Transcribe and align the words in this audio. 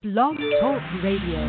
Blog 0.00 0.36
Talk 0.60 0.80
Radio. 1.02 1.42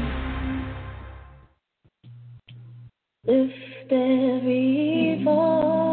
Lift 3.27 3.91
every 3.91 5.21
voice 5.23 5.88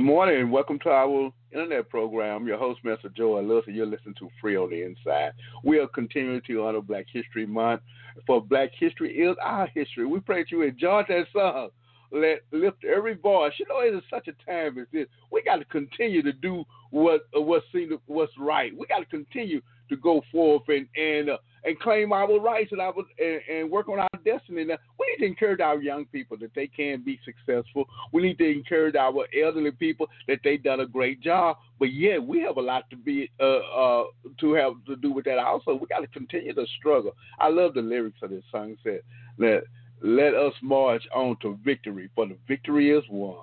Good 0.00 0.06
morning 0.06 0.40
and 0.40 0.50
welcome 0.50 0.78
to 0.78 0.88
our 0.88 1.30
internet 1.52 1.90
program. 1.90 2.46
Your 2.46 2.56
host, 2.56 2.82
Mr. 2.86 3.14
Joe 3.14 3.38
Lewis, 3.38 3.66
you're 3.66 3.84
listening 3.84 4.14
to 4.18 4.30
Free 4.40 4.56
on 4.56 4.70
the 4.70 4.82
Inside. 4.82 5.32
We 5.62 5.78
are 5.78 5.88
continuing 5.88 6.40
to 6.46 6.64
honor 6.64 6.80
Black 6.80 7.04
History 7.12 7.44
Month. 7.44 7.82
For 8.26 8.40
Black 8.40 8.70
History 8.78 9.12
is 9.12 9.36
our 9.44 9.66
history. 9.74 10.06
We 10.06 10.20
pray 10.20 10.40
that 10.40 10.50
you 10.50 10.62
enjoy 10.62 11.02
that 11.06 11.26
song. 11.34 11.68
Let 12.10 12.40
lift 12.50 12.82
every 12.82 13.12
voice. 13.12 13.52
You 13.58 13.66
know, 13.68 13.80
it 13.80 13.94
is 13.94 14.02
such 14.08 14.26
a 14.28 14.50
time 14.50 14.78
as 14.78 14.86
this. 14.90 15.06
We 15.30 15.42
got 15.42 15.56
to 15.56 15.66
continue 15.66 16.22
to 16.22 16.32
do 16.32 16.64
what 16.90 17.28
what 17.34 17.62
seems 17.70 17.92
what's 18.06 18.32
right. 18.38 18.72
We 18.74 18.86
got 18.86 19.00
to 19.00 19.04
continue 19.04 19.60
to 19.90 19.96
go 19.98 20.22
forth 20.32 20.62
and 20.68 20.88
and 20.96 21.28
uh, 21.28 21.36
and 21.64 21.78
claim 21.78 22.14
our 22.14 22.40
rights 22.40 22.72
and 22.72 22.80
our 22.80 22.94
and, 23.18 23.40
and 23.50 23.70
work 23.70 23.90
on 23.90 23.98
our 23.98 24.09
destiny. 24.24 24.64
Now, 24.64 24.78
we 24.98 25.06
need 25.10 25.24
to 25.24 25.30
encourage 25.30 25.60
our 25.60 25.80
young 25.80 26.06
people 26.06 26.36
that 26.38 26.54
they 26.54 26.66
can 26.66 27.02
be 27.02 27.18
successful. 27.24 27.86
We 28.12 28.22
need 28.22 28.38
to 28.38 28.50
encourage 28.50 28.94
our 28.94 29.26
elderly 29.42 29.72
people 29.72 30.08
that 30.28 30.40
they 30.44 30.56
done 30.56 30.80
a 30.80 30.86
great 30.86 31.20
job. 31.20 31.58
But 31.78 31.92
yeah, 31.92 32.18
we 32.18 32.40
have 32.40 32.56
a 32.56 32.62
lot 32.62 32.88
to 32.90 32.96
be 32.96 33.30
uh, 33.40 33.44
uh, 33.44 34.04
to 34.40 34.52
have 34.54 34.72
to 34.86 34.96
do 34.96 35.12
with 35.12 35.24
that. 35.24 35.38
Also, 35.38 35.74
we 35.74 35.86
got 35.86 36.00
to 36.00 36.06
continue 36.08 36.54
to 36.54 36.66
struggle. 36.78 37.12
I 37.38 37.48
love 37.48 37.74
the 37.74 37.82
lyrics 37.82 38.18
of 38.22 38.30
this 38.30 38.44
song. 38.50 38.76
Said 38.82 39.00
that 39.38 39.62
let 40.02 40.34
us 40.34 40.54
march 40.62 41.02
on 41.14 41.36
to 41.42 41.58
victory, 41.64 42.08
for 42.14 42.26
the 42.26 42.36
victory 42.48 42.90
is 42.90 43.04
won. 43.10 43.36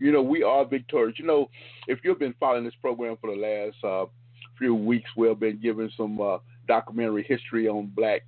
You 0.00 0.12
know, 0.12 0.22
we 0.22 0.42
are 0.42 0.64
victorious. 0.64 1.18
You 1.18 1.26
know, 1.26 1.48
if 1.86 2.00
you've 2.02 2.18
been 2.18 2.34
following 2.38 2.64
this 2.64 2.74
program 2.80 3.16
for 3.20 3.34
the 3.34 3.40
last 3.40 3.84
uh, 3.84 4.06
few 4.58 4.74
weeks, 4.74 5.10
we've 5.16 5.38
been 5.38 5.60
giving 5.60 5.90
some 5.96 6.20
uh, 6.20 6.38
documentary 6.68 7.24
history 7.28 7.68
on 7.68 7.86
black 7.94 8.22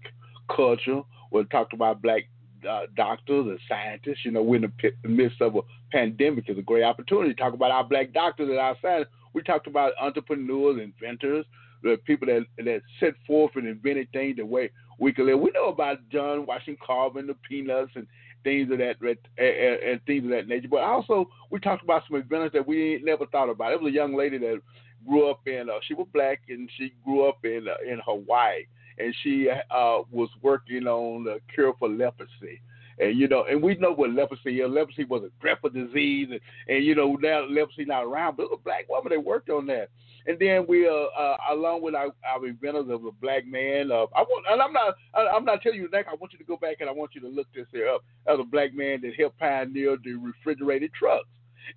culture. 0.55 1.03
We 1.31 1.45
talked 1.45 1.73
about 1.73 2.03
black 2.03 2.29
uh, 2.69 2.83
doctors 2.97 3.47
and 3.47 3.59
scientists. 3.69 4.25
You 4.25 4.33
know, 4.33 4.43
we're 4.43 4.57
in 4.57 4.62
the 4.62 4.69
pit- 4.69 4.97
the 5.03 5.09
midst 5.09 5.41
of 5.41 5.57
a 5.57 5.61
pandemic. 5.93 6.45
It's 6.49 6.59
a 6.59 6.62
great 6.62 6.83
opportunity 6.83 7.34
to 7.34 7.41
talk 7.41 7.55
about 7.55 7.71
our 7.71 7.84
black 7.84 8.12
doctors 8.12 8.49
and 8.49 8.59
our 8.59 8.77
scientists. 8.83 9.12
We 9.34 9.43
talked 9.43 9.67
about 9.67 9.93
entrepreneurs, 10.01 10.81
inventors, 10.83 11.45
the 11.83 11.99
people 12.05 12.27
that 12.27 12.47
that 12.65 12.83
set 13.01 13.15
forth 13.27 13.53
and 13.57 13.69
invented 13.69 14.11
things 14.12 14.37
the 14.37 14.47
way 14.47 14.71
we 14.99 15.12
can 15.12 15.27
live. 15.27 15.41
We 15.41 15.51
know 15.53 15.69
about 15.69 15.99
John 16.11 16.47
Washington 16.47 16.78
Carver 16.84 17.19
and 17.19 17.28
the 17.28 17.37
Peanuts 17.49 17.93
and 17.95 18.07
things 18.45 18.71
of 18.71 18.78
that 18.78 18.97
and, 19.01 19.91
and 19.91 20.01
things 20.07 20.25
of 20.25 20.31
that 20.31 20.49
nature. 20.49 20.69
But 20.69 20.83
also, 20.83 21.28
we 21.51 21.61
talked 21.61 21.83
about 21.83 22.03
some 22.09 22.17
inventors 22.17 22.53
that 22.55 22.67
we 22.67 23.01
never 23.05 23.27
thought 23.27 23.51
about. 23.51 23.73
It 23.73 23.83
was 23.83 23.93
a 23.93 23.95
young 23.95 24.17
lady 24.17 24.39
that 24.39 24.61
grew 25.07 25.31
up 25.31 25.41
in. 25.47 25.69
Uh, 25.69 25.75
she 25.87 25.95
was 25.95 26.07
black 26.13 26.43
and 26.49 26.71
she 26.77 26.95
grew 27.05 27.28
up 27.28 27.45
in 27.45 27.67
uh, 27.69 27.93
in 27.93 28.01
Hawaii, 28.05 28.67
and 28.99 29.15
she 29.23 29.49
uh, 29.51 29.99
was 30.11 30.29
working 30.43 30.87
on 30.87 31.25
the 31.25 31.41
cure 31.55 31.75
for 31.79 31.89
leprosy. 31.89 32.61
And 32.99 33.19
you 33.19 33.29
know, 33.29 33.45
and 33.45 33.62
we 33.62 33.75
know 33.75 33.93
what 33.93 34.11
leprosy 34.11 34.61
is. 34.61 34.71
Leprosy 34.71 35.05
was 35.05 35.23
a 35.23 35.31
dreadful 35.41 35.71
disease, 35.71 36.29
and, 36.31 36.41
and 36.69 36.84
you 36.84 36.95
know 36.95 37.17
now 37.21 37.45
leprosy 37.45 37.84
not 37.84 38.05
around. 38.05 38.37
But 38.37 38.45
it 38.45 38.51
was 38.51 38.61
a 38.61 38.65
black 38.65 38.89
woman 38.89 39.12
that 39.12 39.23
worked 39.23 39.51
on 39.51 39.67
that. 39.67 39.91
And 40.27 40.39
then 40.41 40.67
we, 40.69 40.89
uh, 40.89 40.93
uh, 40.93 41.37
along 41.53 41.83
with 41.83 41.95
our, 41.95 42.09
our 42.27 42.47
inventors 42.47 42.87
of 42.91 43.05
a 43.05 43.12
black 43.12 43.47
man, 43.47 43.93
uh, 43.93 44.07
I 44.15 44.23
want, 44.23 44.45
and 44.51 44.61
I'm 44.61 44.73
not, 44.73 44.95
I, 45.15 45.28
I'm 45.28 45.45
not 45.45 45.63
telling 45.63 45.78
you 45.78 45.89
that. 45.93 46.07
I 46.11 46.15
want 46.15 46.33
you 46.33 46.39
to 46.39 46.45
go 46.45 46.57
back 46.57 46.78
and 46.81 46.89
I 46.89 46.93
want 46.93 47.15
you 47.15 47.21
to 47.21 47.28
look 47.28 47.47
this 47.55 47.67
here 47.71 47.89
up. 47.89 48.05
As 48.27 48.39
a 48.41 48.45
black 48.45 48.75
man 48.75 49.01
that 49.03 49.15
helped 49.17 49.39
pioneer 49.39 49.97
the 50.03 50.15
refrigerated 50.15 50.93
trucks. 50.95 51.28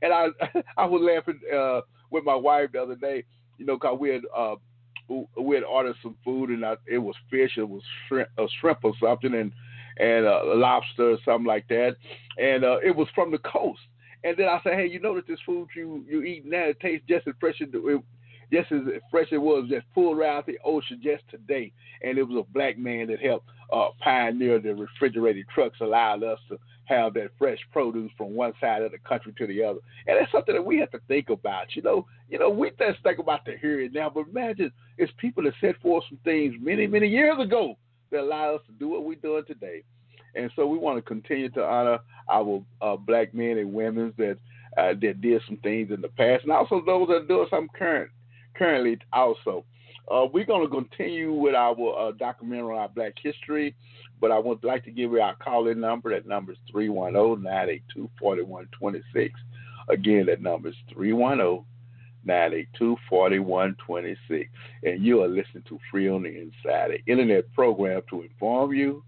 And 0.01 0.11
I, 0.11 0.27
I 0.77 0.85
was 0.85 1.01
laughing 1.03 1.39
uh, 1.55 1.81
with 2.09 2.23
my 2.23 2.35
wife 2.35 2.71
the 2.73 2.81
other 2.81 2.95
day, 2.95 3.23
you 3.59 3.65
know, 3.65 3.77
cause 3.77 3.97
we 3.99 4.09
had, 4.09 4.21
uh, 4.35 4.55
we 5.39 5.55
had 5.55 5.63
ordered 5.63 5.95
some 6.01 6.15
food 6.23 6.49
and 6.49 6.65
I, 6.65 6.75
it 6.87 6.97
was 6.97 7.15
fish, 7.29 7.51
it 7.57 7.67
was 7.67 7.81
shrimp, 8.07 8.29
a 8.37 8.45
shrimp 8.59 8.79
or 8.83 8.93
something, 9.01 9.33
and 9.33 9.51
and 9.97 10.25
uh, 10.25 10.41
lobster 10.55 11.11
or 11.11 11.17
something 11.25 11.45
like 11.45 11.67
that, 11.67 11.95
and 12.37 12.63
uh, 12.63 12.77
it 12.83 12.95
was 12.95 13.07
from 13.13 13.31
the 13.31 13.39
coast. 13.39 13.81
And 14.23 14.35
then 14.37 14.47
I 14.47 14.59
said, 14.63 14.73
hey, 14.73 14.87
you 14.87 14.99
know 14.99 15.15
that 15.15 15.27
this 15.27 15.39
food 15.45 15.67
you 15.75 16.05
you 16.07 16.23
eat 16.23 16.45
now 16.45 16.63
it 16.63 16.79
tastes 16.79 17.05
just 17.07 17.27
as 17.27 17.33
fresh 17.39 17.61
as 17.61 17.69
it, 17.73 18.03
just 18.51 18.71
as 18.71 18.81
fresh 19.11 19.27
it 19.31 19.37
was 19.37 19.69
just 19.69 19.85
pulled 19.93 20.17
right 20.17 20.29
out 20.29 20.45
the 20.45 20.59
ocean 20.63 20.99
just 21.03 21.23
today. 21.29 21.71
And 22.01 22.17
it 22.17 22.23
was 22.23 22.45
a 22.45 22.53
black 22.53 22.77
man 22.77 23.07
that 23.07 23.21
helped 23.21 23.47
uh, 23.71 23.89
pioneer 23.99 24.59
the 24.59 24.73
refrigerated 24.73 25.45
trucks, 25.53 25.79
allowed 25.81 26.23
us 26.23 26.39
to 26.49 26.57
have 26.89 27.13
that 27.13 27.29
fresh 27.37 27.59
produce 27.71 28.11
from 28.17 28.33
one 28.33 28.53
side 28.59 28.81
of 28.81 28.91
the 28.91 28.97
country 28.99 29.33
to 29.37 29.47
the 29.47 29.63
other. 29.63 29.79
And 30.07 30.17
that's 30.19 30.31
something 30.31 30.55
that 30.55 30.65
we 30.65 30.79
have 30.79 30.91
to 30.91 30.99
think 31.07 31.29
about. 31.29 31.75
You 31.75 31.83
know, 31.83 32.07
you 32.29 32.39
know, 32.39 32.49
we 32.49 32.71
just 32.71 33.01
think 33.03 33.19
about 33.19 33.45
the 33.45 33.55
here 33.61 33.81
and 33.81 33.93
now, 33.93 34.09
but 34.09 34.27
imagine 34.27 34.71
it's 34.97 35.13
people 35.17 35.43
that 35.43 35.53
set 35.61 35.79
forth 35.81 36.03
some 36.09 36.19
things 36.23 36.55
many, 36.59 36.87
many 36.87 37.07
years 37.07 37.37
ago 37.39 37.77
that 38.11 38.21
allow 38.21 38.55
us 38.55 38.61
to 38.65 38.73
do 38.73 38.89
what 38.89 39.05
we're 39.05 39.15
doing 39.15 39.45
today. 39.45 39.83
And 40.35 40.51
so 40.55 40.65
we 40.65 40.77
want 40.77 40.97
to 40.97 41.01
continue 41.01 41.49
to 41.49 41.63
honor 41.63 41.99
our 42.29 42.63
uh, 42.81 42.95
black 42.95 43.33
men 43.33 43.57
and 43.57 43.73
women 43.73 44.13
that 44.17 44.37
uh, 44.77 44.93
that 45.01 45.19
did 45.19 45.41
some 45.47 45.57
things 45.57 45.91
in 45.91 45.99
the 45.99 46.07
past, 46.09 46.43
and 46.43 46.51
also 46.51 46.81
those 46.85 47.07
that 47.07 47.15
are 47.15 47.25
doing 47.25 47.47
some 47.49 47.67
current 47.77 48.09
currently 48.55 48.97
also. 49.11 49.65
Uh, 50.09 50.25
we're 50.33 50.45
going 50.45 50.67
to 50.67 50.73
continue 50.73 51.31
with 51.31 51.53
our 51.53 51.75
uh, 51.97 52.11
documentary 52.13 52.73
on 52.73 52.79
our 52.79 52.89
Black 52.89 53.13
history, 53.21 53.75
but 54.19 54.31
I 54.31 54.39
would 54.39 54.63
like 54.63 54.83
to 54.85 54.91
give 54.91 55.11
you 55.11 55.21
our 55.21 55.35
call-in 55.35 55.79
number. 55.79 56.09
That 56.09 56.27
number 56.27 56.53
is 56.53 56.57
310-982-4126. 56.73 59.29
Again, 59.89 60.25
that 60.25 60.41
number 60.41 60.69
is 60.69 60.75
310 60.93 61.63
982 62.25 62.97
4126. 63.07 64.49
And 64.83 65.03
you 65.03 65.21
are 65.21 65.27
listening 65.27 65.63
to 65.69 65.79
Free 65.91 66.09
on 66.09 66.23
the 66.23 66.29
Inside, 66.29 66.91
an 66.91 66.97
internet 67.07 67.51
program 67.53 68.01
to 68.09 68.23
inform 68.23 68.73
you, 68.73 69.03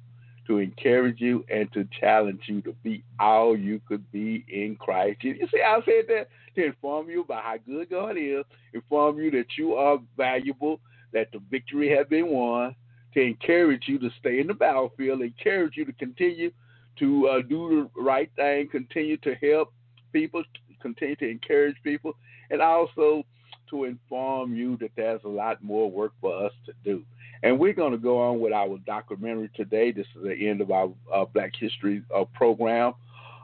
to 0.47 0.59
encourage 0.59 1.19
you, 1.19 1.43
and 1.51 1.71
to 1.73 1.85
challenge 1.99 2.41
you 2.45 2.61
to 2.61 2.73
be 2.83 3.03
all 3.19 3.57
you 3.57 3.81
could 3.87 4.09
be 4.11 4.45
in 4.47 4.75
Christ. 4.75 5.23
You 5.23 5.35
see 5.51 5.61
how 5.63 5.81
I 5.81 5.85
said 5.85 6.05
that? 6.09 6.29
To 6.55 6.65
inform 6.65 7.09
you 7.09 7.21
about 7.21 7.43
how 7.43 7.57
good 7.57 7.89
God 7.89 8.17
is, 8.17 8.43
inform 8.73 9.19
you 9.19 9.31
that 9.31 9.57
you 9.57 9.73
are 9.75 9.99
valuable, 10.17 10.79
that 11.13 11.31
the 11.31 11.41
victory 11.49 11.89
has 11.89 12.07
been 12.07 12.27
won, 12.27 12.75
to 13.13 13.21
encourage 13.21 13.83
you 13.87 13.99
to 13.99 14.09
stay 14.19 14.39
in 14.39 14.47
the 14.47 14.53
battlefield, 14.53 15.21
encourage 15.21 15.75
you 15.75 15.85
to 15.85 15.93
continue 15.93 16.51
to 16.97 17.27
uh, 17.27 17.41
do 17.41 17.89
the 17.95 18.01
right 18.01 18.29
thing, 18.35 18.67
continue 18.69 19.17
to 19.17 19.35
help 19.35 19.73
people, 20.13 20.43
continue 20.81 21.15
to 21.17 21.29
encourage 21.29 21.75
people, 21.83 22.15
and 22.49 22.61
also 22.61 23.23
to 23.69 23.85
inform 23.85 24.55
you 24.55 24.77
that 24.77 24.91
there's 24.95 25.21
a 25.23 25.29
lot 25.29 25.63
more 25.63 25.89
work 25.89 26.13
for 26.21 26.45
us 26.45 26.51
to 26.65 26.73
do. 26.83 27.03
And 27.43 27.57
we're 27.57 27.73
going 27.73 27.91
to 27.91 27.97
go 27.97 28.21
on 28.21 28.39
with 28.39 28.53
our 28.53 28.77
documentary 28.85 29.49
today. 29.55 29.91
This 29.91 30.05
is 30.15 30.23
the 30.23 30.47
end 30.49 30.61
of 30.61 30.69
our 30.69 30.91
uh, 31.11 31.25
Black 31.25 31.53
History 31.59 32.03
uh, 32.15 32.25
program 32.35 32.93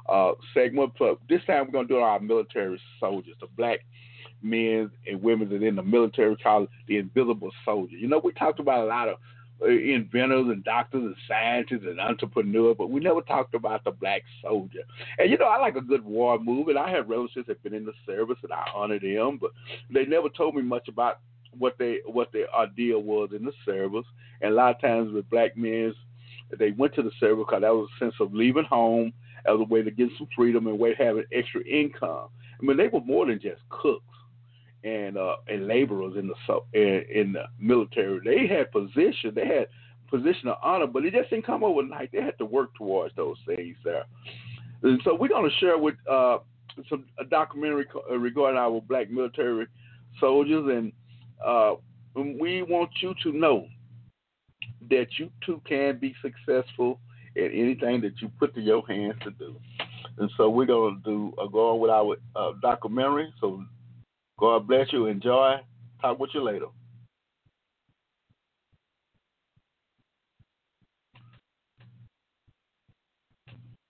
uh, 0.08 0.34
segment. 0.54 0.94
But 1.00 1.18
this 1.28 1.42
time 1.46 1.66
we're 1.66 1.72
going 1.72 1.88
to 1.88 1.94
do 1.96 2.00
our 2.00 2.20
military 2.20 2.80
soldiers, 3.00 3.36
the 3.42 3.48
black 3.58 3.80
men 4.42 4.92
and 5.08 5.22
women 5.22 5.50
that 5.50 5.64
are 5.64 5.68
in 5.68 5.76
the 5.76 5.84
military 5.84 6.36
called 6.38 6.70
the 6.88 6.98
invisible 6.98 7.52
soldier. 7.66 7.96
You 7.96 8.08
know, 8.08 8.22
we 8.24 8.32
talked 8.34 8.60
about 8.60 8.84
a 8.84 8.88
lot 8.88 9.10
of 9.10 9.18
uh, 9.62 9.70
inventors 9.70 10.48
and 10.50 10.64
doctors 10.64 11.04
and 11.04 11.16
scientists 11.28 11.86
and 11.88 12.00
entrepreneurs, 12.00 12.76
but 12.78 12.92
we 12.92 13.00
never 13.00 13.22
talked 13.22 13.56
about 13.56 13.84
the 13.84 13.92
black 13.92 14.22
soldier. 14.42 14.82
And 15.18 15.32
you 15.32 15.38
know, 15.38 15.48
I 15.48 15.58
like 15.58 15.76
a 15.76 15.82
good 15.82 16.06
war 16.06 16.38
movie, 16.38 16.72
and 16.72 16.80
I 16.80 16.92
have 16.92 17.10
relatives 17.10 17.48
that 17.48 17.58
have 17.58 17.64
been 17.64 17.74
in 17.74 17.86
the 17.86 17.94
service, 18.06 18.38
and 18.44 18.54
I 18.54 18.66
honor 18.76 19.00
them, 19.00 19.40
but 19.42 19.52
they 19.90 20.06
never 20.06 20.30
told 20.30 20.56
me 20.56 20.62
much 20.62 20.88
about 20.88 21.20
what 21.58 21.76
they 21.80 22.00
what 22.06 22.32
their 22.32 22.54
idea 22.54 23.00
was 23.00 23.30
in 23.36 23.46
the 23.46 23.54
service. 23.66 24.06
And 24.42 24.52
a 24.54 24.56
lot 24.56 24.76
of 24.76 24.82
times 24.82 25.12
with 25.12 25.30
black 25.32 25.58
men, 25.58 25.94
they 26.60 26.72
went 26.72 26.94
to 26.96 27.02
the 27.02 27.12
service 27.20 27.44
because 27.48 27.62
that 27.62 27.74
was 27.74 27.90
a 27.96 28.06
sense 28.06 28.16
of 28.20 28.34
leaving 28.34 28.66
home 28.66 29.12
as 29.48 29.60
a 29.60 29.64
way 29.64 29.82
to 29.82 29.90
get 29.90 30.10
some 30.20 30.28
freedom 30.36 30.68
and 30.68 30.78
way 30.78 30.94
to 30.94 31.04
have 31.04 31.18
an 31.18 31.26
extra 31.32 31.62
income. 31.64 32.28
I 32.62 32.66
mean, 32.66 32.78
they 32.78 32.90
were 32.90 33.02
more 33.02 33.26
than 33.26 33.40
just 33.40 33.62
cooks 33.70 34.04
and 34.84 35.18
uh, 35.18 35.38
and 35.48 35.68
laborers 35.68 36.16
in 36.18 36.28
the 36.28 36.60
in, 36.74 37.06
in 37.14 37.34
the 37.34 37.44
military. 37.60 38.20
They 38.24 38.54
had 38.54 38.72
position, 38.72 39.34
they 39.34 39.46
had 39.48 39.68
position 40.10 40.50
of 40.50 40.58
honor, 40.64 40.88
but 40.88 41.06
it 41.06 41.14
just 41.14 41.30
didn't 41.30 41.46
come 41.46 41.64
overnight. 41.64 42.12
They 42.12 42.22
had 42.22 42.38
to 42.38 42.46
work 42.46 42.74
towards 42.76 43.16
those 43.16 43.38
things 43.46 43.76
there. 43.84 44.06
And 44.84 45.02
so 45.04 45.16
we're 45.16 45.28
going 45.28 45.50
to 45.50 45.58
share 45.58 45.78
with 45.78 45.96
uh, 46.10 46.38
some 46.90 47.06
a 47.20 47.26
documentary 47.26 47.86
uh, 48.10 48.18
regarding 48.18 48.60
our 48.60 48.82
black 48.82 49.10
military 49.10 49.68
soldiers, 50.20 50.66
and 50.70 50.92
uh, 51.46 51.76
we 52.16 52.62
want 52.62 52.90
you 53.02 53.14
to 53.24 53.32
know 53.32 53.68
that 54.90 55.08
you 55.18 55.30
too 55.46 55.62
can 55.68 55.98
be 55.98 56.16
successful 56.22 57.00
in 57.36 57.52
anything 57.52 58.02
that 58.02 58.22
you 58.22 58.30
put 58.40 58.54
to 58.56 58.62
your 58.62 58.86
hands 58.88 59.16
to 59.24 59.32
do. 59.32 59.56
And 60.18 60.32
so 60.38 60.50
we're 60.50 60.66
going 60.66 61.02
to 61.04 61.10
do 61.10 61.34
uh, 61.40 61.48
go 61.48 61.74
on 61.74 61.80
with 61.80 61.92
our 61.92 62.16
uh, 62.36 62.54
documentary. 62.62 63.32
So 63.40 63.64
God 64.40 64.68
bless 64.68 64.92
you. 64.94 65.08
Enjoy. 65.08 65.56
Talk 66.02 66.20
with 66.20 66.30
you 66.34 66.44
later. 66.44 66.68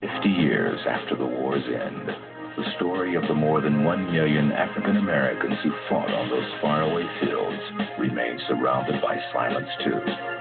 Fifty 0.00 0.28
years 0.30 0.80
after 0.88 1.16
the 1.16 1.26
war's 1.26 1.64
end, 1.64 2.08
the 2.56 2.64
story 2.76 3.14
of 3.14 3.22
the 3.28 3.34
more 3.34 3.60
than 3.60 3.84
one 3.84 4.10
million 4.10 4.52
African 4.52 4.96
Americans 4.96 5.54
who 5.62 5.70
fought 5.88 6.10
on 6.10 6.30
those 6.30 6.60
faraway 6.62 7.04
fields 7.20 7.60
remains 7.98 8.40
surrounded 8.48 9.02
by 9.02 9.16
silence, 9.32 9.68
too. 9.84 10.37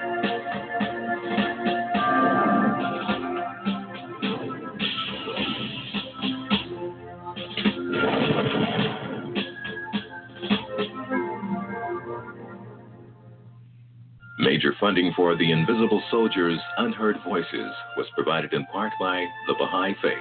Major 14.58 14.74
funding 14.80 15.14
for 15.16 15.36
the 15.36 15.52
Invisible 15.52 16.02
Soldiers' 16.10 16.60
Unheard 16.80 17.18
Voices 17.24 17.72
was 17.96 18.08
provided 18.16 18.54
in 18.54 18.66
part 18.66 18.92
by 19.00 19.24
the 19.48 19.54
Baha'i 19.54 19.94
Faith. 20.02 20.18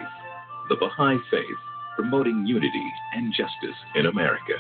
The 0.69 0.77
Baha'i 0.77 1.17
Faith, 1.31 1.57
promoting 1.95 2.45
unity 2.45 2.93
and 3.15 3.33
justice 3.33 3.79
in 3.95 4.05
America. 4.05 4.53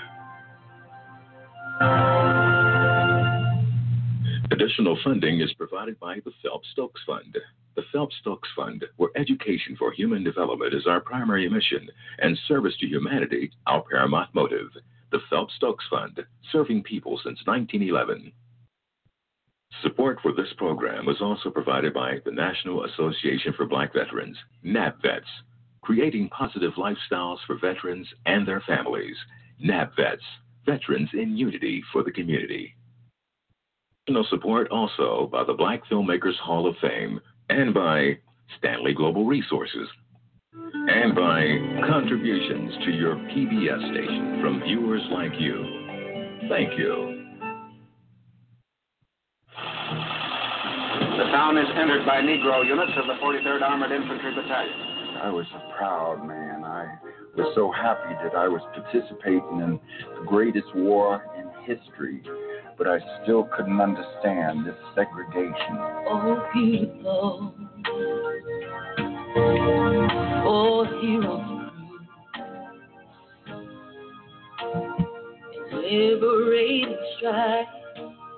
Additional 4.50 4.98
funding 5.04 5.42
is 5.42 5.52
provided 5.52 6.00
by 6.00 6.20
the 6.24 6.32
Phelps 6.42 6.68
Stokes 6.72 7.02
Fund. 7.06 7.36
The 7.74 7.84
Phelps 7.92 8.16
Stokes 8.22 8.48
Fund, 8.56 8.82
where 8.96 9.10
education 9.14 9.76
for 9.78 9.92
human 9.92 10.24
development 10.24 10.72
is 10.72 10.86
our 10.86 11.02
primary 11.02 11.50
mission 11.50 11.86
and 12.20 12.38
service 12.48 12.78
to 12.80 12.86
humanity 12.86 13.50
our 13.66 13.82
paramount 13.82 14.34
motive. 14.34 14.70
The 15.12 15.20
Phelps 15.28 15.52
Stokes 15.56 15.84
Fund, 15.90 16.24
serving 16.50 16.82
people 16.84 17.20
since 17.22 17.40
1911. 17.44 18.32
Support 19.82 20.18
for 20.22 20.32
this 20.32 20.52
program 20.56 21.06
was 21.06 21.20
also 21.20 21.50
provided 21.50 21.92
by 21.92 22.18
the 22.24 22.30
National 22.30 22.84
Association 22.84 23.52
for 23.56 23.66
Black 23.66 23.92
Veterans, 23.92 24.36
NABVETS, 24.64 25.26
creating 25.82 26.28
positive 26.30 26.72
lifestyles 26.74 27.38
for 27.46 27.58
veterans 27.58 28.06
and 28.24 28.46
their 28.46 28.60
families. 28.66 29.16
NABVETS, 29.64 30.22
Veterans 30.64 31.10
in 31.12 31.36
Unity 31.36 31.82
for 31.92 32.02
the 32.02 32.10
Community. 32.10 32.74
Support 34.30 34.68
also 34.70 35.28
by 35.30 35.44
the 35.44 35.52
Black 35.52 35.82
Filmmakers 35.90 36.36
Hall 36.36 36.66
of 36.66 36.76
Fame 36.80 37.20
and 37.48 37.74
by 37.74 38.18
Stanley 38.58 38.94
Global 38.94 39.24
Resources 39.24 39.88
and 40.88 41.14
by 41.14 41.86
contributions 41.88 42.72
to 42.84 42.90
your 42.92 43.16
PBS 43.16 43.90
station 43.92 44.40
from 44.40 44.62
viewers 44.62 45.02
like 45.10 45.32
you. 45.38 46.48
Thank 46.48 46.78
you. 46.78 47.15
The 51.16 51.24
town 51.32 51.56
is 51.56 51.66
entered 51.74 52.04
by 52.04 52.20
Negro 52.20 52.66
units 52.66 52.92
of 52.94 53.06
the 53.06 53.14
43rd 53.24 53.62
Armored 53.62 53.90
Infantry 53.90 54.34
Battalion. 54.34 54.76
I 55.22 55.30
was 55.30 55.46
a 55.54 55.76
proud 55.78 56.26
man. 56.28 56.62
I 56.62 56.94
was 57.34 57.52
so 57.54 57.72
happy 57.72 58.14
that 58.22 58.36
I 58.36 58.48
was 58.48 58.60
participating 58.74 59.60
in 59.60 59.80
the 60.18 60.26
greatest 60.26 60.66
war 60.74 61.24
in 61.38 61.46
history, 61.64 62.22
but 62.76 62.86
I 62.86 62.98
still 63.22 63.48
couldn't 63.56 63.80
understand 63.80 64.66
this 64.66 64.74
segregation. 64.94 65.78
Oh, 65.78 66.50
people. 66.52 67.54
Oh, 70.44 70.84
heroes. 71.00 71.56
Liberating 75.72 76.96
strike. 77.16 77.66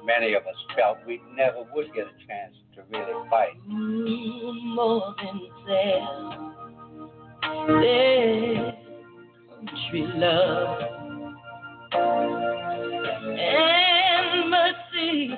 Many 0.04 0.34
of 0.34 0.42
us 0.46 0.54
felt 0.76 0.98
we 1.06 1.20
never 1.34 1.64
would 1.74 1.92
get 1.92 2.06
a 2.06 2.26
chance 2.26 2.54
to 2.54 2.67
really 2.90 3.28
fight. 3.30 3.56
Ooh, 3.70 4.52
more 4.74 5.14
than 5.18 5.40
self. 5.66 6.34
Their 7.68 8.72
country 9.54 10.02
love. 10.16 10.78
And 13.40 14.50
mercy 14.50 15.28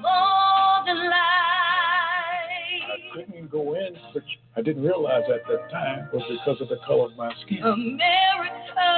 more 0.00 0.84
than 0.86 0.98
I 0.98 1.08
life. 2.80 3.00
couldn't 3.14 3.50
go 3.50 3.74
in, 3.74 3.92
which 4.14 4.24
I 4.56 4.62
didn't 4.62 4.82
realize 4.82 5.22
at 5.32 5.46
that 5.48 5.70
time 5.70 6.08
was 6.12 6.22
because 6.28 6.60
of 6.60 6.68
the 6.68 6.78
color 6.86 7.06
of 7.06 7.16
my 7.16 7.32
skin. 7.44 7.62
America. 7.62 8.90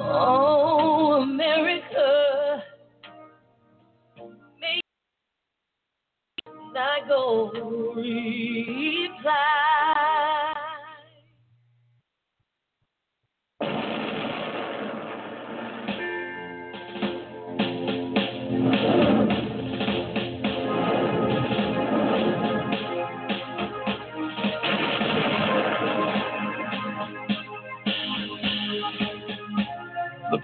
Oh, 0.00 1.20
America. 1.22 2.33
The 6.74 6.80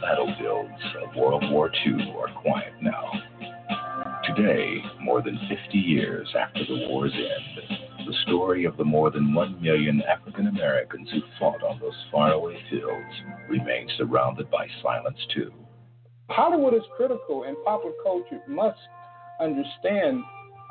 battlefields 0.01 0.71
of 1.03 1.17
World 1.17 1.51
War 1.51 1.73
II 1.85 2.15
are 2.17 2.33
quiet. 2.41 2.71
More 5.01 5.23
than 5.23 5.39
50 5.49 5.79
years 5.79 6.29
after 6.39 6.65
the 6.65 6.87
war's 6.89 7.13
end, 7.13 7.81
the 8.07 8.15
story 8.27 8.65
of 8.65 8.77
the 8.77 8.85
more 8.85 9.11
than 9.11 9.35
one 9.35 9.61
million 9.61 10.03
African 10.03 10.47
Americans 10.47 11.09
who 11.11 11.21
fought 11.39 11.63
on 11.63 11.79
those 11.81 11.95
faraway 12.11 12.57
fields 12.71 13.15
remains 13.49 13.91
surrounded 13.99 14.51
by 14.51 14.67
silence, 14.83 15.19
too. 15.35 15.53
Hollywood 16.29 16.75
is 16.75 16.83
critical, 16.97 17.45
and 17.45 17.57
popular 17.65 17.95
culture 18.03 18.41
must 18.49 18.79
understand 19.41 20.23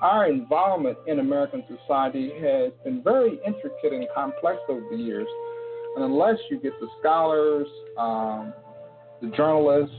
our 0.01 0.29
involvement 0.29 0.97
in 1.07 1.19
American 1.19 1.63
society 1.67 2.31
has 2.41 2.71
been 2.83 3.03
very 3.03 3.39
intricate 3.45 3.91
and 3.91 4.07
complex 4.15 4.59
over 4.69 4.85
the 4.89 4.95
years. 4.95 5.27
And 5.95 6.05
unless 6.05 6.37
you 6.49 6.59
get 6.59 6.71
the 6.79 6.87
scholars, 6.99 7.67
um, 7.97 8.53
the 9.21 9.27
journalists, 9.35 9.95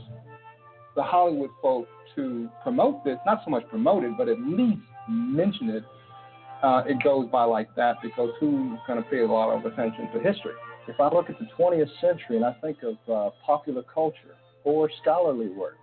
the 0.95 1.03
Hollywood 1.03 1.51
folk 1.61 1.87
to 2.15 2.49
promote 2.63 3.03
this, 3.03 3.17
not 3.25 3.41
so 3.45 3.51
much 3.51 3.67
promote 3.69 4.03
it, 4.03 4.11
but 4.17 4.27
at 4.27 4.39
least 4.39 4.81
mention 5.09 5.69
it, 5.69 5.83
uh, 6.63 6.83
it 6.85 7.03
goes 7.03 7.27
by 7.31 7.43
like 7.43 7.73
that 7.75 7.95
because 8.01 8.29
who's 8.39 8.79
going 8.87 9.01
to 9.01 9.09
pay 9.09 9.19
a 9.19 9.27
lot 9.27 9.49
of 9.49 9.65
attention 9.65 10.09
to 10.13 10.19
history? 10.19 10.53
If 10.87 10.99
I 10.99 11.09
look 11.13 11.29
at 11.29 11.39
the 11.39 11.47
20th 11.57 11.89
century 11.99 12.37
and 12.37 12.45
I 12.45 12.53
think 12.61 12.77
of 12.83 12.97
uh, 13.09 13.29
popular 13.45 13.83
culture 13.83 14.35
or 14.63 14.89
scholarly 15.01 15.49
works, 15.49 15.77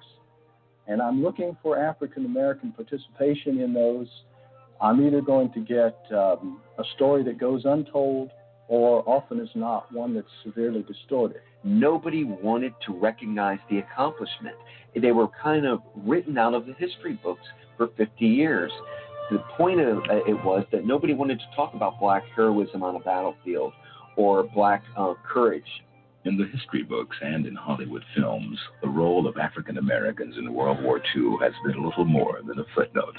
and 0.87 1.03
I'm 1.03 1.23
looking 1.23 1.57
for 1.63 1.79
African 1.79 2.25
American 2.25 2.73
participation 2.73 3.61
in 3.61 3.75
those, 3.75 4.09
I'm 4.81 5.05
either 5.07 5.21
going 5.21 5.53
to 5.53 5.61
get 5.61 5.97
um, 6.17 6.61
a 6.79 6.85
story 6.95 7.23
that 7.25 7.39
goes 7.39 7.63
untold 7.65 8.31
or 8.69 9.03
often 9.09 9.41
is 9.41 9.49
not 9.55 9.91
one 9.93 10.15
that's 10.15 10.29
severely 10.45 10.83
distorted. 10.83 11.41
Nobody 11.65 12.25
wanted 12.25 12.75
to 12.87 12.93
recognize 12.95 13.59
the 13.71 13.79
accomplishment. 13.79 14.55
They 14.95 15.13
were 15.13 15.29
kind 15.43 15.67
of 15.67 15.81
written 15.97 16.37
out 16.39 16.55
of 16.55 16.67
the 16.67 16.75
history 16.75 17.19
books 17.23 17.43
for 17.77 17.89
50 17.97 18.27
years. 18.27 18.71
The 19.31 19.39
point 19.57 19.81
of 19.81 19.99
uh, 19.99 20.25
it 20.27 20.45
was 20.45 20.65
that 20.73 20.87
nobody 20.87 21.15
wanted 21.15 21.39
to 21.39 21.57
talk 21.57 21.75
about 21.75 21.99
black 21.99 22.23
heroism 22.35 22.83
on 22.83 22.97
a 22.97 23.01
battlefield 23.01 23.73
or 24.17 24.45
black 24.55 24.83
uh, 24.97 25.15
courage. 25.31 25.63
In 26.25 26.37
the 26.37 26.47
history 26.47 26.83
books 26.83 27.17
and 27.23 27.47
in 27.47 27.55
Hollywood 27.55 28.05
films, 28.17 28.59
the 28.83 28.89
role 28.89 29.27
of 29.27 29.37
African 29.39 29.79
Americans 29.79 30.37
in 30.37 30.53
World 30.53 30.83
War 30.83 31.01
II 31.17 31.37
has 31.41 31.53
been 31.65 31.83
little 31.83 32.05
more 32.05 32.41
than 32.47 32.59
a 32.59 32.65
footnote. 32.75 33.17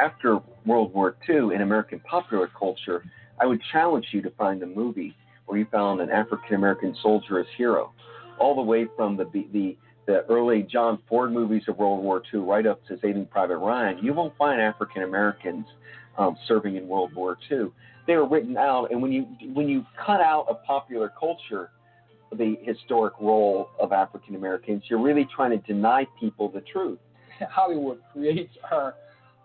After 0.00 0.40
World 0.64 0.94
War 0.94 1.16
II, 1.28 1.54
in 1.54 1.60
American 1.60 2.00
popular 2.00 2.48
culture, 2.58 3.04
I 3.40 3.46
would 3.46 3.60
challenge 3.72 4.06
you 4.12 4.22
to 4.22 4.30
find 4.30 4.62
a 4.62 4.66
movie 4.66 5.16
where 5.46 5.58
you 5.58 5.66
found 5.72 6.00
an 6.00 6.10
African 6.10 6.54
American 6.54 6.94
soldier 7.02 7.40
as 7.40 7.46
hero, 7.56 7.92
all 8.38 8.54
the 8.54 8.62
way 8.62 8.86
from 8.96 9.16
the, 9.16 9.24
the 9.52 9.76
the 10.06 10.24
early 10.28 10.62
John 10.62 10.98
Ford 11.08 11.32
movies 11.32 11.62
of 11.68 11.78
World 11.78 12.02
War 12.02 12.22
II 12.32 12.40
right 12.40 12.66
up 12.66 12.84
to 12.86 12.98
Saving 13.00 13.26
Private 13.26 13.58
Ryan. 13.58 13.98
You 14.04 14.12
won't 14.12 14.36
find 14.36 14.60
African 14.60 15.02
Americans 15.02 15.66
um, 16.18 16.36
serving 16.48 16.76
in 16.76 16.88
World 16.88 17.14
War 17.14 17.38
II. 17.50 17.68
They 18.06 18.16
were 18.16 18.26
written 18.26 18.56
out, 18.56 18.90
and 18.90 19.00
when 19.00 19.12
you 19.12 19.26
when 19.52 19.68
you 19.68 19.84
cut 20.04 20.20
out 20.20 20.46
of 20.48 20.62
popular 20.64 21.12
culture 21.18 21.70
the 22.32 22.56
historic 22.62 23.14
role 23.20 23.70
of 23.80 23.92
African 23.92 24.36
Americans, 24.36 24.84
you're 24.88 25.02
really 25.02 25.26
trying 25.34 25.50
to 25.50 25.66
deny 25.66 26.06
people 26.18 26.48
the 26.48 26.60
truth. 26.60 26.98
Hollywood 27.50 28.00
creates 28.12 28.54
our 28.70 28.94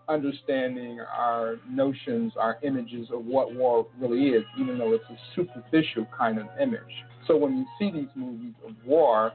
understanding, 0.08 1.00
our 1.00 1.56
notions, 1.68 2.32
our 2.38 2.58
images 2.62 3.08
of 3.12 3.24
what 3.24 3.54
war 3.54 3.86
really 3.98 4.28
is, 4.28 4.44
even 4.58 4.78
though 4.78 4.92
it's 4.92 5.04
a 5.10 5.16
superficial 5.34 6.06
kind 6.16 6.38
of 6.38 6.46
image. 6.60 6.80
So 7.26 7.36
when 7.36 7.58
you 7.58 7.66
see 7.78 7.90
these 7.90 8.10
movies 8.14 8.54
of 8.66 8.74
war 8.84 9.32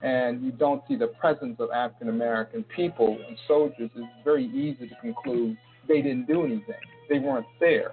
and 0.00 0.42
you 0.42 0.50
don't 0.50 0.82
see 0.88 0.96
the 0.96 1.08
presence 1.08 1.56
of 1.58 1.70
African 1.70 2.08
American 2.08 2.64
people 2.74 3.18
and 3.28 3.36
soldiers, 3.46 3.90
it's 3.94 4.06
very 4.24 4.46
easy 4.46 4.88
to 4.88 4.94
conclude 5.00 5.56
they 5.88 6.00
didn't 6.00 6.26
do 6.26 6.44
anything. 6.44 6.74
They 7.08 7.18
weren't 7.18 7.46
there. 7.60 7.92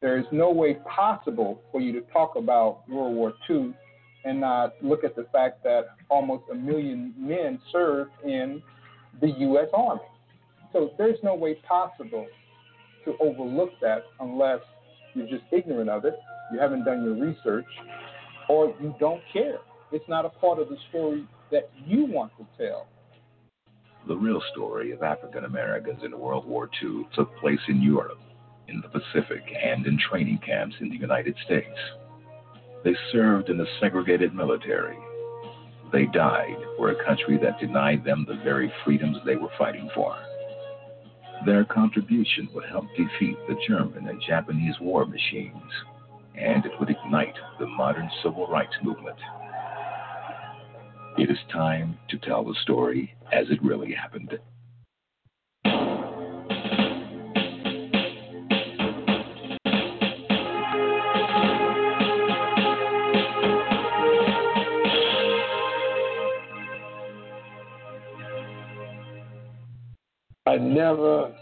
There 0.00 0.18
is 0.18 0.26
no 0.30 0.50
way 0.50 0.74
possible 0.74 1.60
for 1.72 1.80
you 1.80 1.92
to 1.92 2.00
talk 2.12 2.36
about 2.36 2.88
World 2.88 3.14
War 3.14 3.32
II 3.48 3.74
and 4.24 4.40
not 4.40 4.74
look 4.82 5.04
at 5.04 5.16
the 5.16 5.26
fact 5.32 5.62
that 5.64 5.86
almost 6.08 6.44
a 6.52 6.54
million 6.54 7.14
men 7.16 7.58
served 7.72 8.10
in 8.24 8.62
the 9.20 9.28
U.S. 9.38 9.68
Army. 9.72 10.02
So 10.72 10.90
there's 10.98 11.18
no 11.22 11.34
way 11.34 11.54
possible 11.66 12.26
to 13.04 13.14
overlook 13.20 13.70
that 13.80 14.04
unless 14.20 14.60
you're 15.14 15.26
just 15.26 15.44
ignorant 15.52 15.88
of 15.88 16.04
it, 16.04 16.14
you 16.52 16.58
haven't 16.58 16.84
done 16.84 17.04
your 17.04 17.14
research, 17.14 17.66
or 18.48 18.74
you 18.80 18.94
don't 19.00 19.22
care. 19.32 19.58
It's 19.92 20.08
not 20.08 20.24
a 20.24 20.28
part 20.28 20.58
of 20.58 20.68
the 20.68 20.76
story 20.90 21.26
that 21.50 21.70
you 21.86 22.06
want 22.06 22.32
to 22.38 22.46
tell. 22.58 22.86
The 24.06 24.16
real 24.16 24.42
story 24.52 24.92
of 24.92 25.02
African 25.02 25.44
Americans 25.44 26.00
in 26.04 26.18
World 26.18 26.46
War 26.46 26.68
II 26.82 27.06
took 27.14 27.34
place 27.38 27.60
in 27.68 27.82
Europe, 27.82 28.20
in 28.68 28.82
the 28.82 28.88
Pacific, 28.88 29.42
and 29.62 29.86
in 29.86 29.98
training 29.98 30.40
camps 30.44 30.76
in 30.80 30.88
the 30.88 30.96
United 30.96 31.34
States. 31.44 31.78
They 32.84 32.94
served 33.12 33.48
in 33.48 33.58
the 33.58 33.66
segregated 33.80 34.34
military. 34.34 34.96
They 35.92 36.06
died 36.06 36.56
for 36.76 36.90
a 36.90 37.04
country 37.04 37.38
that 37.42 37.58
denied 37.58 38.04
them 38.04 38.24
the 38.28 38.40
very 38.44 38.72
freedoms 38.84 39.18
they 39.24 39.36
were 39.36 39.50
fighting 39.58 39.90
for. 39.94 40.16
Their 41.46 41.64
contribution 41.64 42.48
would 42.54 42.64
help 42.64 42.86
defeat 42.96 43.38
the 43.48 43.56
German 43.66 44.08
and 44.08 44.20
Japanese 44.26 44.74
war 44.80 45.06
machines, 45.06 45.72
and 46.34 46.66
it 46.66 46.72
would 46.78 46.90
ignite 46.90 47.34
the 47.58 47.66
modern 47.66 48.10
civil 48.22 48.46
rights 48.48 48.74
movement. 48.82 49.16
It 51.16 51.30
is 51.30 51.38
time 51.52 51.98
to 52.08 52.18
tell 52.18 52.44
the 52.44 52.54
story 52.62 53.14
as 53.32 53.50
it 53.50 53.62
really 53.62 53.92
happened. 53.92 54.38
Never 70.58 71.34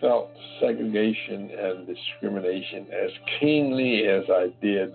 felt 0.00 0.30
segregation 0.60 1.50
and 1.50 1.86
discrimination 1.86 2.86
as 2.92 3.10
keenly 3.38 4.06
as 4.06 4.24
I 4.30 4.52
did 4.62 4.92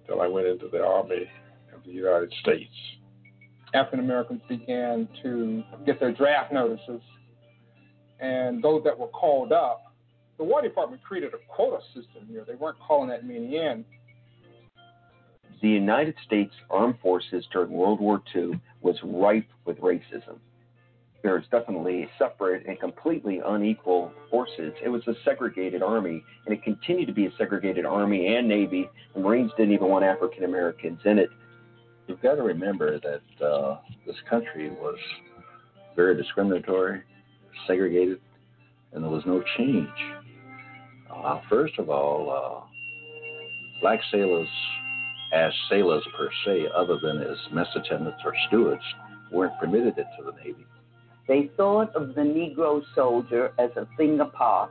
until 0.00 0.20
I 0.20 0.26
went 0.26 0.46
into 0.46 0.68
the 0.68 0.84
Army 0.84 1.28
of 1.74 1.84
the 1.84 1.92
United 1.92 2.32
States. 2.40 2.72
African 3.74 4.00
Americans 4.00 4.40
began 4.48 5.08
to 5.22 5.62
get 5.84 5.98
their 6.00 6.12
draft 6.12 6.52
notices, 6.52 7.00
and 8.20 8.62
those 8.62 8.82
that 8.84 8.98
were 8.98 9.08
called 9.08 9.52
up, 9.52 9.94
the 10.38 10.44
War 10.44 10.62
Department 10.62 11.02
created 11.02 11.32
a 11.34 11.38
quota 11.54 11.78
system 11.94 12.26
here. 12.28 12.44
They 12.46 12.54
weren't 12.54 12.78
calling 12.78 13.08
that 13.08 13.24
many 13.24 13.56
in. 13.56 13.84
The 15.62 15.68
United 15.68 16.14
States 16.26 16.52
Armed 16.70 16.96
Forces 17.02 17.44
during 17.52 17.70
World 17.70 18.00
War 18.00 18.22
II 18.34 18.60
was 18.82 18.96
rife 19.02 19.44
with 19.64 19.78
racism. 19.78 20.38
There's 21.26 21.46
definitely 21.50 22.08
separate 22.18 22.66
and 22.66 22.78
completely 22.78 23.40
unequal 23.44 24.12
forces. 24.30 24.72
It 24.82 24.88
was 24.88 25.06
a 25.06 25.14
segregated 25.24 25.82
army, 25.82 26.22
and 26.46 26.54
it 26.54 26.62
continued 26.62 27.06
to 27.06 27.12
be 27.12 27.26
a 27.26 27.30
segregated 27.36 27.84
army 27.84 28.34
and 28.34 28.48
navy. 28.48 28.88
The 29.14 29.20
Marines 29.20 29.50
didn't 29.56 29.74
even 29.74 29.88
want 29.88 30.04
African 30.04 30.44
Americans 30.44 31.00
in 31.04 31.18
it 31.18 31.30
you've 32.06 32.22
got 32.22 32.36
to 32.36 32.42
remember 32.42 33.00
that 33.00 33.44
uh, 33.44 33.78
this 34.06 34.16
country 34.28 34.70
was 34.70 34.98
very 35.94 36.16
discriminatory, 36.16 37.02
segregated, 37.66 38.20
and 38.92 39.02
there 39.02 39.10
was 39.10 39.24
no 39.26 39.42
change. 39.56 39.88
Uh, 41.10 41.40
first 41.48 41.78
of 41.78 41.88
all, 41.90 42.30
uh, 42.30 43.80
black 43.80 44.00
sailors, 44.12 44.48
as 45.32 45.52
sailors 45.70 46.04
per 46.16 46.28
se, 46.44 46.66
other 46.74 46.98
than 47.02 47.20
as 47.22 47.36
mess 47.52 47.68
attendants 47.74 48.20
or 48.24 48.34
stewards, 48.48 48.82
weren't 49.32 49.58
permitted 49.58 49.94
into 49.98 50.24
the 50.24 50.32
Navy. 50.44 50.66
They 51.28 51.50
thought 51.56 51.94
of 51.96 52.14
the 52.14 52.20
Negro 52.20 52.82
soldier 52.94 53.52
as 53.58 53.70
a 53.76 53.88
thing 53.96 54.20
apart 54.20 54.70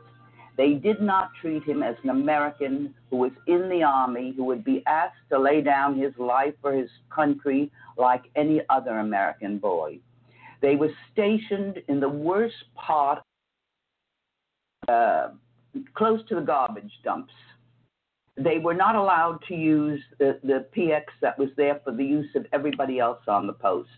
they 0.57 0.73
did 0.73 1.01
not 1.01 1.31
treat 1.41 1.63
him 1.63 1.83
as 1.83 1.95
an 2.03 2.09
American 2.09 2.93
who 3.09 3.17
was 3.17 3.31
in 3.47 3.67
the 3.69 3.83
army, 3.83 4.33
who 4.35 4.45
would 4.45 4.63
be 4.63 4.83
asked 4.87 5.17
to 5.29 5.39
lay 5.39 5.61
down 5.61 5.97
his 5.97 6.13
life 6.17 6.53
for 6.61 6.71
his 6.73 6.89
country 7.13 7.71
like 7.97 8.23
any 8.35 8.61
other 8.69 8.99
American 8.99 9.57
boy. 9.57 9.99
They 10.61 10.75
were 10.75 10.91
stationed 11.11 11.79
in 11.89 11.99
the 11.99 12.09
worst 12.09 12.55
part, 12.75 13.21
uh, 14.87 15.29
close 15.93 16.21
to 16.29 16.35
the 16.35 16.41
garbage 16.41 16.91
dumps. 17.03 17.33
They 18.37 18.59
were 18.59 18.73
not 18.73 18.95
allowed 18.95 19.39
to 19.49 19.55
use 19.55 20.01
the, 20.19 20.39
the 20.43 20.65
PX 20.75 21.03
that 21.21 21.37
was 21.37 21.49
there 21.57 21.81
for 21.83 21.91
the 21.91 22.03
use 22.03 22.33
of 22.35 22.45
everybody 22.53 22.99
else 22.99 23.21
on 23.27 23.47
the 23.47 23.53
post. 23.53 23.89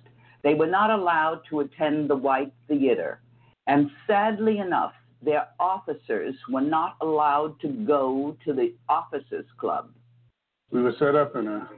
They 0.47 0.53
were 0.53 0.65
not 0.65 0.91
allowed 0.91 1.41
to 1.49 1.59
attend 1.59 2.09
the 2.09 2.15
white 2.15 2.53
theater. 2.69 3.19
And 3.67 3.91
sadly 4.07 4.59
enough, 4.59 4.93
their 5.21 5.49
officers 5.59 6.35
were 6.49 6.61
not 6.61 6.95
allowed 7.01 7.59
to 7.59 7.67
go 7.67 8.37
to 8.45 8.53
the 8.53 8.73
officers' 8.87 9.45
club. 9.57 9.89
We 10.71 10.81
were 10.81 10.93
set 10.99 11.15
up 11.15 11.35
in 11.35 11.49
a 11.49 11.69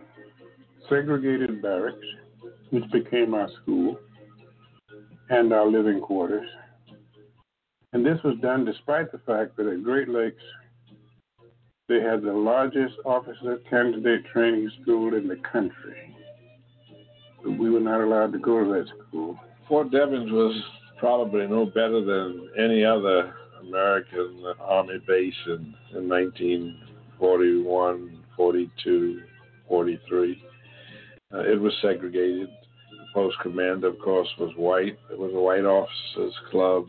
segregated 0.88 1.64
barracks, 1.64 2.06
which 2.70 2.84
became 2.92 3.34
our 3.34 3.50
school 3.64 3.98
and 5.32 5.52
our 5.52 5.66
living 5.66 6.00
quarters. 6.00 6.48
And 7.94 8.06
this 8.06 8.22
was 8.24 8.38
done 8.40 8.66
despite 8.66 9.12
the 9.12 9.18
fact 9.26 9.58
that 9.58 9.66
at 9.66 9.84
Great 9.84 10.10
Lakes, 10.10 10.44
they 11.88 12.02
had 12.02 12.22
the 12.22 12.34
largest 12.34 12.98
officer 13.04 13.58
candidate 13.68 14.28
training 14.32 14.70
school 14.84 15.16
in 15.16 15.28
the 15.28 15.38
country. 15.38 16.16
We 17.46 17.70
were 17.70 17.80
not 17.80 18.02
allowed 18.02 18.34
to 18.34 18.40
go 18.40 18.62
to 18.64 18.70
that 18.72 18.88
school. 19.08 19.40
Fort 19.68 19.92
Devens 19.92 20.32
was 20.32 20.60
probably 20.98 21.46
no 21.48 21.66
better 21.66 22.04
than 22.04 22.50
any 22.58 22.84
other 22.84 23.34
American 23.62 24.44
Army 24.60 24.98
base 25.08 25.34
in, 25.48 25.74
in 25.96 26.10
1941, 26.10 28.24
42, 28.36 29.22
43. 29.68 30.44
Uh, 31.32 31.40
it 31.40 31.60
was 31.60 31.74
segregated. 31.82 32.50
The 32.92 33.06
post 33.14 33.38
commander, 33.42 33.88
of 33.88 34.00
course, 34.00 34.28
was 34.40 34.52
white. 34.56 34.98
It 35.12 35.18
was 35.18 35.34
a 35.34 35.40
white 35.40 35.66
officers' 35.66 36.36
club. 36.50 36.88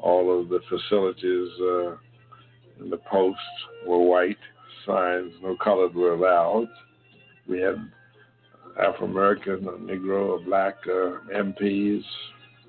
All 0.00 0.40
of 0.40 0.48
the 0.48 0.60
facilities 0.68 1.48
uh, 1.60 1.96
in 2.82 2.90
the 2.90 3.00
post 3.10 3.38
were 3.86 3.98
white. 3.98 4.38
Signs, 4.86 5.32
no 5.42 5.56
colored 5.62 5.94
were 5.94 6.12
allowed. 6.12 6.68
We 7.48 7.60
had 7.60 7.90
Afro 8.78 9.06
American, 9.06 9.60
Negro, 9.60 10.30
or 10.30 10.40
black 10.40 10.76
uh, 10.86 11.18
MPs. 11.32 12.02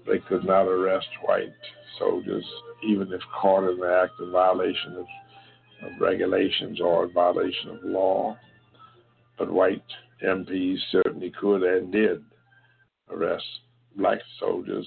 They 0.05 0.19
could 0.19 0.45
not 0.45 0.67
arrest 0.67 1.07
white 1.23 1.53
soldiers, 1.97 2.45
even 2.87 3.11
if 3.11 3.21
caught 3.41 3.69
in 3.69 3.79
the 3.79 4.01
act 4.03 4.19
of 4.19 4.29
violation 4.29 4.97
of, 4.97 5.05
of 5.85 5.99
regulations 5.99 6.79
or 6.79 7.07
violation 7.07 7.71
of 7.71 7.83
law. 7.83 8.37
But 9.37 9.51
white 9.51 9.83
MPs 10.23 10.77
certainly 10.91 11.31
could 11.39 11.63
and 11.63 11.91
did 11.91 12.23
arrest 13.09 13.45
black 13.95 14.19
soldiers. 14.39 14.85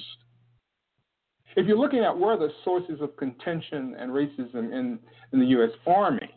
If 1.57 1.67
you're 1.67 1.79
looking 1.79 2.05
at 2.05 2.17
where 2.17 2.37
the 2.37 2.51
sources 2.65 3.01
of 3.01 3.17
contention 3.17 3.97
and 3.99 4.13
racism 4.13 4.73
in, 4.73 4.99
in 5.33 5.41
the 5.41 5.47
U.S. 5.47 5.71
Army, 5.87 6.31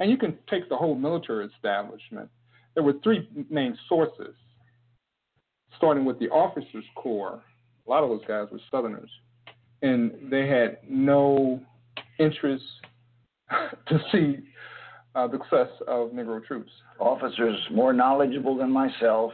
and 0.00 0.10
you 0.10 0.16
can 0.16 0.36
take 0.50 0.68
the 0.68 0.76
whole 0.76 0.94
military 0.94 1.46
establishment, 1.46 2.28
there 2.78 2.84
were 2.84 2.94
three 3.02 3.28
main 3.50 3.76
sources, 3.88 4.36
starting 5.76 6.04
with 6.04 6.16
the 6.20 6.28
officers' 6.28 6.84
corps. 6.94 7.42
A 7.84 7.90
lot 7.90 8.04
of 8.04 8.08
those 8.08 8.24
guys 8.28 8.46
were 8.52 8.60
Southerners, 8.70 9.10
and 9.82 10.12
they 10.30 10.46
had 10.46 10.78
no 10.88 11.60
interest 12.20 12.62
to 13.88 13.98
see 14.12 14.36
uh, 15.16 15.26
the 15.26 15.38
success 15.38 15.70
of 15.88 16.10
Negro 16.10 16.44
troops. 16.46 16.70
Officers 17.00 17.58
more 17.72 17.92
knowledgeable 17.92 18.56
than 18.56 18.70
myself 18.70 19.32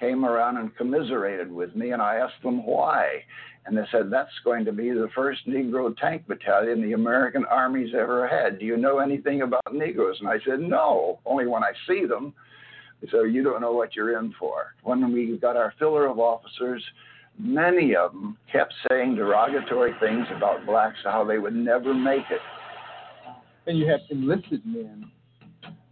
came 0.00 0.24
around 0.24 0.56
and 0.56 0.74
commiserated 0.74 1.52
with 1.52 1.76
me, 1.76 1.90
and 1.90 2.00
I 2.00 2.14
asked 2.14 2.42
them 2.42 2.64
why. 2.64 3.22
And 3.66 3.76
they 3.76 3.84
said, 3.92 4.10
That's 4.10 4.30
going 4.42 4.64
to 4.64 4.72
be 4.72 4.88
the 4.88 5.10
first 5.14 5.46
Negro 5.46 5.94
tank 5.98 6.26
battalion 6.26 6.80
the 6.80 6.94
American 6.94 7.44
Army's 7.44 7.92
ever 7.94 8.26
had. 8.26 8.58
Do 8.58 8.64
you 8.64 8.78
know 8.78 9.00
anything 9.00 9.42
about 9.42 9.60
Negroes? 9.70 10.16
And 10.20 10.30
I 10.30 10.38
said, 10.48 10.60
No, 10.60 11.18
only 11.26 11.46
when 11.46 11.62
I 11.62 11.72
see 11.86 12.06
them. 12.06 12.32
So 13.10 13.24
you 13.24 13.42
don't 13.42 13.60
know 13.60 13.72
what 13.72 13.94
you're 13.94 14.18
in 14.18 14.34
for. 14.38 14.74
When 14.82 15.12
we 15.12 15.36
got 15.38 15.56
our 15.56 15.74
filler 15.78 16.06
of 16.06 16.18
officers, 16.18 16.82
many 17.38 17.94
of 17.94 18.12
them 18.12 18.36
kept 18.50 18.72
saying 18.88 19.16
derogatory 19.16 19.92
things 20.00 20.26
about 20.34 20.64
blacks, 20.66 20.98
how 21.04 21.24
they 21.24 21.38
would 21.38 21.54
never 21.54 21.94
make 21.94 22.24
it. 22.30 22.40
And 23.66 23.78
you 23.78 23.86
have 23.88 24.00
enlisted 24.10 24.64
men, 24.64 25.10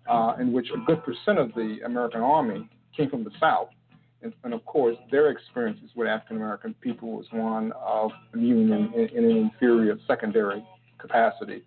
uh, 0.08 0.34
in 0.40 0.52
which 0.52 0.68
a 0.75 0.78
good 0.87 1.02
percent 1.04 1.38
of 1.38 1.52
the 1.54 1.78
American 1.84 2.20
Army 2.20 2.68
came 2.96 3.11
from 3.11 3.25
the 3.25 3.32
South. 3.40 3.68
And, 4.23 4.32
and 4.42 4.54
of 4.54 4.64
course, 4.64 4.96
their 5.11 5.30
experiences 5.30 5.90
with 5.94 6.08
African 6.08 6.37
American 6.37 6.75
people 6.80 7.11
was 7.11 7.26
one 7.30 7.73
of 7.73 8.11
in, 8.32 8.40
in, 8.42 9.08
in 9.14 9.25
an 9.25 9.37
inferior 9.37 9.99
secondary 10.06 10.64
capacity. 10.99 11.62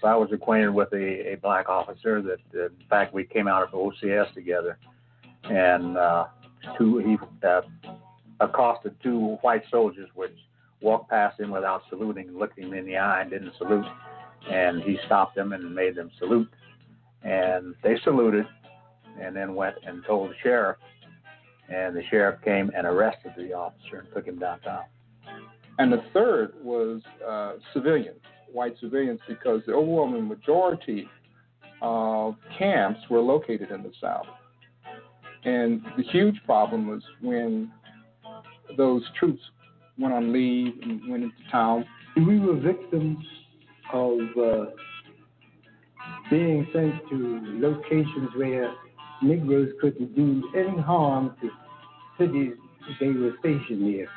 So 0.00 0.06
I 0.06 0.14
was 0.14 0.30
acquainted 0.32 0.70
with 0.70 0.92
a, 0.92 1.32
a 1.32 1.36
black 1.36 1.68
officer 1.68 2.22
that, 2.22 2.38
that, 2.52 2.66
in 2.66 2.86
fact, 2.88 3.12
we 3.12 3.24
came 3.24 3.48
out 3.48 3.62
of 3.62 3.70
OCS 3.70 4.32
together, 4.32 4.78
and 5.44 5.96
uh, 5.96 6.26
two 6.76 6.98
he 6.98 7.16
uh, 7.46 7.62
accosted 8.40 8.94
two 9.02 9.38
white 9.40 9.62
soldiers, 9.70 10.08
which 10.14 10.36
walked 10.80 11.10
past 11.10 11.40
him 11.40 11.50
without 11.50 11.82
saluting, 11.90 12.38
looked 12.38 12.58
him 12.58 12.72
in 12.74 12.86
the 12.86 12.96
eye, 12.96 13.22
and 13.22 13.30
didn't 13.30 13.52
salute. 13.58 13.86
And 14.48 14.82
he 14.82 14.98
stopped 15.06 15.34
them 15.34 15.52
and 15.52 15.74
made 15.74 15.96
them 15.96 16.10
salute, 16.18 16.48
and 17.22 17.74
they 17.82 17.98
saluted, 18.04 18.46
and 19.20 19.34
then 19.34 19.56
went 19.56 19.76
and 19.84 20.04
told 20.04 20.30
the 20.30 20.34
sheriff, 20.42 20.76
and 21.68 21.96
the 21.96 22.02
sheriff 22.08 22.40
came 22.42 22.70
and 22.76 22.86
arrested 22.86 23.32
the 23.36 23.52
officer 23.52 23.98
and 23.98 24.08
took 24.14 24.26
him 24.26 24.38
downtown. 24.38 24.84
And 25.80 25.92
the 25.92 26.04
third 26.12 26.52
was 26.62 27.02
uh, 27.26 27.54
civilians 27.72 28.20
white 28.52 28.74
civilians 28.80 29.20
because 29.28 29.62
the 29.66 29.72
overwhelming 29.72 30.28
majority 30.28 31.08
of 31.82 32.34
camps 32.58 33.00
were 33.10 33.20
located 33.20 33.70
in 33.70 33.82
the 33.82 33.92
South. 34.00 34.26
And 35.44 35.82
the 35.96 36.02
huge 36.02 36.36
problem 36.44 36.88
was 36.88 37.02
when 37.20 37.70
those 38.76 39.02
troops 39.18 39.40
went 39.98 40.12
on 40.14 40.32
leave 40.32 40.74
and 40.82 41.00
went 41.08 41.24
into 41.24 41.50
town. 41.50 41.84
We 42.16 42.38
were 42.38 42.56
victims 42.56 43.24
of 43.92 44.18
uh, 44.40 44.64
being 46.30 46.66
sent 46.72 46.94
to 47.10 47.40
locations 47.60 48.30
where 48.36 48.72
Negroes 49.22 49.70
couldn't 49.80 50.14
do 50.14 50.42
any 50.56 50.80
harm 50.80 51.34
to 51.40 51.50
cities 52.18 52.54
they 53.00 53.08
were 53.08 53.32
stationed 53.40 53.80
near. 53.80 54.08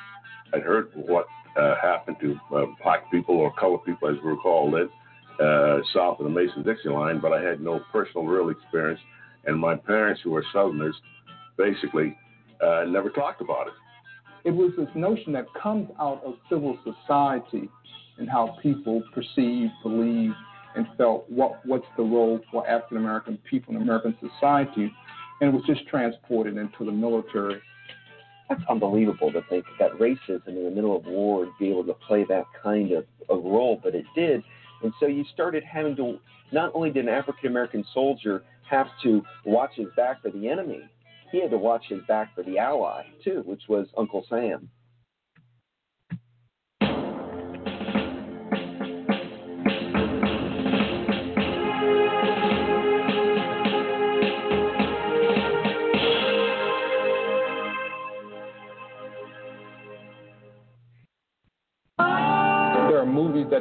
I 0.54 0.60
heard 0.60 0.92
what 0.96 1.26
uh, 1.58 1.76
happened 1.82 2.18
to 2.22 2.40
uh, 2.56 2.66
black 2.84 3.10
people 3.12 3.36
or 3.36 3.54
colored 3.54 3.84
people, 3.86 4.10
as 4.10 4.16
we're 4.24 4.36
called 4.38 4.76
it, 4.76 4.90
uh, 5.40 5.80
south 5.94 6.20
of 6.20 6.26
the 6.26 6.30
Mason-Dixon 6.30 6.92
line, 6.94 7.20
but 7.20 7.34
I 7.34 7.42
had 7.42 7.62
no 7.62 7.82
personal 7.92 8.26
real 8.26 8.50
experience. 8.50 9.00
And 9.46 9.60
my 9.60 9.76
parents, 9.76 10.22
who 10.24 10.32
were 10.32 10.46
Southerners, 10.54 10.96
basically 11.58 12.18
uh, 12.62 12.86
never 12.88 13.10
talked 13.10 13.42
about 13.42 13.68
it. 13.68 13.74
It 14.44 14.52
was 14.52 14.72
this 14.78 14.90
notion 14.96 15.34
that 15.34 15.46
comes 15.62 15.90
out 16.00 16.24
of 16.24 16.36
civil 16.50 16.78
society 16.84 17.70
and 18.18 18.30
how 18.30 18.58
people 18.62 19.04
perceive, 19.14 19.70
believe, 19.84 20.32
and 20.76 20.88
felt 20.98 21.30
what 21.30 21.66
what's 21.66 21.86
the 21.98 22.04
role 22.04 22.40
for 22.52 22.68
African 22.68 22.98
American 22.98 23.38
people 23.50 23.76
in 23.76 23.82
American 23.82 24.16
society, 24.20 24.92
and 25.40 25.50
it 25.50 25.54
was 25.54 25.64
just 25.66 25.88
transported 25.88 26.58
into 26.58 26.86
the 26.86 26.92
military 26.92 27.62
that's 28.52 28.70
unbelievable 28.70 29.32
to 29.32 29.42
think 29.50 29.66
that 29.80 29.92
racism 29.94 30.48
in 30.48 30.66
the 30.66 30.72
middle 30.72 30.96
of 30.96 31.06
war 31.06 31.40
would 31.40 31.58
be 31.58 31.70
able 31.70 31.86
to 31.86 31.94
play 31.94 32.26
that 32.26 32.46
kind 32.62 32.92
of 32.92 33.06
a 33.30 33.36
role, 33.36 33.80
but 33.82 33.96
it 33.96 34.06
did. 34.14 34.44
And 34.84 34.92
so 35.00 35.08
you 35.08 35.24
started 35.34 35.64
having 35.64 35.96
to, 35.96 36.20
not 36.52 36.72
only 36.74 36.92
did 36.92 37.06
an 37.06 37.10
African 37.10 37.48
American 37.48 37.86
soldier 37.94 38.44
have 38.70 38.88
to 39.04 39.24
watch 39.46 39.72
his 39.76 39.88
back 39.96 40.22
for 40.22 40.32
the 40.32 40.50
enemy, 40.50 40.82
he 41.32 41.42
had 41.42 41.52
to 41.52 41.58
watch 41.58 41.86
his 41.88 42.02
back 42.08 42.36
for 42.36 42.44
the 42.44 42.58
ally, 42.58 43.04
too, 43.24 43.42
which 43.46 43.62
was 43.70 43.88
Uncle 43.98 44.26
Sam. 44.30 44.70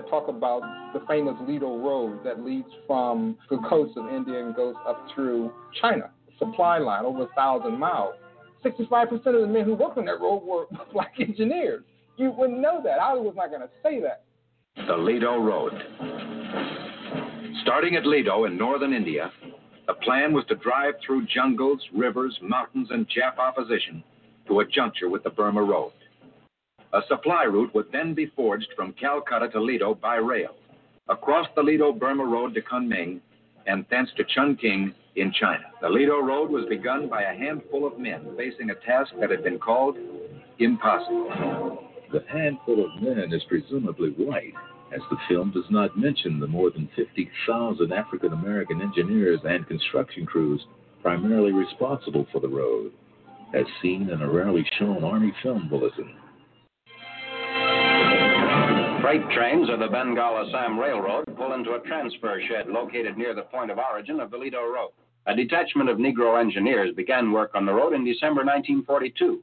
That 0.00 0.08
talk 0.08 0.28
about 0.28 0.62
the 0.94 1.00
famous 1.06 1.34
Ledo 1.46 1.76
Road 1.76 2.24
that 2.24 2.42
leads 2.42 2.68
from 2.86 3.36
the 3.50 3.58
coast 3.68 3.98
of 3.98 4.08
India 4.08 4.42
and 4.42 4.54
goes 4.54 4.74
up 4.88 5.06
through 5.14 5.52
China, 5.78 6.10
supply 6.38 6.78
line 6.78 7.04
over 7.04 7.24
a 7.24 7.28
thousand 7.36 7.78
miles. 7.78 8.14
65% 8.64 9.12
of 9.12 9.22
the 9.42 9.46
men 9.46 9.66
who 9.66 9.74
worked 9.74 9.98
on 9.98 10.06
that 10.06 10.18
road 10.18 10.38
were 10.38 10.64
black 10.94 11.12
engineers. 11.20 11.84
You 12.16 12.30
wouldn't 12.30 12.60
know 12.60 12.80
that. 12.82 12.98
I 12.98 13.12
was 13.12 13.34
not 13.36 13.50
going 13.50 13.60
to 13.60 13.68
say 13.82 14.00
that. 14.00 14.24
The 14.86 14.94
Ledo 14.94 15.38
Road. 15.44 15.72
Starting 17.60 17.96
at 17.96 18.04
Ledo 18.04 18.46
in 18.46 18.56
northern 18.56 18.94
India, 18.94 19.30
the 19.86 19.94
plan 19.94 20.32
was 20.32 20.46
to 20.48 20.54
drive 20.54 20.94
through 21.04 21.26
jungles, 21.26 21.80
rivers, 21.94 22.38
mountains, 22.40 22.88
and 22.90 23.06
Jap 23.08 23.38
opposition 23.38 24.02
to 24.48 24.60
a 24.60 24.66
juncture 24.66 25.10
with 25.10 25.24
the 25.24 25.30
Burma 25.30 25.62
Road. 25.62 25.92
A 26.92 27.02
supply 27.06 27.44
route 27.44 27.72
would 27.72 27.92
then 27.92 28.14
be 28.14 28.26
forged 28.34 28.68
from 28.74 28.92
Calcutta 28.94 29.48
to 29.50 29.60
Ledo 29.60 29.94
by 30.00 30.16
rail, 30.16 30.56
across 31.08 31.46
the 31.54 31.62
Ledo 31.62 31.96
Burma 31.96 32.24
Road 32.24 32.52
to 32.54 32.62
Kunming, 32.62 33.20
and 33.66 33.86
thence 33.90 34.10
to 34.16 34.24
Chungking 34.24 34.92
in 35.14 35.32
China. 35.32 35.64
The 35.80 35.88
Ledo 35.88 36.18
Road 36.20 36.50
was 36.50 36.66
begun 36.68 37.08
by 37.08 37.22
a 37.22 37.36
handful 37.36 37.86
of 37.86 37.98
men 37.98 38.34
facing 38.36 38.70
a 38.70 38.74
task 38.74 39.12
that 39.20 39.30
had 39.30 39.44
been 39.44 39.60
called 39.60 39.98
impossible. 40.58 41.84
The 42.12 42.24
handful 42.28 42.84
of 42.84 43.00
men 43.00 43.32
is 43.32 43.44
presumably 43.44 44.10
white, 44.10 44.54
as 44.92 45.00
the 45.10 45.18
film 45.28 45.52
does 45.52 45.70
not 45.70 45.96
mention 45.96 46.40
the 46.40 46.48
more 46.48 46.70
than 46.70 46.88
50,000 46.96 47.92
African 47.92 48.32
American 48.32 48.82
engineers 48.82 49.38
and 49.44 49.64
construction 49.68 50.26
crews 50.26 50.66
primarily 51.02 51.52
responsible 51.52 52.26
for 52.32 52.40
the 52.40 52.48
road, 52.48 52.90
as 53.54 53.64
seen 53.80 54.10
in 54.10 54.22
a 54.22 54.28
rarely 54.28 54.64
shown 54.76 55.04
Army 55.04 55.32
film 55.40 55.68
bulletin. 55.68 56.16
Freight 59.00 59.22
trains 59.30 59.70
of 59.70 59.78
the 59.78 59.88
Bengal 59.88 60.46
Assam 60.46 60.78
Railroad 60.78 61.24
pull 61.34 61.54
into 61.54 61.72
a 61.72 61.80
transfer 61.80 62.38
shed 62.46 62.68
located 62.68 63.16
near 63.16 63.34
the 63.34 63.42
point 63.42 63.70
of 63.70 63.78
origin 63.78 64.20
of 64.20 64.30
the 64.30 64.36
Ledo 64.36 64.62
Road. 64.62 64.90
A 65.26 65.34
detachment 65.34 65.88
of 65.88 65.96
Negro 65.96 66.38
engineers 66.38 66.94
began 66.94 67.32
work 67.32 67.52
on 67.54 67.64
the 67.64 67.72
road 67.72 67.94
in 67.94 68.04
December 68.04 68.44
1942. 68.44 69.42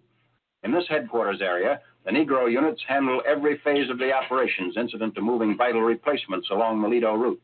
In 0.62 0.72
this 0.72 0.86
headquarters 0.88 1.42
area, 1.42 1.82
the 2.06 2.12
Negro 2.12 2.52
units 2.52 2.84
handle 2.88 3.24
every 3.28 3.58
phase 3.64 3.90
of 3.90 3.98
the 3.98 4.12
operations 4.12 4.78
incident 4.78 5.16
to 5.16 5.22
moving 5.22 5.58
vital 5.58 5.82
replacements 5.82 6.50
along 6.52 6.82
the 6.82 6.88
Ledo 6.88 7.16
route. 7.16 7.42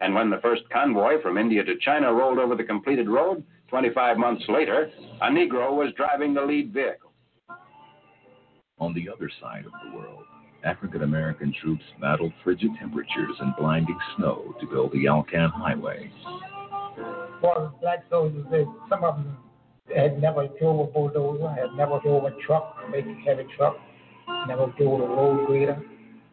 And 0.00 0.14
when 0.14 0.30
the 0.30 0.38
first 0.40 0.62
convoy 0.70 1.20
from 1.20 1.36
India 1.36 1.64
to 1.64 1.78
China 1.80 2.14
rolled 2.14 2.38
over 2.38 2.54
the 2.54 2.62
completed 2.62 3.08
road, 3.08 3.42
25 3.70 4.18
months 4.18 4.44
later, 4.48 4.90
a 5.20 5.28
Negro 5.28 5.74
was 5.74 5.92
driving 5.96 6.32
the 6.32 6.42
lead 6.42 6.72
vehicle. 6.72 7.12
On 8.78 8.94
the 8.94 9.08
other 9.08 9.28
side 9.40 9.66
of 9.66 9.72
the 9.84 9.96
world, 9.96 10.24
African 10.64 11.02
American 11.02 11.54
troops 11.60 11.82
battled 12.00 12.32
frigid 12.42 12.70
temperatures 12.78 13.36
and 13.40 13.54
blinding 13.56 13.98
snow 14.16 14.54
to 14.60 14.66
build 14.66 14.92
the 14.92 15.06
Alcan 15.06 15.50
Highway. 15.50 16.10
For 17.40 17.72
black 17.80 18.04
soldiers, 18.10 18.44
they, 18.50 18.64
some 18.88 19.04
of 19.04 19.16
them 19.16 19.36
had 19.94 20.20
never 20.20 20.48
drove 20.58 20.88
a 20.88 20.92
bulldozer, 20.92 21.48
had 21.50 21.74
never 21.76 22.00
drove 22.00 22.24
a 22.24 22.32
truck, 22.44 22.76
big 22.92 23.04
heavy 23.24 23.44
truck, 23.56 23.76
never 24.46 24.66
drove 24.78 25.00
a 25.00 25.06
road 25.06 25.46
grader, 25.46 25.80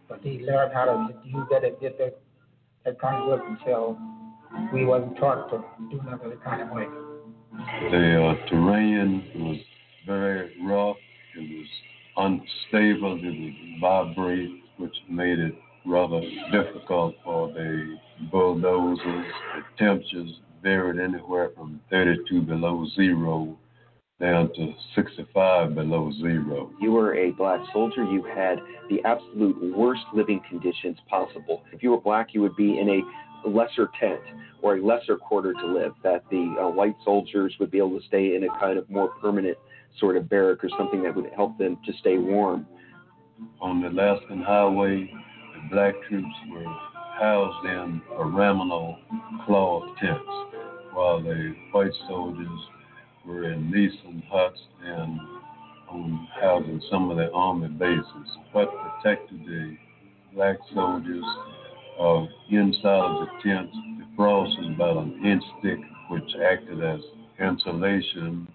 but 0.10 0.24
they 0.24 0.40
learned 0.40 0.74
how 0.74 0.86
to 0.86 1.14
use 1.24 1.46
that 1.52 1.64
and 1.64 1.80
did 1.80 1.94
that, 2.00 2.20
that 2.84 3.00
kind 3.00 3.22
of 3.22 3.28
work 3.28 3.44
themselves. 3.46 4.00
We 4.74 4.86
wasn't 4.86 5.18
taught 5.18 5.50
to 5.52 5.64
do 5.92 6.02
none 6.04 6.14
of 6.14 6.22
that 6.22 6.44
kind 6.44 6.62
of 6.62 6.70
work. 6.70 6.90
The 7.92 8.36
uh, 8.36 8.50
terrain 8.50 9.24
was 9.36 9.58
very 10.06 10.56
rough. 10.66 10.98
It 11.36 11.42
was 11.42 11.68
unstable. 12.18 13.20
It 13.22 13.40
would 13.40 13.82
vibrate, 13.82 14.64
which 14.78 14.96
made 15.10 15.40
it 15.40 15.56
rather 15.86 16.22
difficult 16.52 17.16
for 17.24 17.50
the 17.50 17.98
bulldozers. 18.32 19.00
The 19.56 19.64
temperatures 19.78 20.40
varied 20.62 21.00
anywhere 21.00 21.52
from 21.56 21.80
32 21.92 22.42
below 22.42 22.88
zero 22.96 23.58
down 24.20 24.50
to 24.56 24.74
65 24.96 25.76
below 25.76 26.12
zero. 26.22 26.72
You 26.80 26.92
were 26.92 27.16
a 27.16 27.32
black 27.32 27.60
soldier. 27.74 28.04
You 28.04 28.24
had 28.24 28.60
the 28.90 29.02
absolute 29.04 29.76
worst 29.76 30.04
living 30.14 30.42
conditions 30.50 30.98
possible. 31.10 31.64
If 31.74 31.84
you 31.84 31.92
were 31.92 32.00
black, 32.00 32.30
you 32.34 32.42
would 32.42 32.56
be 32.56 32.80
in 32.80 32.90
a 32.90 33.50
lesser 33.50 33.90
tent 34.00 34.22
or 34.62 34.78
a 34.78 34.82
lesser 34.82 35.18
quarter 35.18 35.54
to 35.54 35.66
live, 35.68 35.92
that 36.04 36.24
the 36.32 36.56
uh, 36.60 36.70
white 36.70 36.96
soldiers 37.04 37.54
would 37.60 37.70
be 37.70 37.78
able 37.78 38.00
to 38.00 38.08
stay 38.08 38.36
in 38.36 38.44
a 38.46 38.60
kind 38.60 38.80
of 38.80 38.90
more 38.90 39.10
permanent 39.22 39.58
sort 40.00 40.18
of 40.18 40.30
barrack 40.30 40.64
or 40.64 40.70
something 40.78 41.04
that 41.04 41.16
would 41.16 41.32
help 41.36 41.58
them 41.58 41.78
to 41.86 41.94
stay 42.00 42.18
warm. 42.18 42.66
On 43.62 43.82
the 43.82 43.90
Alaskan 43.90 44.42
Highway, 44.42 45.12
the 45.54 45.70
black 45.70 45.94
troops 46.08 46.36
were 46.52 46.66
housed 47.20 47.66
in 47.66 48.02
Aramino 48.14 48.98
cloth 49.46 49.84
tents, 50.00 50.24
while 50.94 51.22
the 51.22 51.56
white 51.72 51.92
soldiers 52.08 52.60
were 53.26 53.52
in 53.52 53.72
Nissen 53.72 54.24
huts 54.30 54.60
and 54.84 55.20
housing 56.42 56.82
some 56.92 57.10
of 57.10 57.18
the 57.18 57.32
army 57.32 57.68
bases. 57.68 58.38
What 58.52 58.70
protected 58.70 59.40
the 59.46 59.78
black 60.34 60.58
soldiers 60.74 61.24
uh, 62.00 62.26
inside 62.50 62.86
of 62.86 63.20
the 63.20 63.28
tents, 63.44 63.76
the 64.00 64.06
frost 64.16 64.58
was 64.60 64.72
about 64.76 64.98
an 64.98 65.26
inch 65.26 65.44
thick, 65.62 65.80
which 66.10 66.30
acted 66.44 66.84
as 66.84 67.00
insulation 67.40 68.48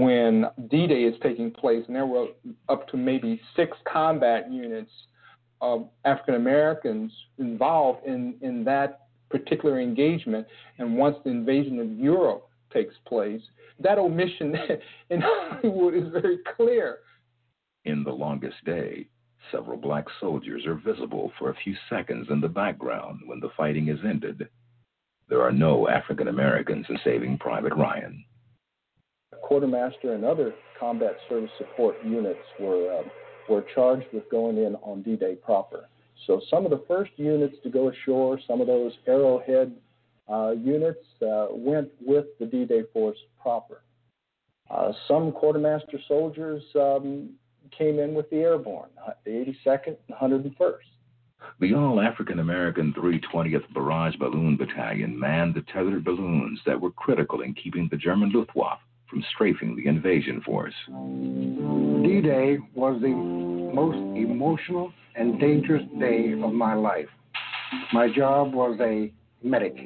when 0.00 0.46
D-Day 0.70 1.02
is 1.02 1.14
taking 1.22 1.50
place, 1.50 1.84
and 1.86 1.96
there 1.96 2.06
were 2.06 2.28
up 2.68 2.88
to 2.88 2.96
maybe 2.96 3.40
six 3.56 3.76
combat 3.90 4.50
units 4.50 4.90
of 5.60 5.88
African 6.04 6.34
Americans 6.34 7.12
involved 7.38 8.06
in, 8.06 8.34
in 8.40 8.64
that 8.64 9.06
particular 9.30 9.80
engagement. 9.80 10.46
And 10.78 10.96
once 10.96 11.16
the 11.24 11.30
invasion 11.30 11.78
of 11.78 11.90
Europe 11.92 12.48
takes 12.72 12.94
place, 13.06 13.42
that 13.78 13.98
omission 13.98 14.54
in 15.10 15.22
Hollywood 15.22 15.94
is 15.94 16.08
very 16.12 16.38
clear. 16.56 16.98
In 17.84 18.04
The 18.04 18.12
Longest 18.12 18.64
Day, 18.64 19.06
several 19.52 19.76
black 19.76 20.04
soldiers 20.20 20.66
are 20.66 20.74
visible 20.74 21.32
for 21.38 21.50
a 21.50 21.56
few 21.64 21.74
seconds 21.88 22.28
in 22.30 22.40
the 22.40 22.48
background 22.48 23.20
when 23.26 23.40
the 23.40 23.50
fighting 23.56 23.88
is 23.88 23.98
ended. 24.04 24.48
There 25.28 25.42
are 25.42 25.52
no 25.52 25.88
African 25.88 26.28
Americans 26.28 26.86
in 26.88 26.98
Saving 27.04 27.38
Private 27.38 27.74
Ryan 27.74 28.24
quartermaster 29.42 30.14
and 30.14 30.24
other 30.24 30.54
combat 30.78 31.16
service 31.28 31.50
support 31.58 31.96
units 32.04 32.40
were 32.58 33.00
uh, 33.00 33.02
were 33.48 33.64
charged 33.74 34.06
with 34.12 34.28
going 34.30 34.58
in 34.58 34.76
on 34.76 35.02
D-Day 35.02 35.34
proper. 35.36 35.88
So 36.26 36.40
some 36.50 36.64
of 36.64 36.70
the 36.70 36.84
first 36.86 37.10
units 37.16 37.56
to 37.64 37.70
go 37.70 37.88
ashore, 37.88 38.38
some 38.46 38.60
of 38.60 38.66
those 38.66 38.92
Arrowhead 39.06 39.74
uh, 40.30 40.50
units 40.50 41.04
uh, 41.22 41.46
went 41.50 41.88
with 42.00 42.26
the 42.38 42.46
D-Day 42.46 42.82
force 42.92 43.18
proper. 43.42 43.82
Uh, 44.70 44.92
some 45.08 45.32
quartermaster 45.32 45.98
soldiers 46.06 46.62
um, 46.76 47.30
came 47.76 47.98
in 47.98 48.14
with 48.14 48.30
the 48.30 48.36
airborne, 48.36 48.90
the 49.24 49.30
82nd 49.30 49.96
and 50.08 50.54
101st. 50.54 50.76
The 51.58 51.74
all 51.74 52.00
African 52.00 52.38
American 52.38 52.92
320th 52.92 53.72
Barrage 53.74 54.14
Balloon 54.16 54.56
Battalion 54.56 55.18
manned 55.18 55.54
the 55.54 55.62
tethered 55.62 56.04
balloons 56.04 56.60
that 56.66 56.80
were 56.80 56.92
critical 56.92 57.40
in 57.40 57.54
keeping 57.54 57.88
the 57.90 57.96
German 57.96 58.30
Luftwaffe 58.30 58.80
from 59.10 59.24
strafing 59.34 59.76
the 59.76 59.88
invasion 59.88 60.40
force. 60.42 60.74
D 60.86 62.20
Day 62.20 62.58
was 62.74 63.00
the 63.02 63.08
most 63.08 63.96
emotional 64.16 64.92
and 65.16 65.38
dangerous 65.40 65.82
day 65.98 66.32
of 66.32 66.52
my 66.52 66.74
life. 66.74 67.08
My 67.92 68.08
job 68.12 68.54
was 68.54 68.78
a 68.80 69.12
medic 69.42 69.76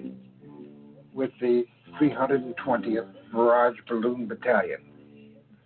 with 1.13 1.31
the 1.41 1.65
320th 2.01 3.09
Barrage 3.33 3.77
Balloon 3.89 4.27
Battalion. 4.27 4.81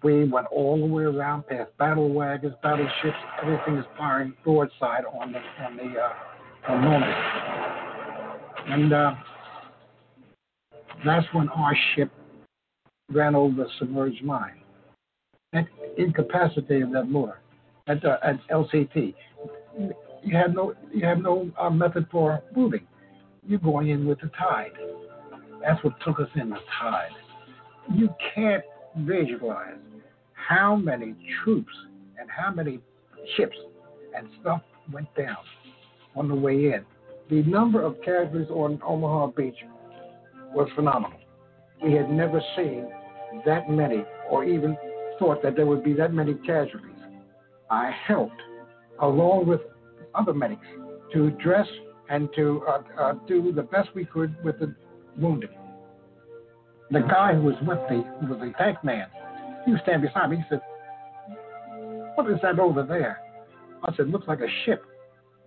We 0.02 0.28
went 0.28 0.46
all 0.52 0.78
the 0.78 0.86
way 0.86 1.02
around 1.04 1.46
past 1.48 1.76
battle 1.78 2.12
wagons, 2.12 2.54
battleships, 2.62 3.16
everything 3.42 3.78
is 3.78 3.84
firing 3.96 4.32
broadside 4.44 5.04
on 5.20 5.32
the 5.32 5.40
on 5.64 5.76
the 5.76 5.98
uh, 5.98 6.72
on 6.72 6.82
Normandy. 6.82 7.14
And 8.68 8.92
uh, 8.92 9.14
that's 11.04 11.26
when 11.32 11.48
our 11.48 11.76
ship 11.94 12.12
ran 13.10 13.34
over 13.34 13.64
a 13.64 13.66
submerged 13.78 14.22
mine. 14.22 14.60
That 15.52 15.66
incapacitated 15.96 16.92
that 16.92 17.04
motor 17.04 17.40
at, 17.86 18.04
uh, 18.04 18.18
at 18.22 18.36
LCT. 18.48 19.14
You 20.22 20.36
have 20.36 20.52
no 20.52 20.74
you 20.92 21.06
have 21.06 21.18
no 21.18 21.50
uh, 21.58 21.70
method 21.70 22.06
for 22.10 22.42
moving. 22.54 22.86
You're 23.46 23.60
going 23.60 23.88
in 23.88 24.06
with 24.06 24.20
the 24.20 24.30
tide. 24.38 24.72
That's 25.62 25.82
what 25.82 25.94
took 26.04 26.20
us 26.20 26.28
in 26.34 26.50
the 26.50 26.58
tide. 26.80 27.10
You 27.94 28.10
can't 28.34 28.64
visualize 28.98 29.78
how 30.34 30.76
many 30.76 31.14
troops 31.42 31.72
and 32.20 32.28
how 32.30 32.52
many 32.52 32.80
ships 33.36 33.56
and 34.16 34.28
stuff 34.40 34.60
went 34.92 35.08
down 35.16 35.36
on 36.16 36.28
the 36.28 36.34
way 36.34 36.72
in. 36.72 36.84
The 37.30 37.42
number 37.48 37.82
of 37.82 37.96
casualties 38.02 38.48
on 38.50 38.80
Omaha 38.84 39.28
Beach 39.28 39.56
was 40.54 40.68
phenomenal. 40.74 41.18
We 41.82 41.92
had 41.92 42.10
never 42.10 42.40
seen 42.56 42.88
that 43.44 43.70
many 43.70 44.04
or 44.30 44.44
even 44.44 44.76
thought 45.18 45.42
that 45.42 45.56
there 45.56 45.66
would 45.66 45.82
be 45.82 45.92
that 45.94 46.12
many 46.12 46.34
casualties. 46.34 46.90
I 47.70 47.90
helped, 48.06 48.40
along 49.00 49.46
with 49.46 49.60
other 50.14 50.32
medics, 50.32 50.66
to 51.12 51.30
dress 51.32 51.66
and 52.08 52.28
to 52.34 52.62
uh, 52.68 52.82
uh, 53.00 53.12
do 53.26 53.52
the 53.52 53.62
best 53.62 53.88
we 53.94 54.04
could 54.04 54.34
with 54.44 54.58
the 54.58 54.74
wounded. 55.18 55.50
The 56.90 57.00
guy 57.00 57.34
who 57.34 57.42
was 57.42 57.54
with 57.62 57.78
me, 57.90 58.04
who 58.20 58.34
was 58.34 58.40
a 58.40 58.56
tank 58.56 58.82
man, 58.82 59.06
he 59.66 59.72
was 59.72 59.80
standing 59.82 60.08
beside 60.08 60.30
me. 60.30 60.36
He 60.36 60.42
said, 60.48 60.60
What 62.14 62.30
is 62.30 62.38
that 62.42 62.58
over 62.58 62.82
there? 62.82 63.20
I 63.84 63.94
said, 63.94 64.08
Looks 64.08 64.26
like 64.26 64.40
a 64.40 64.48
ship. 64.64 64.84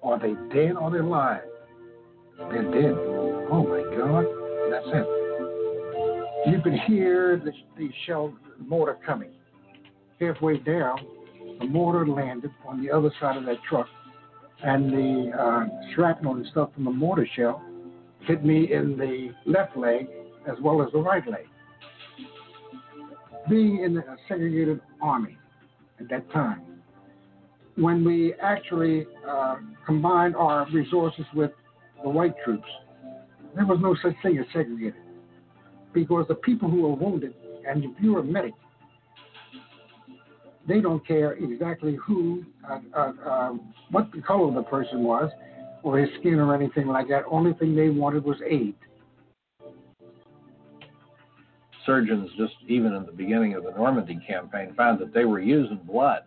Are 0.04 0.20
they 0.20 0.34
dead 0.54 0.74
or 0.74 0.84
are 0.84 0.92
they 0.92 1.00
alive? 1.00 1.42
They're 2.38 2.64
dead. 2.64 2.96
Oh 3.52 3.66
my 3.68 3.98
God. 3.98 4.26
That's 4.72 4.86
it. 4.88 5.21
You 6.48 6.60
could 6.62 6.74
hear 6.88 7.40
the, 7.44 7.52
the 7.78 7.90
shell 8.06 8.34
mortar 8.60 8.98
coming. 9.06 9.32
Halfway 10.20 10.58
down, 10.58 10.98
the 11.60 11.66
mortar 11.66 12.08
landed 12.08 12.52
on 12.66 12.84
the 12.84 12.92
other 12.92 13.12
side 13.20 13.38
of 13.38 13.46
that 13.46 13.58
truck, 13.70 13.88
and 14.64 14.92
the 14.92 15.32
uh, 15.38 15.94
shrapnel 15.94 16.36
and 16.36 16.46
stuff 16.52 16.70
from 16.74 16.86
the 16.86 16.92
mortar 16.92 17.28
shell 17.36 17.64
hit 18.22 18.44
me 18.44 18.72
in 18.72 18.98
the 18.98 19.30
left 19.46 19.76
leg 19.78 20.08
as 20.48 20.56
well 20.62 20.82
as 20.82 20.92
the 20.94 21.00
right 21.00 21.28
leg. 21.28 21.46
Being 23.50 23.84
in 23.84 23.98
a 23.98 24.18
segregated 24.28 24.82
army 25.02 25.38
at 26.00 26.10
that 26.10 26.32
time. 26.32 26.64
When 27.76 28.04
we 28.04 28.34
actually 28.42 29.08
uh, 29.28 29.58
combined 29.86 30.36
our 30.36 30.68
resources 30.72 31.26
with 31.34 31.52
the 32.04 32.10
white 32.10 32.36
troops, 32.44 32.68
there 33.56 33.66
was 33.66 33.80
no 33.82 33.96
such 34.02 34.16
thing 34.22 34.38
as 34.38 34.46
segregated. 34.54 34.96
Because 35.94 36.26
the 36.28 36.36
people 36.36 36.70
who 36.70 36.84
were 36.84 36.96
wounded, 36.96 37.34
and 37.68 37.84
if 37.84 37.92
you're 38.00 38.20
a 38.20 38.24
medic, 38.24 38.54
they 40.68 40.80
don't 40.80 41.06
care 41.06 41.34
exactly 41.34 41.98
who, 42.06 42.44
uh, 42.70 42.80
uh, 42.96 43.12
uh, 43.26 43.52
what 43.90 44.12
the 44.14 44.22
color 44.22 44.54
the 44.54 44.64
person 44.64 45.04
was, 45.04 45.30
or 45.84 45.98
his 45.98 46.10
skin 46.20 46.36
or 46.36 46.54
anything 46.54 46.88
like 46.88 47.08
that. 47.10 47.24
Only 47.30 47.54
thing 47.54 47.76
they 47.76 47.90
wanted 47.90 48.24
was 48.24 48.38
aid. 48.48 48.76
Surgeons, 51.86 52.30
just 52.38 52.54
even 52.68 52.94
in 52.94 53.06
the 53.06 53.12
beginning 53.12 53.56
of 53.56 53.64
the 53.64 53.72
Normandy 53.72 54.20
campaign, 54.28 54.74
found 54.78 55.00
that 55.00 55.14
they 55.14 55.26
were 55.26 55.40
using 55.40 55.80
blood 55.86 56.22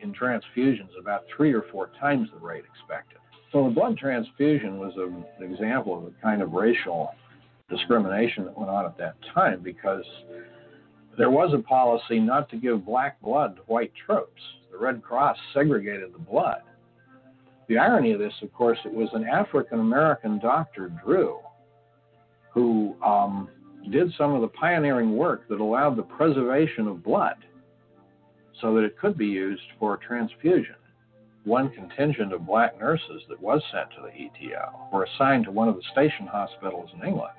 in 0.00 0.12
transfusions 0.12 0.90
about 1.00 1.22
three 1.34 1.52
or 1.52 1.62
four 1.70 1.90
times 2.00 2.28
the 2.32 2.44
rate 2.44 2.64
expected. 2.74 3.18
So 3.52 3.64
the 3.64 3.70
blood 3.70 3.96
transfusion 3.96 4.78
was 4.78 4.92
an 4.96 5.24
example 5.40 5.96
of 5.96 6.04
a 6.04 6.22
kind 6.22 6.42
of 6.42 6.52
racial 6.52 7.10
discrimination 7.76 8.44
that 8.44 8.56
went 8.56 8.70
on 8.70 8.84
at 8.84 8.96
that 8.98 9.14
time 9.34 9.60
because 9.62 10.04
there 11.16 11.30
was 11.30 11.52
a 11.54 11.58
policy 11.58 12.18
not 12.18 12.48
to 12.50 12.56
give 12.56 12.84
black 12.84 13.20
blood 13.20 13.56
to 13.56 13.62
white 13.62 13.92
troops. 14.06 14.40
The 14.72 14.78
Red 14.78 15.02
Cross 15.02 15.36
segregated 15.52 16.12
the 16.12 16.18
blood. 16.18 16.62
The 17.68 17.78
irony 17.78 18.12
of 18.12 18.18
this, 18.18 18.32
of 18.42 18.52
course, 18.52 18.78
it 18.84 18.92
was 18.92 19.08
an 19.12 19.24
African 19.24 19.80
American 19.80 20.38
doctor, 20.38 20.90
Drew, 21.04 21.38
who 22.52 22.94
um, 23.02 23.48
did 23.90 24.12
some 24.18 24.34
of 24.34 24.42
the 24.42 24.48
pioneering 24.48 25.16
work 25.16 25.48
that 25.48 25.60
allowed 25.60 25.96
the 25.96 26.02
preservation 26.02 26.86
of 26.86 27.02
blood 27.02 27.36
so 28.60 28.74
that 28.74 28.84
it 28.84 28.98
could 28.98 29.16
be 29.16 29.26
used 29.26 29.62
for 29.78 29.96
transfusion. 29.96 30.76
One 31.44 31.70
contingent 31.70 32.32
of 32.32 32.46
black 32.46 32.78
nurses 32.78 33.22
that 33.28 33.40
was 33.40 33.62
sent 33.72 33.90
to 33.90 34.02
the 34.02 34.08
ETO 34.08 34.92
were 34.92 35.04
assigned 35.04 35.44
to 35.44 35.50
one 35.50 35.68
of 35.68 35.76
the 35.76 35.82
station 35.92 36.26
hospitals 36.26 36.90
in 36.94 37.06
England. 37.06 37.34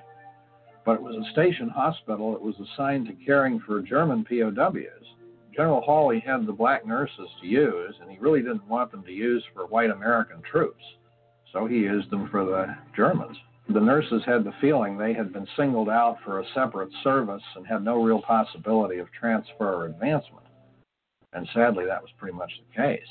But 0.86 0.94
it 0.94 1.02
was 1.02 1.16
a 1.16 1.30
station 1.32 1.68
hospital 1.68 2.30
that 2.32 2.40
was 2.40 2.54
assigned 2.60 3.08
to 3.08 3.24
caring 3.24 3.58
for 3.58 3.82
German 3.82 4.24
POWs. 4.24 5.14
General 5.52 5.80
Hawley 5.80 6.20
had 6.20 6.46
the 6.46 6.52
black 6.52 6.86
nurses 6.86 7.28
to 7.40 7.46
use, 7.48 7.96
and 8.00 8.08
he 8.08 8.18
really 8.18 8.40
didn't 8.40 8.68
want 8.68 8.92
them 8.92 9.02
to 9.02 9.10
use 9.10 9.42
for 9.52 9.66
white 9.66 9.90
American 9.90 10.40
troops. 10.42 10.84
So 11.52 11.66
he 11.66 11.78
used 11.78 12.08
them 12.10 12.28
for 12.30 12.44
the 12.44 12.76
Germans. 12.94 13.36
The 13.68 13.80
nurses 13.80 14.22
had 14.24 14.44
the 14.44 14.54
feeling 14.60 14.96
they 14.96 15.12
had 15.12 15.32
been 15.32 15.48
singled 15.56 15.88
out 15.88 16.18
for 16.24 16.38
a 16.38 16.46
separate 16.54 16.90
service 17.02 17.42
and 17.56 17.66
had 17.66 17.82
no 17.82 18.00
real 18.00 18.22
possibility 18.22 18.98
of 18.98 19.10
transfer 19.10 19.74
or 19.74 19.86
advancement. 19.86 20.46
And 21.32 21.48
sadly, 21.52 21.84
that 21.86 22.00
was 22.00 22.12
pretty 22.16 22.36
much 22.36 22.52
the 22.60 22.80
case. 22.80 23.08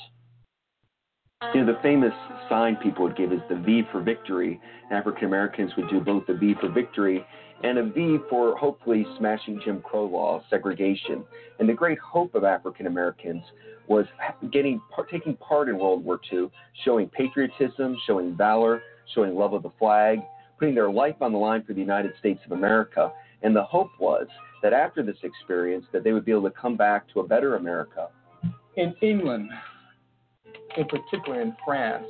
You 1.54 1.64
know, 1.64 1.74
the 1.74 1.78
famous 1.82 2.14
sign 2.48 2.76
people 2.76 3.04
would 3.04 3.16
give 3.16 3.30
is 3.30 3.40
the 3.50 3.56
V 3.56 3.82
for 3.92 4.00
victory. 4.00 4.58
African 4.90 5.26
Americans 5.26 5.70
would 5.76 5.90
do 5.90 6.00
both 6.00 6.26
the 6.26 6.32
V 6.32 6.54
for 6.58 6.70
victory 6.70 7.26
and 7.62 7.76
a 7.76 7.84
V 7.84 8.16
for 8.30 8.56
hopefully 8.56 9.06
smashing 9.18 9.60
Jim 9.62 9.82
Crow 9.82 10.06
law, 10.06 10.42
segregation. 10.48 11.24
And 11.58 11.68
the 11.68 11.74
great 11.74 11.98
hope 11.98 12.34
of 12.34 12.44
African 12.44 12.86
Americans 12.86 13.42
was 13.86 14.06
getting 14.50 14.80
taking 15.10 15.36
part 15.36 15.68
in 15.68 15.78
World 15.78 16.02
War 16.02 16.20
II, 16.32 16.50
showing 16.86 17.08
patriotism, 17.08 17.98
showing 18.06 18.34
valor, 18.34 18.82
showing 19.14 19.34
love 19.34 19.52
of 19.52 19.62
the 19.62 19.72
flag, 19.78 20.20
putting 20.58 20.74
their 20.74 20.90
life 20.90 21.16
on 21.20 21.32
the 21.32 21.38
line 21.38 21.62
for 21.64 21.74
the 21.74 21.80
United 21.80 22.12
States 22.18 22.40
of 22.46 22.52
America. 22.52 23.12
And 23.42 23.54
the 23.54 23.64
hope 23.64 23.90
was 24.00 24.26
that 24.62 24.72
after 24.72 25.02
this 25.02 25.18
experience, 25.22 25.84
that 25.92 26.02
they 26.02 26.12
would 26.12 26.24
be 26.24 26.32
able 26.32 26.44
to 26.44 26.56
come 26.58 26.78
back 26.78 27.06
to 27.12 27.20
a 27.20 27.26
better 27.26 27.56
America. 27.56 28.08
In 28.76 28.94
England, 29.02 29.50
in 30.76 30.84
particular 30.86 31.40
in 31.40 31.56
France, 31.64 32.06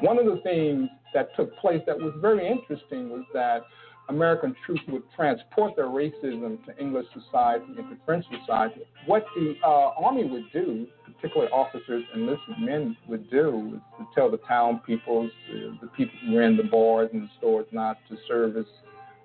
one 0.00 0.18
of 0.18 0.26
the 0.26 0.40
things 0.42 0.88
that 1.14 1.34
took 1.36 1.56
place 1.58 1.82
that 1.86 1.96
was 1.96 2.12
very 2.20 2.46
interesting 2.48 3.10
was 3.10 3.24
that 3.32 3.62
American 4.08 4.54
troops 4.66 4.82
would 4.88 5.02
transport 5.14 5.76
their 5.76 5.86
racism 5.86 6.64
to 6.66 6.78
English 6.78 7.06
society 7.14 7.64
and 7.68 7.88
to 7.88 7.96
French 8.04 8.24
society. 8.40 8.82
What 9.06 9.24
the 9.36 9.54
uh, 9.64 9.90
army 10.04 10.24
would 10.24 10.50
do, 10.52 10.86
particularly 11.06 11.52
officers 11.52 12.02
and 12.12 12.22
enlisted 12.22 12.56
men 12.60 12.96
would 13.08 13.30
do, 13.30 13.50
was 13.50 13.80
to 13.98 14.06
tell 14.14 14.30
the 14.30 14.38
town 14.38 14.80
people, 14.84 15.30
the, 15.50 15.78
the 15.80 15.86
people 15.88 16.14
who 16.26 16.38
ran 16.38 16.56
the 16.56 16.64
bars 16.64 17.10
and 17.12 17.22
the 17.22 17.28
stores, 17.38 17.66
not 17.72 17.98
to 18.08 18.16
service 18.26 18.66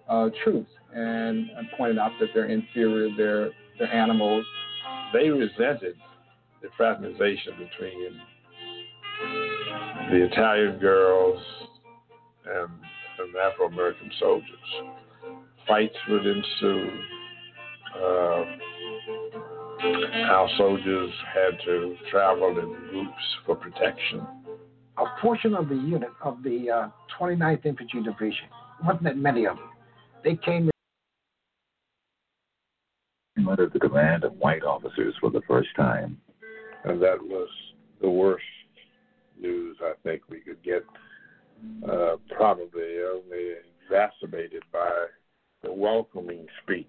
uh, 0.08 0.30
troops, 0.44 0.72
and, 0.94 1.50
and 1.50 1.68
pointed 1.76 1.98
out 1.98 2.12
that 2.20 2.30
they're 2.34 2.46
inferior, 2.46 3.10
they're, 3.18 3.50
they're 3.80 3.94
animals. 3.94 4.46
They 5.12 5.30
resented 5.30 5.96
the 6.62 6.70
fraternization 6.78 7.54
between 7.58 8.22
the 10.10 10.24
Italian 10.24 10.80
girls 10.80 11.40
and, 12.46 12.70
and 13.20 13.36
Afro 13.36 13.68
American 13.68 14.10
soldiers. 14.20 14.48
Fights 15.68 15.96
would 16.10 16.26
ensue. 16.26 16.90
Uh, 17.96 18.44
our 20.32 20.50
soldiers 20.58 21.12
had 21.34 21.60
to 21.66 21.96
travel 22.10 22.58
in 22.58 22.90
groups 22.90 23.24
for 23.46 23.56
protection. 23.56 24.26
A 24.98 25.22
portion 25.22 25.54
of 25.54 25.68
the 25.68 25.76
unit 25.76 26.10
of 26.24 26.42
the 26.42 26.70
uh, 26.72 26.90
29th 27.20 27.66
Infantry 27.66 28.02
Division, 28.02 28.48
wasn't 28.84 29.04
that 29.04 29.18
many 29.18 29.46
of 29.46 29.58
them, 29.58 29.70
they 30.24 30.36
came 30.36 30.70
under 33.48 33.68
the 33.68 33.80
command 33.80 34.24
of 34.24 34.34
white 34.34 34.64
officers 34.64 35.14
for 35.20 35.30
the 35.30 35.42
first 35.48 35.70
time. 35.76 36.18
And 36.86 37.02
that 37.02 37.22
was 37.22 37.50
the 38.02 38.10
worst 38.10 38.44
news 39.42 39.78
I 39.82 39.94
think 40.04 40.22
we 40.30 40.40
could 40.40 40.62
get, 40.64 40.84
uh, 41.90 42.18
probably 42.36 43.00
only 43.04 43.54
exacerbated 43.86 44.64
by 44.72 45.06
the 45.64 45.72
welcoming 45.72 46.46
speech 46.64 46.86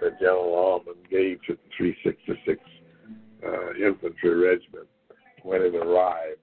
that 0.00 0.18
General 0.18 0.54
Almond 0.54 1.08
gave 1.10 1.38
to 1.46 1.54
the 1.54 1.70
366 1.76 2.60
uh, 3.44 3.74
Infantry 3.74 4.34
Regiment 4.34 4.86
when 5.42 5.62
it 5.62 5.74
arrived. 5.74 6.38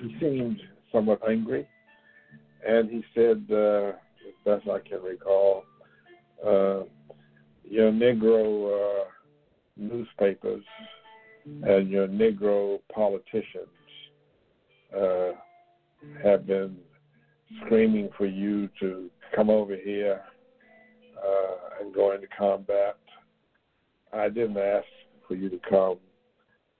He 0.00 0.16
seemed 0.20 0.60
somewhat 0.92 1.20
angry, 1.28 1.66
and 2.66 2.90
he 2.90 3.04
said, 3.14 3.44
uh, 3.50 3.92
as 4.26 4.34
best 4.44 4.68
I 4.68 4.78
can 4.86 5.02
recall, 5.02 5.64
uh, 6.44 6.82
your 7.64 7.92
Negro 7.92 9.02
uh, 9.02 9.04
newspapers 9.76 10.64
and 11.44 11.88
your 11.88 12.08
Negro 12.08 12.80
politicians 12.92 13.68
uh, 14.96 15.32
have 16.22 16.46
been 16.46 16.76
screaming 17.64 18.08
for 18.16 18.26
you 18.26 18.68
to 18.80 19.10
come 19.34 19.50
over 19.50 19.76
here 19.76 20.22
uh, 21.16 21.80
and 21.80 21.94
go 21.94 22.12
into 22.12 22.26
combat. 22.36 22.96
I 24.12 24.28
didn't 24.28 24.58
ask 24.58 24.86
for 25.28 25.34
you 25.34 25.48
to 25.50 25.60
come, 25.68 25.98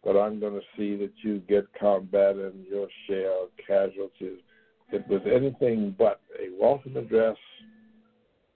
but 0.05 0.17
I'm 0.17 0.41
going 0.41 0.55
to 0.55 0.67
see 0.77 0.97
that 0.97 1.13
you 1.23 1.41
get 1.49 1.67
combat 1.79 2.37
and 2.37 2.67
your 2.67 2.89
share 3.07 3.43
of 3.43 3.49
casualties. 3.65 4.41
It 4.93 5.07
was 5.09 5.21
anything 5.33 5.95
but 5.97 6.21
a 6.39 6.49
welcome 6.61 6.97
address 6.97 7.37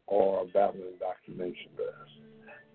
or 0.07 0.43
a 0.43 0.47
battle 0.47 0.81
indoctrination 0.93 1.71
address. 1.75 2.09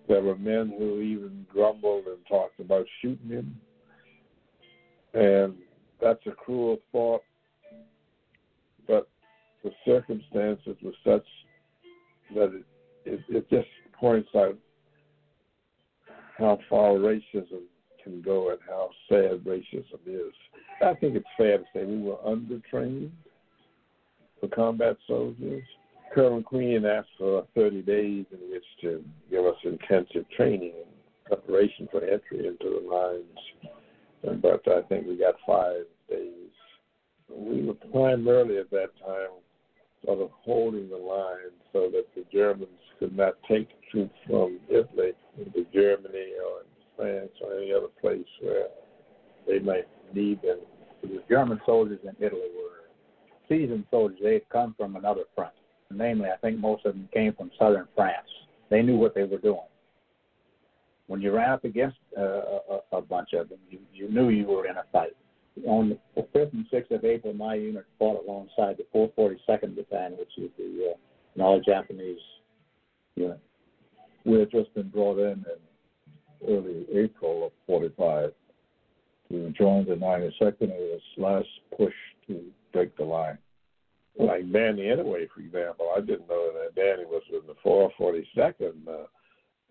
There 0.08 0.22
were 0.22 0.36
men 0.36 0.72
who 0.76 1.00
even 1.00 1.46
grumbled 1.52 2.06
and 2.06 2.18
talked 2.28 2.58
about 2.58 2.86
shooting 3.00 3.28
him. 3.28 3.60
And 5.12 5.54
that's 6.00 6.26
a 6.26 6.32
cruel 6.32 6.78
thought, 6.92 7.22
but 8.86 9.08
the 9.62 9.70
circumstances 9.84 10.76
were 10.82 10.92
such 11.04 11.26
that 12.34 12.54
it, 12.54 12.64
it, 13.04 13.20
it 13.28 13.50
just 13.50 13.68
points 13.98 14.28
out 14.34 14.56
how 16.38 16.58
far 16.68 16.92
racism 16.92 17.62
can 18.02 18.22
go 18.22 18.50
and 18.50 18.58
how 18.66 18.90
sad 19.08 19.44
racism 19.44 20.00
is. 20.06 20.32
I 20.82 20.94
think 20.94 21.16
it's 21.16 21.26
fair 21.36 21.58
to 21.58 21.64
say 21.74 21.84
we 21.84 22.00
were 22.02 22.16
undertrained 22.26 23.10
for 24.40 24.48
combat 24.48 24.96
soldiers. 25.06 25.62
Colonel 26.14 26.42
Queen 26.42 26.84
asked 26.86 27.10
for 27.18 27.46
30 27.54 27.82
days 27.82 28.24
in 28.32 28.50
which 28.50 28.64
to 28.80 29.04
give 29.30 29.44
us 29.44 29.56
intensive 29.64 30.24
training 30.34 30.72
and 30.74 30.86
preparation 31.26 31.86
for 31.90 32.02
entry 32.02 32.46
into 32.46 32.80
the 32.80 32.88
lines 32.90 33.74
but 34.22 34.66
I 34.68 34.82
think 34.88 35.06
we 35.06 35.16
got 35.16 35.34
five 35.46 35.84
days. 36.08 36.50
We 37.28 37.64
were 37.64 37.74
primarily 37.92 38.58
at 38.58 38.70
that 38.70 38.90
time 39.04 39.30
sort 40.04 40.20
of 40.20 40.30
holding 40.44 40.88
the 40.88 40.96
line 40.96 41.52
so 41.72 41.90
that 41.92 42.06
the 42.14 42.24
Germans 42.32 42.68
could 42.98 43.16
not 43.16 43.34
take 43.48 43.68
troops 43.90 44.14
from 44.26 44.58
Italy 44.68 45.12
into 45.38 45.66
Germany 45.72 46.32
or 46.44 46.62
France 46.96 47.30
or 47.42 47.54
any 47.58 47.72
other 47.72 47.88
place 48.00 48.26
where 48.40 48.68
they 49.46 49.58
might 49.58 49.88
need 50.14 50.42
them. 50.42 50.58
The 51.02 51.22
German 51.28 51.60
soldiers 51.64 52.00
in 52.02 52.14
Italy 52.24 52.48
were 52.54 52.80
seasoned 53.48 53.84
soldiers. 53.90 54.18
They 54.22 54.34
had 54.34 54.48
come 54.50 54.74
from 54.76 54.96
another 54.96 55.22
front. 55.34 55.52
Namely, 55.90 56.28
I 56.28 56.36
think 56.36 56.58
most 56.58 56.86
of 56.86 56.94
them 56.94 57.08
came 57.12 57.32
from 57.34 57.50
southern 57.58 57.88
France. 57.96 58.28
They 58.70 58.82
knew 58.82 58.96
what 58.96 59.14
they 59.14 59.24
were 59.24 59.38
doing. 59.38 59.60
When 61.10 61.20
you 61.20 61.32
ran 61.32 61.50
up 61.50 61.64
against 61.64 61.96
uh, 62.16 62.22
a, 62.22 62.98
a 62.98 63.02
bunch 63.02 63.30
of 63.32 63.48
them, 63.48 63.58
you, 63.68 63.80
you 63.92 64.08
knew 64.08 64.28
you 64.28 64.46
were 64.46 64.68
in 64.68 64.76
a 64.76 64.84
fight. 64.92 65.10
On 65.66 65.98
the 66.14 66.22
5th 66.22 66.52
and 66.52 66.64
6th 66.72 66.92
of 66.92 67.04
April, 67.04 67.34
my 67.34 67.56
unit 67.56 67.84
fought 67.98 68.24
alongside 68.24 68.76
the 68.76 68.86
442nd 68.94 69.74
Battalion, 69.74 70.16
which 70.16 70.38
is 70.38 70.50
the 70.56 70.92
uh, 70.92 70.96
non 71.34 71.64
Japanese 71.66 72.20
unit. 73.16 73.40
We 74.24 74.38
had 74.38 74.52
just 74.52 74.72
been 74.72 74.88
brought 74.88 75.18
in 75.18 75.44
in 75.44 76.48
early 76.48 76.86
April 76.94 77.46
of 77.46 77.52
45 77.66 78.30
to 79.30 79.50
join 79.58 79.86
the 79.86 79.96
92nd. 79.96 80.30
It 80.60 80.70
was 80.70 81.00
last 81.16 81.48
push 81.76 81.94
to 82.28 82.40
break 82.72 82.96
the 82.96 83.02
line. 83.02 83.38
Like 84.16 84.52
Danny 84.52 84.82
Inouye, 84.82 85.26
for 85.34 85.40
example, 85.40 85.90
I 85.96 86.02
didn't 86.02 86.28
know 86.28 86.52
that 86.52 86.76
Danny 86.76 87.04
was 87.04 87.22
with 87.32 87.48
the 87.48 87.56
442nd. 87.66 88.86
Uh, 88.86 89.06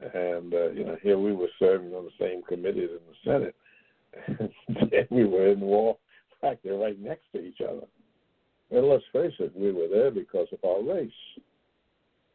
and 0.02 0.54
uh, 0.54 0.72
you 0.72 0.86
know, 0.86 0.98
here 1.02 1.18
we 1.18 1.34
were 1.34 1.50
serving 1.60 1.94
on 1.94 2.06
the 2.06 2.26
same 2.26 2.42
committees 2.44 2.90
in 2.92 3.00
the 3.08 3.32
Senate, 3.32 3.56
and 4.92 5.08
we 5.10 5.26
were 5.26 5.52
in 5.52 5.60
war. 5.60 5.98
In 6.32 6.50
fact, 6.50 6.64
they're 6.64 6.76
right 6.76 7.00
next 7.00 7.26
to 7.34 7.44
each 7.44 7.60
other. 7.62 7.86
And 8.72 8.88
let's 8.88 9.04
face 9.12 9.34
it, 9.40 9.52
we 9.56 9.72
were 9.72 9.88
there 9.88 10.12
because 10.12 10.48
of 10.52 10.60
our 10.64 10.82
race. 10.82 11.12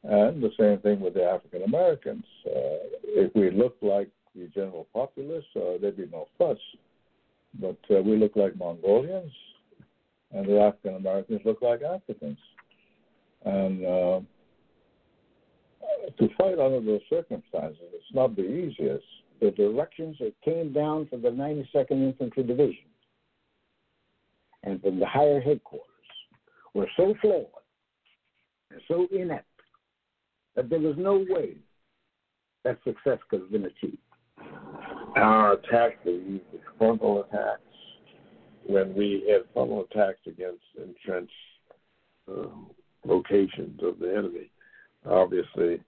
And 0.03 0.43
the 0.43 0.51
same 0.59 0.79
thing 0.81 1.01
with 1.01 1.15
the 1.15 1.25
African 1.25 1.63
Americans. 1.63 2.25
Uh, 2.47 2.85
if 3.05 3.35
we 3.35 3.51
looked 3.51 3.83
like 3.83 4.11
the 4.35 4.49
general 4.49 4.87
populace, 4.93 5.45
uh, 5.57 5.79
there'd 5.81 5.97
be 5.97 6.09
no 6.13 6.27
fuss. 6.37 6.59
But 7.61 7.79
uh, 7.91 8.03
we 8.03 8.17
look 8.17 8.37
like 8.37 8.57
Mongolians, 8.57 9.33
and 10.33 10.47
the 10.47 10.61
African 10.61 10.97
Americans 10.97 11.41
look 11.45 11.63
like 11.63 11.83
Africans. 11.83 12.39
And 13.45 13.87
uh, 13.87 14.21
to 16.19 16.29
fight 16.39 16.59
under 16.59 16.81
those 16.81 17.01
circumstances, 17.11 17.81
it's 17.93 18.15
not 18.15 18.37
the 18.37 18.43
easiest. 18.43 19.05
The 19.41 19.51
directions 19.51 20.17
that 20.21 20.33
came 20.45 20.73
down 20.73 21.07
from 21.09 21.23
the 21.23 21.29
92nd 21.29 21.91
Infantry 21.91 22.45
Division 22.45 22.85
and 24.63 24.81
from 24.81 24.99
the 24.99 25.07
higher 25.07 25.41
headquarters 25.41 25.89
were 26.73 26.89
so 26.97 27.15
flawed 27.21 27.47
and 28.71 28.81
so 28.89 29.07
inept 29.13 29.47
that 30.57 30.71
there 30.71 30.81
was 30.81 30.95
no 30.97 31.25
way 31.29 31.57
that 32.65 32.79
success 32.85 33.19
could 33.29 33.41
have 33.41 33.53
been 33.53 33.67
achieved. 33.67 33.99
Our 35.17 35.55
attacks, 35.55 35.99
the 36.05 36.41
frontal 36.79 37.25
attacks, 37.25 37.61
when 38.67 38.95
we 38.95 39.25
had 39.31 39.43
frontal 39.53 39.87
attacks 39.91 40.21
against 40.27 40.63
entrenched 40.77 41.33
um, 42.29 42.71
locations 43.05 43.81
of 43.83 43.99
the 43.99 44.11
enemy, 44.17 44.51
obviously 45.07 45.81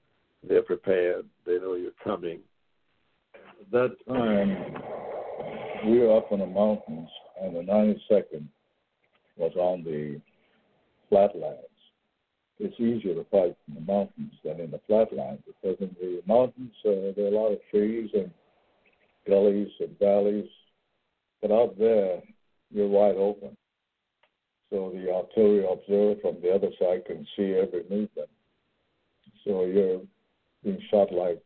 they're 0.46 0.62
prepared. 0.62 1.26
They 1.46 1.59
know 1.59 1.74
you're 1.74 1.92
coming. 2.02 2.40
At 3.35 3.70
that 3.72 3.96
time, 4.09 4.74
we 5.87 6.00
were 6.00 6.16
up 6.16 6.31
in 6.33 6.40
the 6.40 6.46
mountains, 6.46 7.09
and 7.40 7.57
the 7.57 7.61
92nd 7.61 8.44
was 9.37 9.52
on 9.57 9.85
the 9.85 10.20
flatlands. 11.09 11.62
It's 12.59 12.79
easier 12.81 13.14
to 13.14 13.26
fight 13.31 13.55
in 13.68 13.74
the 13.74 13.81
mountains 13.92 14.33
than 14.42 14.61
in 14.61 14.70
the 14.70 14.81
flatlands 14.87 15.42
because 15.46 15.76
in 15.81 15.94
the 16.00 16.22
mountains 16.26 16.72
uh, 16.87 17.12
there 17.14 17.26
are 17.26 17.29
a 17.29 17.31
lot 17.31 17.52
of 17.52 17.59
trees 17.70 18.11
and 18.14 18.31
gullies 19.29 19.68
and 19.81 19.98
valleys, 19.98 20.48
but 21.42 21.50
out 21.50 21.79
there 21.79 22.22
you're 22.70 22.88
wide 22.88 23.16
open. 23.16 23.57
So 24.70 24.90
the 24.94 25.12
artillery 25.12 25.66
observer 25.70 26.20
from 26.20 26.40
the 26.42 26.52
other 26.52 26.70
side 26.81 27.05
can 27.07 27.26
see 27.37 27.55
every 27.55 27.83
movement. 27.90 28.31
So 29.46 29.64
you're 29.64 30.00
being 30.64 30.82
shot 30.90 31.12
like 31.12 31.40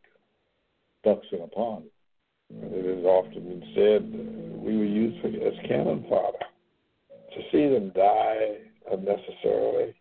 ducks 1.03 1.27
in 1.31 1.41
a 1.41 1.47
pond. 1.47 1.85
It 2.49 2.95
has 2.95 3.05
often 3.05 3.43
been 3.43 3.63
said 3.75 4.61
we 4.61 4.75
were 4.75 4.83
used 4.83 5.23
as 5.23 5.53
cannon 5.67 6.05
fodder. 6.09 6.37
To 7.35 7.41
see 7.51 7.69
them 7.69 7.91
die 7.95 8.57
unnecessarily, 8.91 9.93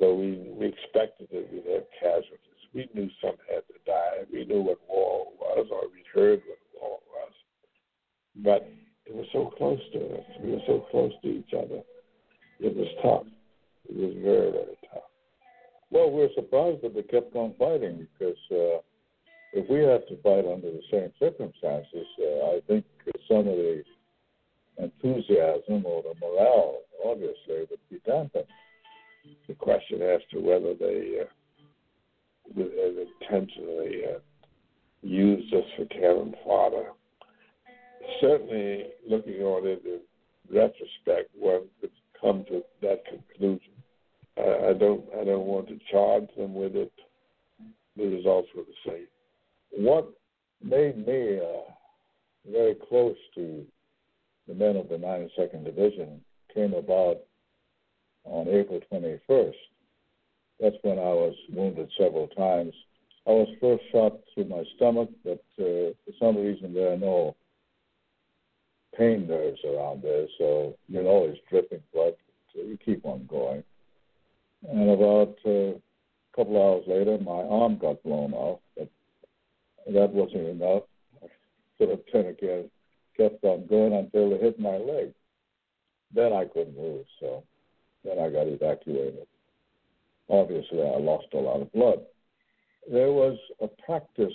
though 0.00 0.14
we, 0.14 0.52
we 0.56 0.66
expected 0.68 1.28
that 1.32 1.52
we'd 1.52 1.70
have 1.70 1.84
casualties, 2.00 2.38
we 2.72 2.88
knew 2.94 3.10
some 3.20 3.36
had 3.52 3.62
to 3.66 3.74
die. 3.84 4.24
We 4.32 4.46
knew 4.46 4.62
what 4.62 4.78
war 4.88 5.26
was, 5.38 5.66
or 5.70 5.82
we'd 5.92 6.06
heard 6.14 6.40
what 6.46 6.58
war 6.80 6.98
was. 7.10 7.32
But 8.36 8.70
it 9.04 9.14
was 9.14 9.26
so 9.32 9.52
close 9.58 9.80
to 9.92 9.98
us. 9.98 10.24
We 10.42 10.52
were 10.52 10.64
so 10.66 10.86
close 10.90 11.12
to 11.22 11.28
each 11.28 11.52
other. 11.52 11.82
It 12.60 12.74
was 12.74 12.88
tough. 13.02 13.26
It 13.90 13.96
was 13.96 14.14
very, 14.22 14.50
very 14.52 14.78
tough. 14.90 15.11
Well, 15.92 16.10
we're 16.10 16.32
surprised 16.34 16.80
that 16.82 16.94
they 16.94 17.02
kept 17.02 17.36
on 17.36 17.52
fighting 17.58 18.08
because 18.18 18.38
uh, 18.50 18.80
if 19.52 19.68
we 19.68 19.80
had 19.80 20.08
to 20.08 20.16
fight 20.22 20.50
under 20.50 20.72
the 20.72 20.80
same 20.90 21.12
circumstances, 21.18 22.06
uh, 22.18 22.46
I 22.46 22.60
think 22.66 22.86
some 23.28 23.40
of 23.40 23.44
the 23.44 23.84
enthusiasm 24.78 25.84
or 25.84 26.02
the 26.02 26.14
morale, 26.18 26.78
obviously, 27.04 27.66
would 27.68 27.78
be 27.90 28.00
dampened. 28.06 28.46
The 29.46 29.54
question 29.54 30.00
as 30.00 30.22
to 30.32 30.40
whether 30.40 30.72
they 30.72 31.20
uh, 31.20 32.62
intentionally 33.20 34.00
uh, 34.16 34.18
used 35.02 35.52
us 35.52 35.64
for 35.76 35.84
cannon 35.86 36.34
fodder. 36.42 36.86
Certainly, 38.22 38.86
looking 39.06 39.42
on 39.42 39.66
it 39.66 39.82
in 39.84 40.00
retrospect, 40.50 41.30
one 41.38 41.64
could 41.82 41.90
come 42.18 42.46
to 42.48 42.62
that 42.80 43.04
conclusion. 43.04 43.71
I, 44.38 44.70
I 44.70 44.72
don't 44.72 45.04
I 45.20 45.24
don't 45.24 45.46
want 45.46 45.68
to 45.68 45.78
charge 45.90 46.28
them 46.36 46.54
with 46.54 46.76
it. 46.76 46.92
The 47.96 48.06
results 48.06 48.48
were 48.56 48.62
the 48.62 48.90
same. 48.90 49.06
What 49.84 50.12
made 50.62 51.06
me 51.06 51.38
uh, 51.38 51.70
very 52.50 52.74
close 52.88 53.16
to 53.34 53.64
the 54.48 54.54
men 54.54 54.76
of 54.76 54.88
the 54.88 54.96
92nd 54.96 55.64
Division 55.64 56.20
came 56.52 56.74
about 56.74 57.18
on 58.24 58.48
April 58.48 58.80
21st. 58.92 59.52
That's 60.60 60.76
when 60.82 60.98
I 60.98 61.12
was 61.12 61.34
wounded 61.52 61.90
several 61.98 62.28
times. 62.28 62.74
I 63.26 63.30
was 63.30 63.48
first 63.60 63.84
shot 63.92 64.18
through 64.34 64.46
my 64.46 64.64
stomach, 64.76 65.10
but 65.24 65.42
uh, 65.58 65.94
for 66.04 66.12
some 66.18 66.36
reason 66.36 66.74
there 66.74 66.92
are 66.92 66.98
no 66.98 67.36
pain 68.96 69.26
nerves 69.26 69.60
around 69.64 70.02
there, 70.02 70.26
so 70.38 70.76
you're 70.88 71.06
always 71.06 71.36
dripping 71.48 71.82
blood. 71.92 72.14
So 72.54 72.62
you 72.62 72.78
keep 72.84 73.04
on 73.04 73.26
going. 73.26 73.64
And 74.70 74.90
about 74.90 75.36
uh, 75.44 75.74
a 75.74 76.36
couple 76.36 76.62
hours 76.62 76.84
later, 76.86 77.18
my 77.18 77.42
arm 77.42 77.78
got 77.78 78.02
blown 78.02 78.32
off, 78.32 78.60
but 78.76 78.88
that 79.92 80.10
wasn't 80.10 80.48
enough. 80.48 80.84
Sort 81.78 81.90
of 81.90 82.00
turned 82.12 82.38
kept 83.16 83.44
on 83.44 83.66
going 83.66 83.92
until 83.92 84.32
it 84.32 84.40
hit 84.40 84.58
my 84.58 84.76
leg. 84.76 85.12
Then 86.14 86.32
I 86.32 86.44
couldn't 86.44 86.76
move, 86.76 87.04
so 87.20 87.42
then 88.04 88.18
I 88.18 88.30
got 88.30 88.46
evacuated. 88.46 89.26
Obviously, 90.28 90.82
I 90.82 90.98
lost 90.98 91.26
a 91.34 91.38
lot 91.38 91.60
of 91.60 91.72
blood. 91.72 92.00
There 92.90 93.12
was 93.12 93.38
a 93.60 93.68
practice 93.84 94.32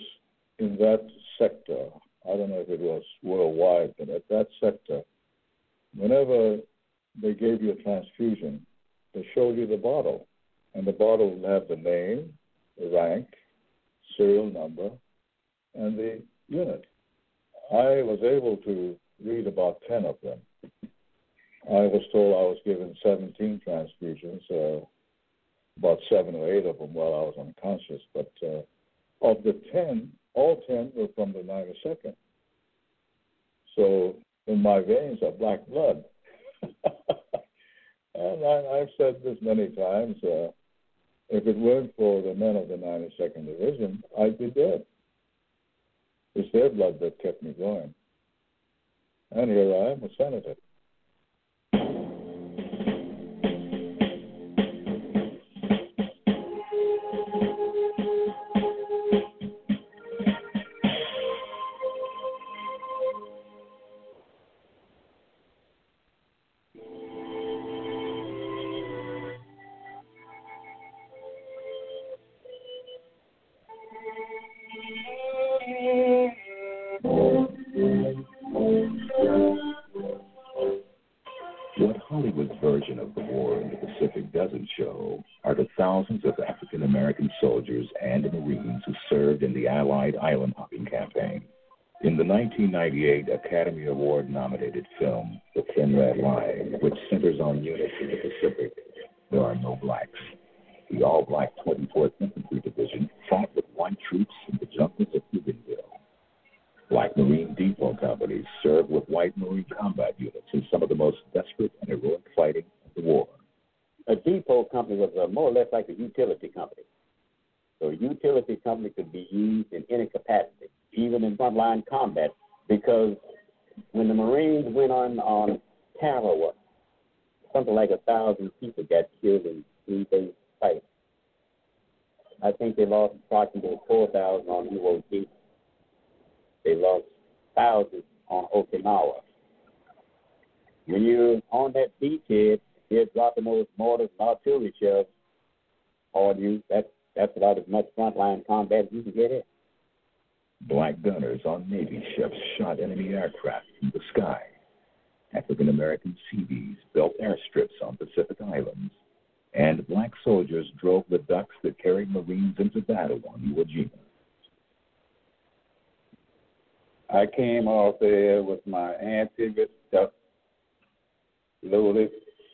in 0.60 0.78
that 0.78 1.08
sector. 1.40 1.88
I 2.26 2.36
don't 2.36 2.50
know 2.50 2.60
if 2.60 2.70
it 2.70 2.80
was 2.80 3.04
worldwide, 3.24 3.94
but 3.98 4.10
at 4.10 4.28
that 4.30 4.48
sector, 4.60 5.02
whenever 5.96 6.58
they 7.20 7.34
gave 7.34 7.62
you 7.62 7.72
a 7.72 7.84
transfusion, 7.84 8.66
they 9.18 9.28
showed 9.34 9.58
you 9.58 9.66
the 9.66 9.78
bottle, 9.78 10.28
and 10.76 10.86
the 10.86 10.92
bottle 10.92 11.36
will 11.36 11.50
have 11.50 11.68
the 11.68 11.76
name, 11.76 12.34
the 12.80 12.88
rank, 12.90 13.28
serial 14.16 14.52
number, 14.52 14.92
and 15.74 15.98
the 15.98 16.22
unit. 16.48 16.86
I 17.72 18.04
was 18.04 18.20
able 18.22 18.58
to 18.58 18.96
read 19.24 19.48
about 19.48 19.82
10 19.90 20.06
of 20.06 20.18
them. 20.22 20.40
I 21.68 21.88
was 21.88 22.04
told 22.12 22.36
I 22.36 22.48
was 22.48 22.58
given 22.64 22.96
17 23.02 23.62
transfusions, 23.68 24.42
uh, 24.52 24.86
about 25.78 26.00
seven 26.10 26.36
or 26.36 26.54
eight 26.54 26.68
of 26.68 26.78
them 26.78 26.94
while 26.94 27.14
I 27.14 27.24
was 27.24 27.36
unconscious, 27.40 28.02
but 28.14 28.32
uh, 28.44 28.62
of 29.28 29.44
the 29.44 29.60
10, 29.74 30.12
all 30.36 30.62
10 30.68 30.92
were 30.96 31.08
from 31.16 31.34
the 31.34 31.40
92nd. 31.40 32.14
So 33.76 34.16
in 34.46 34.62
my 34.62 34.80
veins 34.82 35.24
are 35.24 35.32
black 35.32 35.66
blood. 35.68 36.04
And 38.18 38.44
I, 38.44 38.80
I've 38.80 38.90
said 38.98 39.18
this 39.24 39.38
many 39.42 39.68
times. 39.70 40.16
Uh, 40.24 40.50
if 41.30 41.46
it 41.46 41.58
weren't 41.58 41.94
for 41.96 42.22
the 42.22 42.34
men 42.34 42.56
of 42.56 42.68
the 42.68 42.76
92nd 42.76 43.46
Division, 43.46 44.04
I'd 44.20 44.40
be 44.40 44.50
dead. 44.50 44.86
It's 46.36 46.52
their 46.52 46.70
blood 46.70 47.00
that 47.02 47.22
kept 47.22 47.44
me 47.44 47.52
going. 47.52 47.94
And 49.32 49.52
here 49.52 49.74
I 49.74 49.92
am, 49.92 50.04
a 50.04 50.10
senator. 50.18 50.56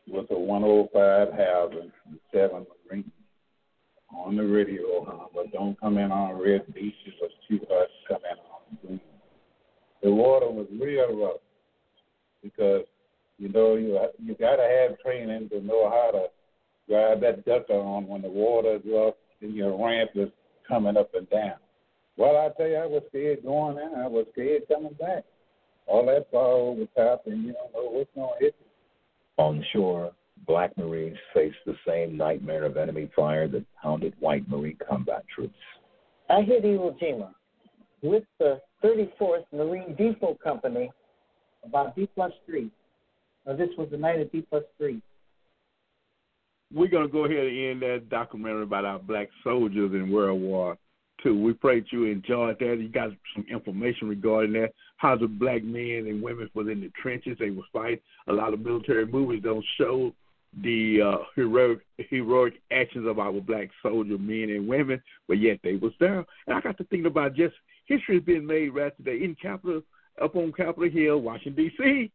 With 0.08 0.30
a 0.32 0.40
105 0.40 1.28
Howden 1.32 1.92
and 2.06 2.20
seven 2.32 2.66
Marines 2.88 3.12
on 4.16 4.36
the 4.36 4.44
radio, 4.44 5.06
huh? 5.08 5.26
but 5.34 5.52
don't 5.52 5.80
come 5.80 5.98
in 5.98 6.12
on 6.12 6.40
red 6.40 6.72
beaches 6.74 7.14
or 7.22 7.30
too 7.48 7.60
hot 7.70 7.88
come 8.08 8.22
in 8.32 8.38
on 8.38 8.78
green. 8.86 9.02
The 10.04 10.12
water 10.12 10.50
was 10.50 10.68
real 10.80 11.16
rough 11.18 11.42
because 12.44 12.84
you 13.38 13.50
know 13.50 13.76
you 13.76 13.98
you 14.24 14.36
got 14.36 14.58
to 14.58 14.64
have 14.64 15.00
training 15.00 15.50
to 15.50 15.62
know 15.62 15.90
how 15.90 16.12
to 16.12 16.26
drive 16.88 17.22
that 17.22 17.46
ducker 17.46 17.74
on 17.74 18.08
when 18.08 18.22
the 18.22 18.30
water 18.30 18.76
is 18.76 18.82
rough 18.86 19.16
and 19.42 19.56
your 19.56 19.72
ramp 19.84 20.12
is 20.16 20.30
coming 20.68 20.98
up 20.98 21.14
and 21.16 21.30
down. 21.30 21.56
Well, 22.18 22.38
I 22.38 22.50
tell 22.58 22.70
you, 22.70 22.76
I 22.76 22.86
was 22.86 23.04
scared 23.10 23.44
going 23.44 23.78
in. 23.78 24.00
I 24.00 24.08
was 24.08 24.26
scared 24.34 24.64
coming 24.68 24.94
back. 25.00 25.24
All 25.88 26.06
that 26.06 26.28
far 26.32 26.52
over 26.52 26.86
top, 26.96 27.24
and 27.26 27.44
you 27.44 27.54
don't 27.54 27.74
know 27.74 27.90
what's 27.90 28.14
to 28.16 28.30
hit 28.40 28.56
you. 28.60 28.73
On 29.38 29.64
shore, 29.74 30.12
black 30.46 30.78
Marines 30.78 31.18
faced 31.34 31.58
the 31.66 31.76
same 31.88 32.18
nightmare 32.18 32.66
of 32.66 32.78
enemy 32.78 33.10
fire 33.16 33.48
that 33.48 33.66
pounded 33.82 34.14
white 34.20 34.48
Marine 34.48 34.78
combat 34.88 35.24
troops. 35.34 35.56
I 36.30 36.42
hit 36.42 36.64
Iwo 36.64 36.98
Jima 37.00 37.34
with 38.02 38.24
the 38.40 38.62
34th 38.84 39.46
Marine 39.52 39.96
Depot 39.96 40.38
Company 40.44 40.92
about 41.64 41.96
D 41.96 42.08
plus 42.14 42.32
three. 42.46 42.70
Now, 43.46 43.56
this 43.56 43.70
was 43.78 43.88
the 43.92 43.98
night 43.98 44.20
of 44.20 44.32
D 44.32 44.46
plus 44.50 44.64
three. 44.78 45.02
We're 46.74 46.90
going 46.90 47.06
to 47.06 47.12
go 47.12 47.26
ahead 47.26 47.46
and 47.46 47.58
end 47.58 47.82
that 47.82 48.10
documentary 48.10 48.64
about 48.64 48.86
our 48.86 49.00
black 49.00 49.30
soldiers 49.44 49.92
in 49.94 50.12
World 50.12 50.42
War 50.42 50.78
II. 51.26 51.34
We 51.34 51.54
pray 51.54 51.80
that 51.80 51.92
you 51.92 52.06
enjoyed 52.06 52.58
that. 52.60 52.80
You 52.80 52.90
got 52.90 53.10
some 53.36 53.46
information 53.50 54.08
regarding 54.08 54.54
that. 54.54 54.74
How 54.98 55.16
the 55.16 55.28
black 55.28 55.64
men 55.64 56.06
and 56.08 56.22
women 56.22 56.50
was 56.54 56.68
in 56.68 56.82
the 56.82 56.92
trenches. 57.02 57.38
They 57.40 57.50
was 57.50 57.66
fighting. 57.74 58.00
A 58.28 58.34
lot 58.34 58.54
of 58.54 58.62
military 58.62 59.06
movies 59.06 59.44
don't 59.44 59.66
show 59.78 60.14
the 60.62 61.02
uh, 61.02 61.24
heroic 61.36 61.80
heroic 61.98 62.62
actions 62.72 63.08
of 63.08 63.20
our 63.20 63.34
black 63.42 63.70
soldier 63.82 64.18
men 64.18 64.50
and 64.50 64.68
women, 64.68 65.02
but 65.28 65.40
yet 65.40 65.60
they 65.64 65.76
was 65.76 65.94
there. 66.00 66.24
And 66.48 66.56
I 66.56 66.62
got 66.62 66.78
to 66.78 66.84
thinking 66.86 67.08
about 67.08 67.36
just 67.36 67.56
history 67.86 68.18
is 68.18 68.24
being 68.24 68.46
made 68.46 68.70
right 68.70 68.96
today 68.98 69.24
in 69.24 69.36
Capitol, 69.42 69.82
up 70.22 70.36
on 70.36 70.54
Capitol 70.54 70.90
Hill, 70.90 71.20
Washington 71.20 71.56
D.C. 71.56 72.12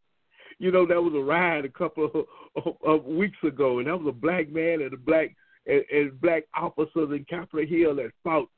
You 0.57 0.71
know, 0.71 0.85
there 0.85 1.01
was 1.01 1.13
a 1.13 1.19
riot 1.19 1.65
a 1.65 1.69
couple 1.69 2.05
of, 2.05 2.65
of, 2.65 2.75
of 2.85 3.05
weeks 3.05 3.37
ago, 3.43 3.79
and 3.79 3.87
that 3.87 3.97
was 3.97 4.07
a 4.09 4.17
black 4.17 4.49
man 4.49 4.81
and 4.81 4.93
a 4.93 4.97
black 4.97 5.35
and, 5.67 5.83
and 5.91 6.21
black 6.21 6.43
officers 6.55 7.09
in 7.11 7.25
Capitol 7.29 7.65
Hill 7.67 7.95
that 7.95 8.11
fought 8.23 8.49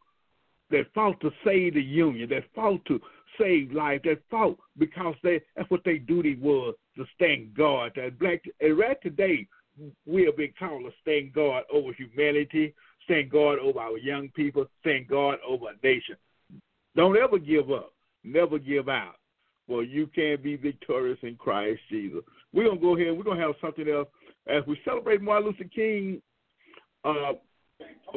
that 0.71 0.93
fought 0.93 1.19
to 1.21 1.31
save 1.43 1.75
the 1.75 1.81
union, 1.81 2.29
that 2.29 2.43
fought 2.55 2.83
to 2.85 2.99
save 3.39 3.71
life, 3.71 4.01
that 4.03 4.21
fought 4.29 4.57
because 4.77 5.15
they 5.23 5.41
that's 5.55 5.69
what 5.69 5.83
their 5.83 5.99
duty 5.99 6.35
was 6.35 6.75
to 6.97 7.05
stand 7.15 7.53
guard. 7.53 7.93
That 7.95 8.19
black 8.19 8.43
and 8.59 8.77
right 8.77 9.01
today 9.01 9.47
we 10.05 10.27
are 10.27 10.33
being 10.33 10.53
called 10.57 10.83
to 10.83 10.91
stand 11.01 11.33
guard 11.33 11.63
over 11.71 11.93
humanity, 11.93 12.73
stand 13.05 13.31
guard 13.31 13.59
over 13.59 13.79
our 13.79 13.97
young 13.97 14.29
people, 14.29 14.65
stand 14.81 15.07
guard 15.07 15.39
over 15.47 15.67
a 15.69 15.85
nation. 15.87 16.15
Don't 16.95 17.17
ever 17.17 17.39
give 17.39 17.71
up. 17.71 17.93
Never 18.23 18.59
give 18.59 18.89
out. 18.89 19.15
Well, 19.67 19.83
you 19.83 20.07
can 20.07 20.37
be 20.41 20.57
victorious 20.57 21.19
in 21.23 21.35
Christ 21.35 21.79
Jesus. 21.89 22.21
We're 22.53 22.67
gonna 22.67 22.79
go 22.79 22.95
ahead. 22.97 23.17
We're 23.17 23.23
gonna 23.23 23.41
have 23.41 23.55
something 23.61 23.87
else 23.87 24.09
as 24.47 24.63
we 24.67 24.79
celebrate 24.83 25.21
Martin 25.21 25.47
Luther 25.47 25.69
King 25.73 26.21
uh, 27.03 27.33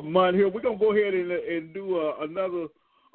month 0.03 0.37
here. 0.37 0.49
We're 0.49 0.61
gonna 0.61 0.79
go 0.79 0.93
ahead 0.93 1.15
and 1.15 1.31
and 1.31 1.75
do 1.75 1.99
uh, 1.99 2.25
another. 2.25 2.67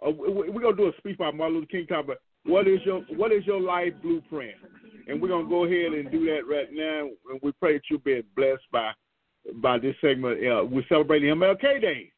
Uh, 0.05 0.11
we're 0.11 0.61
gonna 0.61 0.75
do 0.75 0.87
a 0.87 0.97
speech 0.97 1.17
by 1.17 1.31
Martin 1.31 1.57
Luther 1.57 1.67
King 1.67 1.87
about 1.89 2.17
what 2.45 2.67
is 2.67 2.79
your 2.85 3.01
what 3.15 3.31
is 3.31 3.45
your 3.45 3.59
life 3.59 3.93
blueprint, 4.01 4.55
and 5.07 5.21
we're 5.21 5.27
gonna 5.27 5.49
go 5.49 5.65
ahead 5.65 5.93
and 5.93 6.11
do 6.11 6.25
that 6.25 6.47
right 6.47 6.71
now. 6.71 7.09
And 7.31 7.39
we 7.41 7.51
pray 7.53 7.73
that 7.73 7.81
you'll 7.89 7.99
be 7.99 8.23
blessed 8.35 8.63
by 8.71 8.91
by 9.55 9.77
this 9.77 9.95
segment. 10.01 10.39
Uh, 10.45 10.63
we're 10.65 10.85
celebrating 10.87 11.29
MLK 11.29 11.81
Day. 11.81 12.11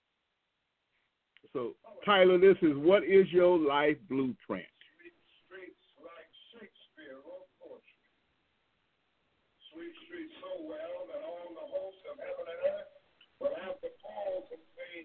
So, 1.53 1.73
Tyler, 2.05 2.37
this 2.37 2.57
is 2.61 2.77
what 2.77 3.03
is 3.03 3.27
your 3.31 3.57
life 3.57 3.97
blueprint? 4.09 4.65
Sweet 9.71 9.95
streets 10.05 10.35
so 10.39 10.63
well 10.67 11.07
that 11.11 11.23
all 11.23 11.47
the 11.55 11.67
hosts 11.67 12.03
of 12.11 12.19
heaven 12.19 12.45
and 12.47 12.59
earth 12.75 12.91
will 13.39 13.55
have 13.65 13.79
to 13.81 13.89
pause 14.03 14.47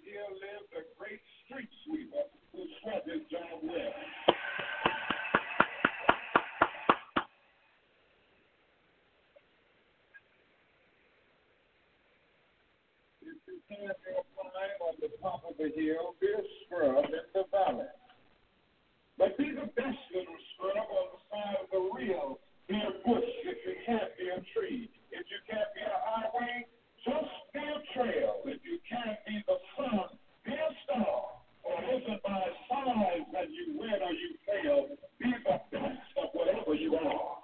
Here 0.05 0.29
lives 0.29 0.69
a 0.77 0.83
great 0.99 1.21
street 1.45 1.69
sweeper 1.85 2.29
who 2.53 2.67
sweat 2.83 3.05
his 3.07 3.23
job 3.31 3.61
well. 3.63 3.95
If 13.23 13.41
you 13.47 13.57
climb 14.37 14.81
on 14.81 14.95
the 15.01 15.09
top 15.23 15.43
of 15.49 15.57
the 15.57 15.73
hill, 15.75 16.15
be 16.21 16.27
a 16.29 16.43
scrub 16.67 17.05
in 17.05 17.27
the 17.33 17.45
valley. 17.51 17.87
But 19.19 19.39
be 19.39 19.51
the 19.51 19.67
best 19.75 19.99
little 20.13 20.41
scrub 20.55 20.77
on 20.77 21.07
the 21.13 21.21
side 21.31 21.57
of 21.63 21.69
a 21.73 21.81
bush 23.05 23.25
tree. 24.53 24.91
If 25.11 25.25
you 25.31 25.39
can't 25.49 25.69
be 25.75 25.81
a 25.81 25.99
highway, 26.05 26.67
just 27.07 27.35
be 27.55 27.61
a 27.61 27.79
trail. 27.95 28.43
If 28.45 28.61
you 28.67 28.79
can't 28.91 29.19
be 29.27 29.39
the 29.47 29.57
sun, 29.79 30.19
be 30.45 30.53
a 30.53 30.71
star. 30.85 31.39
Or 31.63 31.79
listen 31.87 32.19
by 32.25 32.43
signs 32.69 33.27
that 33.33 33.47
you 33.51 33.79
win 33.79 33.91
or 34.03 34.13
you 34.13 34.35
fail. 34.47 34.87
Be 35.21 35.31
the 35.31 35.61
best 35.71 36.03
of 36.19 36.29
whatever 36.33 36.75
you 36.75 36.97
are. 36.97 37.37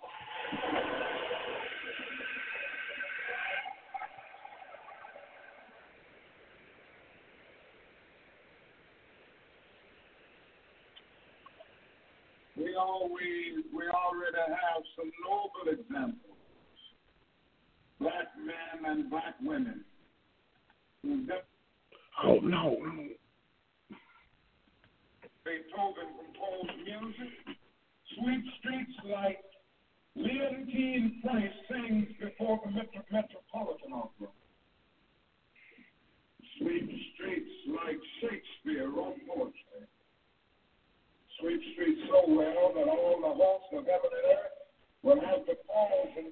We 12.56 12.74
always, 12.74 13.64
we 13.74 13.84
already 13.88 14.38
have 14.38 14.82
some 14.96 15.10
noble 15.24 15.72
examples 15.72 16.31
black 18.02 18.28
men 18.36 18.90
and 18.90 19.10
black 19.10 19.34
women. 19.42 19.84
Oh 22.24 22.38
no. 22.42 22.76
Beethoven 25.44 26.08
composed 26.18 26.78
music. 26.84 27.56
Sweet 28.14 28.44
streets 28.58 28.96
like 29.10 29.38
Leontyne 30.16 31.20
Price 31.22 31.56
sings 31.70 32.06
before 32.20 32.60
the 32.64 32.70
Metro- 32.70 33.02
Metropolitan 33.10 33.92
Opera. 33.94 34.28
Sweet 36.58 36.86
streets 37.14 37.54
like 37.66 37.98
Shakespeare 38.20 38.86
on 38.86 39.14
poetry. 39.26 39.86
Sweet 41.40 41.62
streets 41.72 42.00
so 42.08 42.22
well 42.28 42.70
that 42.74 42.86
all 42.86 43.18
the 43.18 43.34
hearts 43.34 43.66
of 43.72 43.84
heaven 43.86 44.10
and 44.12 44.26
earth 44.38 44.61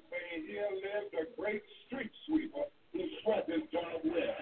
say, 0.09 0.47
here 0.47 0.67
lived 0.71 1.15
a 1.15 1.41
great 1.41 1.63
street 1.85 2.11
sweeper 2.27 2.65
who 2.93 2.99
swept 3.23 3.49
his 3.49 3.61
job 3.71 4.01
well. 4.03 4.35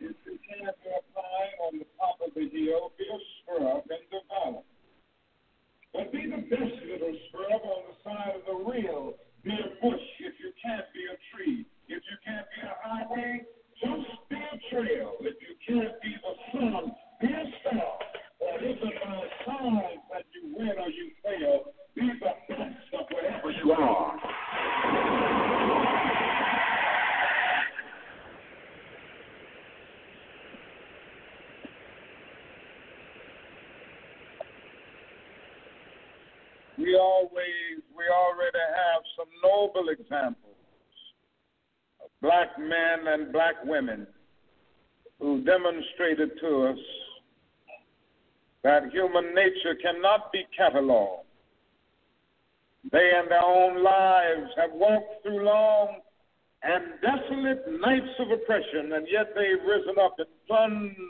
If 0.00 0.16
you 0.26 0.38
can't 0.48 0.76
on 1.66 1.78
the 1.78 1.86
top 1.98 2.18
of 2.24 2.34
the 2.34 2.48
hill, 2.48 2.92
be 2.98 3.04
a 3.04 3.18
scrub 3.42 3.82
and 3.90 4.04
develop. 4.10 4.64
But 5.92 6.12
be 6.12 6.30
the 6.30 6.42
best 6.46 6.78
little 6.84 7.16
scrub 7.28 7.62
on 7.62 7.80
the 7.90 7.96
side 8.04 8.34
of 8.36 8.42
the 8.46 8.70
real. 8.70 9.14
Be 9.42 9.50
a 9.50 9.68
bush 9.82 10.06
if 10.20 10.34
you 10.38 10.52
can't 10.62 10.86
be 10.92 11.02
a 11.10 11.16
tree. 11.32 11.66
If 11.88 12.02
you 12.02 12.16
can't 12.24 12.46
be 12.54 12.66
a 12.66 12.74
highway, 12.82 13.42
just 13.82 14.28
be 14.28 14.36
a 14.36 14.74
trail. 14.74 15.16
If 15.20 15.36
you 15.40 15.54
can't 15.66 15.94
be 16.02 16.14
the 16.22 16.34
sun, 16.52 16.92
be 17.20 17.28
a 17.28 17.44
star. 17.60 17.98
Or 18.40 18.58
is 18.62 18.76
it 18.82 18.94
by 19.04 19.22
signs 19.46 20.02
that 20.12 20.24
you 20.34 20.54
win 20.56 20.74
or 20.78 20.90
you 20.90 21.10
fail? 21.22 21.72
Be 21.94 22.10
the 22.20 22.54
best 22.54 22.94
of 22.94 23.06
wherever 23.10 23.50
you 23.50 23.72
are. 23.72 24.16
we 36.86 36.94
always 36.94 37.82
we 37.96 38.04
already 38.14 38.64
have 38.76 39.02
some 39.16 39.28
noble 39.42 39.88
examples 39.88 40.54
of 42.02 42.10
black 42.22 42.58
men 42.58 43.12
and 43.12 43.32
black 43.32 43.56
women 43.64 44.06
who 45.18 45.42
demonstrated 45.42 46.30
to 46.40 46.66
us 46.68 46.78
that 48.62 48.92
human 49.16 49.34
nature 49.34 49.74
cannot 49.82 50.32
be 50.32 50.44
cataloged. 50.58 51.24
They 52.92 53.10
in 53.22 53.28
their 53.28 53.44
own 53.44 53.82
lives 53.82 54.50
have 54.56 54.70
walked 54.72 55.22
through 55.22 55.44
long 55.44 56.00
and 56.62 56.84
desolate 57.00 57.80
nights 57.80 58.14
of 58.18 58.30
oppression, 58.30 58.92
and 58.92 59.06
yet 59.10 59.32
they've 59.34 59.64
risen 59.66 59.96
up 60.00 60.16
and 60.18 60.28
plunged 60.46 61.00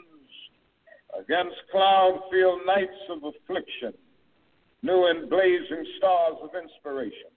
against 1.19 1.55
cloud 1.71 2.21
filled 2.31 2.61
nights 2.65 3.01
of 3.09 3.23
affliction 3.23 3.93
new 4.83 5.07
and 5.07 5.29
blazing 5.29 5.83
stars 5.97 6.35
of 6.43 6.49
inspiration. 6.53 7.33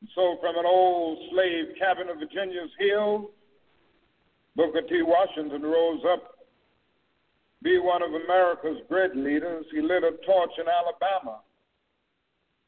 And 0.00 0.10
so, 0.16 0.36
from 0.40 0.56
an 0.58 0.66
old 0.66 1.16
slave 1.30 1.76
cabin 1.78 2.08
of 2.08 2.18
Virginia's 2.18 2.70
hill, 2.78 3.30
Booker 4.56 4.82
T. 4.82 5.00
Washington 5.02 5.62
rose 5.62 6.02
up, 6.12 6.31
be 7.62 7.78
one 7.78 8.02
of 8.02 8.10
America's 8.10 8.78
great 8.88 9.14
leaders. 9.16 9.64
He 9.72 9.80
lit 9.80 10.02
a 10.02 10.12
torch 10.26 10.50
in 10.58 10.64
Alabama, 10.68 11.40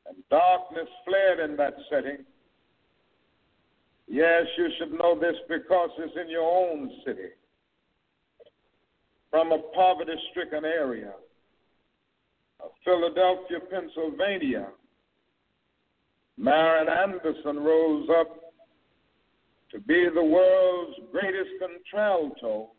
and 0.06 0.16
darkness 0.30 0.88
fled 1.04 1.48
in 1.48 1.56
that 1.56 1.74
setting. 1.90 2.24
Yes, 4.06 4.44
you 4.58 4.68
should 4.78 4.92
know 4.92 5.18
this 5.18 5.36
because 5.48 5.90
it's 5.98 6.14
in 6.20 6.30
your 6.30 6.42
own 6.42 6.90
city, 7.04 7.30
from 9.30 9.52
a 9.52 9.58
poverty 9.74 10.12
stricken 10.30 10.64
area 10.64 11.12
of 12.60 12.70
Philadelphia, 12.84 13.58
Pennsylvania, 13.70 14.68
Marian 16.36 16.88
Anderson 16.88 17.58
rose 17.60 18.08
up 18.20 18.40
to 19.70 19.80
be 19.80 20.08
the 20.14 20.22
world's 20.22 20.98
greatest 21.10 21.50
contralto 21.58 22.70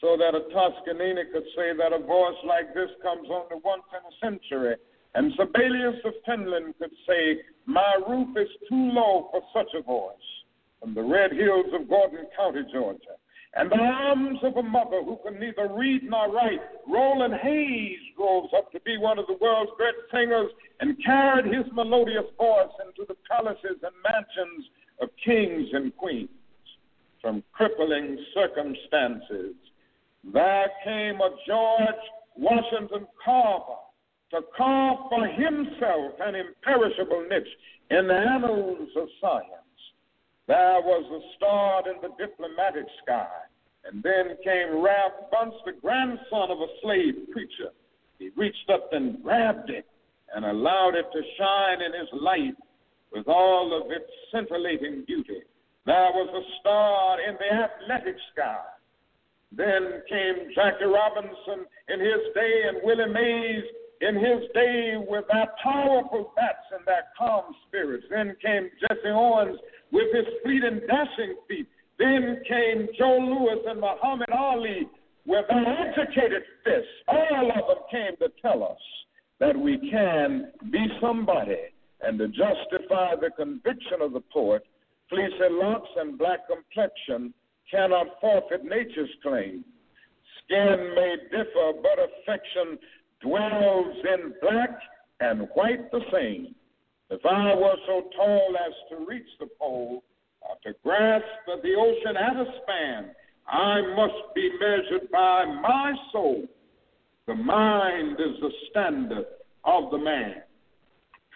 so 0.00 0.16
that 0.16 0.34
a 0.34 0.44
Toscanini 0.52 1.24
could 1.32 1.44
say 1.56 1.72
that 1.76 1.92
a 1.92 1.98
voice 1.98 2.40
like 2.44 2.74
this 2.74 2.90
comes 3.02 3.28
only 3.30 3.60
once 3.64 3.84
in 3.92 4.02
a 4.04 4.14
century. 4.20 4.76
And 5.14 5.32
Sibelius 5.36 5.96
of 6.04 6.12
Finland 6.26 6.74
could 6.78 6.92
say, 7.08 7.40
My 7.64 7.98
roof 8.06 8.36
is 8.36 8.48
too 8.68 8.90
low 8.92 9.28
for 9.30 9.40
such 9.54 9.72
a 9.74 9.82
voice. 9.82 10.28
From 10.80 10.94
the 10.94 11.02
red 11.02 11.32
hills 11.32 11.72
of 11.72 11.88
Gordon 11.88 12.26
County, 12.36 12.60
Georgia, 12.70 13.16
and 13.56 13.70
the 13.70 13.76
arms 13.76 14.38
of 14.42 14.56
a 14.58 14.62
mother 14.62 15.02
who 15.02 15.18
can 15.24 15.40
neither 15.40 15.72
read 15.72 16.02
nor 16.04 16.30
write. 16.30 16.60
Roland 16.86 17.34
Hayes 17.42 17.98
rose 18.18 18.50
up 18.54 18.70
to 18.72 18.80
be 18.80 18.98
one 18.98 19.18
of 19.18 19.26
the 19.26 19.38
world's 19.40 19.72
great 19.78 19.94
singers 20.12 20.50
and 20.80 21.02
carried 21.02 21.46
his 21.46 21.64
melodious 21.72 22.28
voice 22.36 22.76
into 22.86 23.08
the 23.08 23.16
palaces 23.28 23.80
and 23.82 23.94
mansions 24.04 24.68
of 25.00 25.08
kings 25.24 25.68
and 25.72 25.96
queens. 25.96 26.28
From 27.22 27.42
crippling 27.52 28.18
circumstances, 28.34 29.56
there 30.32 30.70
came 30.84 31.20
a 31.20 31.30
George 31.46 32.04
Washington 32.36 33.06
Carver 33.24 33.80
to 34.30 34.40
carve 34.56 34.98
for 35.08 35.26
himself 35.26 36.12
an 36.20 36.34
imperishable 36.34 37.26
niche 37.30 37.48
in 37.90 38.08
the 38.08 38.14
annals 38.14 38.88
of 38.96 39.08
science. 39.20 39.52
There 40.48 40.80
was 40.80 41.04
a 41.10 41.36
star 41.36 41.82
in 41.88 42.00
the 42.02 42.14
diplomatic 42.18 42.86
sky. 43.02 43.28
And 43.84 44.02
then 44.02 44.36
came 44.42 44.82
Ralph 44.82 45.30
Bunche, 45.32 45.64
the 45.64 45.72
grandson 45.80 46.50
of 46.50 46.58
a 46.58 46.66
slave 46.82 47.14
preacher. 47.32 47.70
He 48.18 48.30
reached 48.36 48.68
up 48.72 48.92
and 48.92 49.22
grabbed 49.22 49.70
it 49.70 49.86
and 50.34 50.44
allowed 50.44 50.96
it 50.96 51.06
to 51.12 51.22
shine 51.38 51.82
in 51.82 51.92
his 51.92 52.08
light 52.20 52.56
with 53.12 53.28
all 53.28 53.80
of 53.80 53.90
its 53.92 54.10
scintillating 54.32 55.04
beauty. 55.06 55.42
There 55.84 56.10
was 56.12 56.28
a 56.34 56.60
star 56.60 57.20
in 57.20 57.34
the 57.34 57.54
athletic 57.54 58.16
sky. 58.32 58.64
Then 59.52 60.02
came 60.08 60.50
Jackie 60.54 60.84
Robinson 60.84 61.66
in 61.88 62.00
his 62.00 62.22
day 62.34 62.62
and 62.68 62.78
Willie 62.82 63.12
Mays 63.12 63.64
in 64.00 64.14
his 64.16 64.48
day 64.52 64.94
with 65.08 65.24
their 65.32 65.48
powerful 65.62 66.32
bats 66.36 66.66
and 66.76 66.86
their 66.86 67.04
calm 67.16 67.44
spirits. 67.66 68.04
Then 68.10 68.36
came 68.44 68.70
Jesse 68.80 69.08
Owens 69.08 69.58
with 69.92 70.14
his 70.14 70.26
fleet 70.42 70.64
and 70.64 70.82
dashing 70.86 71.36
feet. 71.48 71.68
Then 71.98 72.42
came 72.46 72.88
Joe 72.98 73.18
Louis 73.18 73.62
and 73.66 73.80
Muhammad 73.80 74.28
Ali 74.30 74.88
with 75.24 75.44
their 75.48 75.88
educated 75.88 76.42
fists. 76.64 76.90
All 77.08 77.50
of 77.50 77.66
them 77.68 77.84
came 77.90 78.16
to 78.18 78.28
tell 78.42 78.62
us 78.62 78.78
that 79.40 79.56
we 79.56 79.78
can 79.90 80.52
be 80.70 80.86
somebody. 81.00 81.72
And 82.02 82.18
to 82.18 82.28
justify 82.28 83.14
the 83.16 83.30
conviction 83.36 84.02
of 84.02 84.12
the 84.12 84.20
poet, 84.32 84.62
fleecy 85.08 85.48
locks 85.50 85.88
and 85.96 86.18
black 86.18 86.40
complexion 86.46 87.32
cannot 87.70 88.06
forfeit 88.20 88.64
nature's 88.64 89.10
claim. 89.22 89.64
Skin 90.44 90.92
may 90.94 91.16
differ, 91.30 91.72
but 91.82 91.98
affection 91.98 92.78
dwells 93.20 93.96
in 94.14 94.34
black 94.40 94.78
and 95.20 95.48
white 95.54 95.90
the 95.90 96.00
same. 96.12 96.54
If 97.10 97.24
I 97.24 97.54
were 97.54 97.76
so 97.86 98.02
tall 98.16 98.54
as 98.66 98.74
to 98.90 99.06
reach 99.06 99.28
the 99.40 99.48
pole, 99.58 100.02
or 100.42 100.56
to 100.64 100.78
grasp 100.82 101.24
the 101.46 101.74
ocean 101.78 102.16
at 102.16 102.36
a 102.36 102.44
span, 102.62 103.10
I 103.48 103.80
must 103.94 104.34
be 104.34 104.50
measured 104.60 105.10
by 105.10 105.44
my 105.46 105.92
soul. 106.12 106.44
The 107.26 107.34
mind 107.34 108.12
is 108.20 108.40
the 108.40 108.50
standard 108.70 109.26
of 109.64 109.90
the 109.90 109.98
man. 109.98 110.42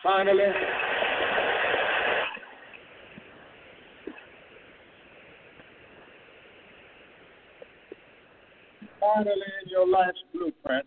Finally, 0.03 0.53
finally, 9.14 9.52
in 9.62 9.70
your 9.70 9.88
life's 9.88 10.18
blueprint 10.32 10.86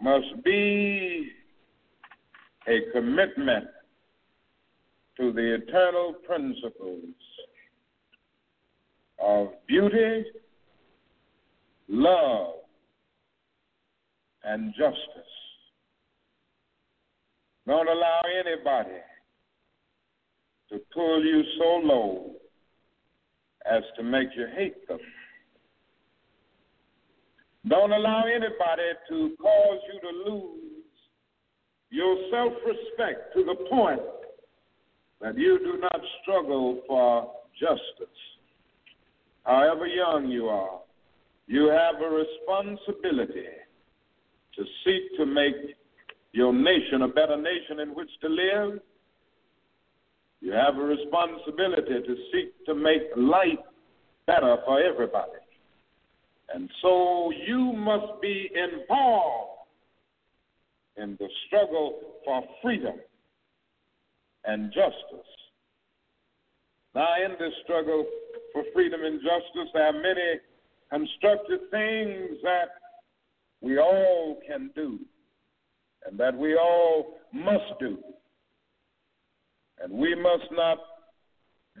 must 0.00 0.44
be 0.44 1.30
a 2.68 2.78
commitment 2.92 3.66
to 5.18 5.32
the 5.32 5.54
eternal 5.54 6.14
principles 6.26 7.04
of 9.22 9.48
beauty, 9.66 10.24
love, 11.88 12.54
and 14.44 14.72
justice. 14.72 14.96
Don't 17.66 17.88
allow 17.88 18.20
anybody 18.38 18.98
to 20.70 20.80
pull 20.94 21.22
you 21.24 21.42
so 21.58 21.80
low 21.84 22.30
as 23.70 23.82
to 23.96 24.02
make 24.02 24.28
you 24.34 24.46
hate 24.56 24.88
them. 24.88 24.98
Don't 27.68 27.92
allow 27.92 28.24
anybody 28.24 28.90
to 29.08 29.36
cause 29.40 29.80
you 29.92 30.00
to 30.00 30.30
lose 30.30 30.60
your 31.90 32.16
self 32.30 32.52
respect 32.66 33.34
to 33.34 33.44
the 33.44 33.54
point 33.68 34.00
that 35.20 35.36
you 35.36 35.58
do 35.58 35.78
not 35.80 36.00
struggle 36.22 36.80
for 36.86 37.30
justice. 37.58 38.16
However 39.44 39.86
young 39.86 40.28
you 40.28 40.48
are, 40.48 40.80
you 41.46 41.68
have 41.68 42.00
a 42.00 42.08
responsibility 42.08 43.48
to 44.56 44.64
seek 44.84 45.16
to 45.18 45.26
make 45.26 45.54
your 46.32 46.52
nation 46.52 47.02
a 47.02 47.08
better 47.08 47.36
nation 47.36 47.80
in 47.80 47.94
which 47.94 48.10
to 48.22 48.28
live. 48.28 48.80
You 50.40 50.52
have 50.52 50.76
a 50.78 50.82
responsibility 50.82 52.06
to 52.06 52.16
seek 52.32 52.64
to 52.66 52.74
make 52.74 53.02
life 53.16 53.58
better 54.26 54.56
for 54.64 54.80
everybody. 54.80 55.32
And 56.54 56.68
so 56.82 57.32
you 57.46 57.72
must 57.72 58.20
be 58.20 58.50
involved 58.54 59.50
in 60.96 61.16
the 61.18 61.28
struggle 61.46 62.00
for 62.24 62.42
freedom 62.62 62.96
and 64.44 64.72
justice. 64.72 65.26
Now, 66.94 67.08
in 67.24 67.32
this 67.38 67.52
struggle 67.62 68.04
for 68.52 68.64
freedom 68.74 69.00
and 69.04 69.20
justice, 69.20 69.70
there 69.72 69.86
are 69.86 69.92
many 69.92 70.40
constructive 70.90 71.70
things 71.70 72.38
that 72.42 72.70
we 73.60 73.78
all 73.78 74.40
can 74.46 74.70
do 74.74 74.98
and 76.06 76.18
that 76.18 76.36
we 76.36 76.56
all 76.56 77.14
must 77.32 77.78
do. 77.78 77.98
And 79.82 79.92
we 79.92 80.14
must 80.14 80.50
not 80.52 80.78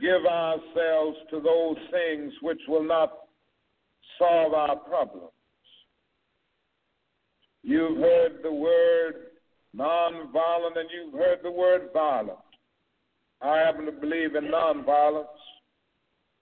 give 0.00 0.24
ourselves 0.26 1.18
to 1.30 1.40
those 1.40 1.76
things 1.90 2.32
which 2.42 2.60
will 2.68 2.84
not 2.84 3.12
solve 4.20 4.54
our 4.54 4.76
problems. 4.76 5.32
You've 7.62 7.98
heard 7.98 8.38
the 8.42 8.52
word 8.52 9.14
nonviolent 9.76 10.76
and 10.76 10.88
you've 10.94 11.14
heard 11.14 11.38
the 11.42 11.50
word 11.50 11.88
violent. 11.92 12.38
I 13.42 13.58
happen 13.58 13.86
to 13.86 13.92
believe 13.92 14.36
in 14.36 14.44
nonviolence. 14.44 15.26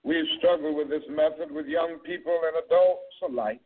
We've 0.03 0.25
struggled 0.37 0.77
with 0.77 0.89
this 0.89 1.03
method 1.09 1.51
with 1.51 1.65
young 1.65 1.97
people 2.05 2.39
and 2.45 2.65
adults 2.65 3.15
alike 3.27 3.61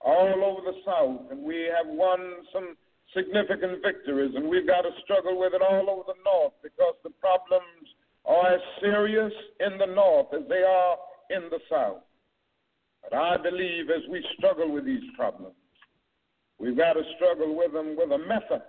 all 0.00 0.44
over 0.44 0.60
the 0.60 0.78
South, 0.84 1.30
and 1.30 1.42
we 1.42 1.68
have 1.76 1.86
won 1.86 2.18
some 2.52 2.76
significant 3.14 3.82
victories, 3.82 4.32
and 4.34 4.48
we've 4.48 4.66
got 4.66 4.82
to 4.82 4.90
struggle 5.04 5.38
with 5.38 5.54
it 5.54 5.62
all 5.62 5.88
over 5.88 6.02
the 6.06 6.20
North 6.24 6.52
because 6.62 6.94
the 7.02 7.10
problems 7.10 7.86
are 8.26 8.54
as 8.54 8.60
serious 8.80 9.32
in 9.60 9.78
the 9.78 9.86
North 9.86 10.26
as 10.34 10.42
they 10.48 10.62
are 10.62 10.96
in 11.30 11.48
the 11.50 11.60
South. 11.70 12.02
But 13.08 13.18
I 13.18 13.36
believe 13.36 13.90
as 13.90 14.02
we 14.10 14.24
struggle 14.36 14.72
with 14.72 14.84
these 14.84 15.02
problems, 15.16 15.54
we've 16.58 16.76
got 16.76 16.94
to 16.94 17.02
struggle 17.16 17.56
with 17.56 17.72
them 17.72 17.96
with 17.96 18.10
a 18.10 18.18
method 18.18 18.62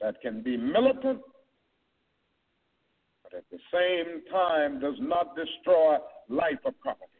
that 0.00 0.20
can 0.20 0.42
be 0.42 0.56
militant, 0.56 1.20
but 3.22 3.34
at 3.34 3.44
the 3.50 3.58
same 3.72 4.22
time 4.30 4.80
does 4.80 4.96
not 5.00 5.34
destroy 5.34 5.96
life 6.28 6.58
or 6.64 6.72
property. 6.80 7.10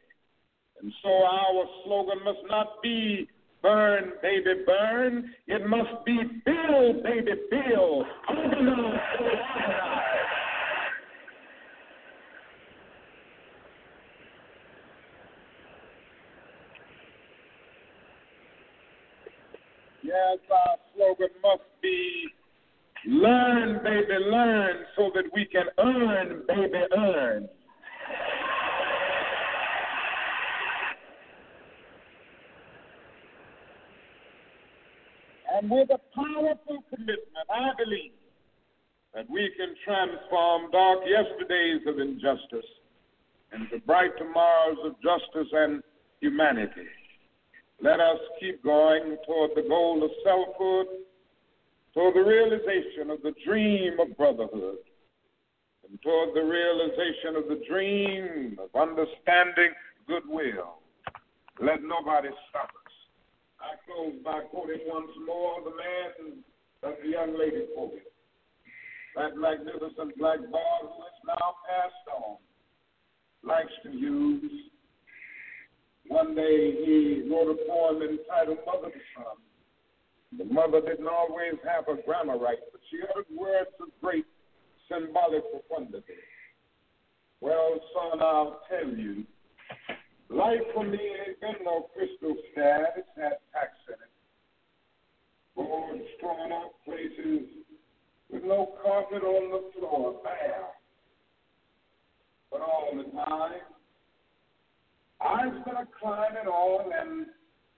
And 0.81 0.93
so 1.03 1.09
our 1.09 1.65
slogan 1.83 2.23
must 2.23 2.39
not 2.49 2.81
be 2.83 3.27
burn, 3.61 4.13
baby, 4.21 4.63
burn. 4.65 5.31
It 5.47 5.65
must 5.67 6.05
be 6.05 6.17
build, 6.45 7.03
baby, 7.03 7.31
build. 7.49 8.05
Organize, 8.29 8.99
organize. 9.19 10.06
Yes, 20.07 20.37
our 20.49 20.77
slogan 20.95 21.35
must 21.43 21.63
be 21.81 22.27
learn, 23.07 23.83
baby, 23.83 24.17
learn, 24.31 24.85
so 24.95 25.11
that 25.13 25.25
we 25.35 25.43
can 25.43 25.65
earn, 25.77 26.43
baby, 26.47 26.85
earn. 26.95 27.49
And 35.53 35.69
with 35.69 35.89
a 35.89 35.99
powerful 36.15 36.85
commitment, 36.89 37.19
I 37.53 37.71
believe 37.77 38.13
that 39.13 39.29
we 39.29 39.51
can 39.57 39.75
transform 39.83 40.71
dark 40.71 40.99
yesterdays 41.05 41.81
of 41.85 41.99
injustice 41.99 42.69
into 43.51 43.83
bright 43.85 44.17
tomorrows 44.17 44.77
of 44.85 44.93
justice 45.01 45.51
and 45.51 45.83
humanity. 46.21 46.87
Let 47.81 47.99
us 47.99 48.17
keep 48.39 48.63
going 48.63 49.17
toward 49.25 49.51
the 49.55 49.67
goal 49.67 50.03
of 50.03 50.09
selfhood, 50.23 50.87
toward 51.93 52.15
the 52.15 52.23
realization 52.23 53.11
of 53.11 53.21
the 53.21 53.33
dream 53.45 53.99
of 53.99 54.17
brotherhood, 54.17 54.77
and 55.87 56.01
toward 56.01 56.35
the 56.35 56.43
realization 56.43 57.35
of 57.35 57.47
the 57.47 57.61
dream 57.69 58.57
of 58.59 58.69
understanding 58.79 59.73
goodwill. 60.07 60.79
Let 61.61 61.83
nobody 61.83 62.29
stop 62.49 62.69
us. 62.69 62.93
I 63.59 63.75
close 63.85 64.13
by 64.23 64.41
quoting 64.51 64.81
once 64.87 65.11
more 65.25 65.61
the 65.63 65.71
man 65.71 66.43
that 66.81 67.01
the 67.01 67.09
young 67.09 67.37
lady 67.37 67.65
quoted. 67.75 68.01
That 69.15 69.37
magnificent 69.37 70.17
black 70.17 70.39
boy 70.51 70.79
who 70.81 70.87
is 70.87 71.19
now 71.25 71.55
passed 71.67 72.07
on 72.15 72.37
likes 73.43 73.73
to 73.83 73.91
use. 73.91 74.69
One 76.09 76.35
day 76.35 76.71
he 76.85 77.29
wrote 77.29 77.51
a 77.51 77.69
poem 77.69 78.01
entitled 78.01 78.59
Mother 78.65 78.89
to 78.89 79.01
Son. 79.15 79.37
The 80.37 80.45
mother 80.45 80.81
didn't 80.81 81.07
always 81.07 81.53
have 81.63 81.85
her 81.87 82.01
grammar 82.05 82.37
right, 82.37 82.57
but 82.71 82.81
she 82.89 82.99
uttered 83.09 83.25
words 83.35 83.69
of 83.79 83.87
great 84.01 84.25
symbolic 84.91 85.43
profundity. 85.51 86.19
Well, 87.41 87.79
son, 87.93 88.21
I'll 88.21 88.61
tell 88.69 88.89
you 88.89 89.25
Life 90.29 90.59
for 90.73 90.83
me 90.83 90.99
ain't 90.99 91.39
been 91.39 91.63
no 91.63 91.87
crystal 91.95 92.35
stab. 92.51 92.97
It's 92.97 93.07
had 93.15 93.37
packs 93.53 93.79
in 93.87 93.93
it. 93.93 94.11
Boards 95.55 96.03
torn 96.19 96.51
up 96.51 96.73
places 96.83 97.47
with 98.29 98.43
no 98.43 98.75
carpet 98.83 99.23
on 99.23 99.51
the 99.51 99.71
floor, 99.79 100.19
bare. 100.23 100.67
But 102.51 102.61
all 102.61 102.91
the 102.93 103.03
time, 103.03 103.61
I've 105.21 105.65
been 105.65 105.75
a 105.75 105.87
climbing 105.99 106.47
all 106.47 106.91
and 106.93 107.25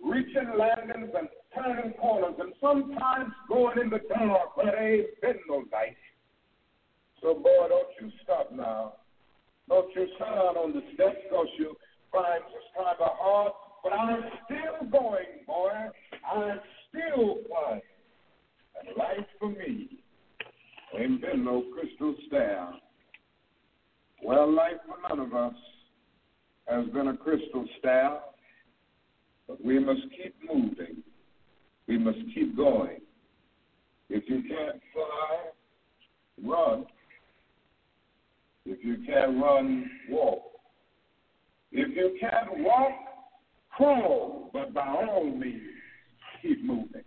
reaching 0.04 0.58
landings 0.58 1.12
and 1.18 1.30
turning 1.56 1.94
corners 1.94 2.36
and 2.40 2.54
sometimes 2.62 3.32
going 3.48 3.80
in 3.80 3.90
the 3.90 4.00
dark 4.10 4.56
where 4.58 4.68
there 4.68 4.94
ain't 4.96 5.22
been 5.22 5.36
no 5.48 5.64
light. 5.72 5.98
So, 7.22 7.34
boy, 7.34 7.68
don't 7.70 7.88
you 8.02 8.12
stop 8.24 8.52
now. 8.52 8.94
Don't 9.68 9.94
you 9.96 10.08
sit 10.18 10.20
down 10.20 10.58
on 10.58 10.74
the 10.74 10.82
steps 10.94 11.18
because 11.24 11.48
you 11.58 11.76
find 12.12 12.42
this 12.48 12.64
kind 12.76 12.98
of 13.00 13.12
hard, 13.20 13.52
but 13.84 13.94
I'm 13.94 14.24
still 14.46 14.90
going, 14.90 15.46
boy. 15.46 15.70
I'm 16.26 16.60
still 16.90 17.38
flying. 17.48 17.82
And 18.80 18.98
life 18.98 19.28
for 19.40 19.50
me 19.50 19.90
ain't 20.98 21.22
been 21.22 21.44
no 21.46 21.64
crystal 21.74 22.16
stair. 22.28 22.70
Well, 24.24 24.52
life 24.52 24.80
for 24.88 24.98
none 25.08 25.26
of 25.26 25.34
us 25.34 25.56
has 26.70 26.86
been 26.88 27.08
a 27.08 27.18
crystal 27.18 27.66
staff, 27.80 28.20
but 29.48 29.64
we 29.64 29.80
must 29.80 30.02
keep 30.16 30.36
moving. 30.48 31.04
We 31.88 31.98
must 31.98 32.20
keep 32.34 32.56
going. 32.56 33.00
If 34.10 34.24
you 34.28 34.42
can't 34.42 34.82
fly, 34.94 35.50
run. 36.44 36.86
If 38.66 38.84
you 38.84 38.98
can't 39.06 39.42
run, 39.42 39.90
walk. 40.10 40.44
If 41.72 41.96
you 41.96 42.18
can't 42.20 42.60
walk, 42.60 42.92
crawl, 43.76 44.50
but 44.54 44.74
by 44.74 44.88
all 44.88 45.26
means, 45.26 45.62
keep 46.42 46.64
moving. 46.64 47.04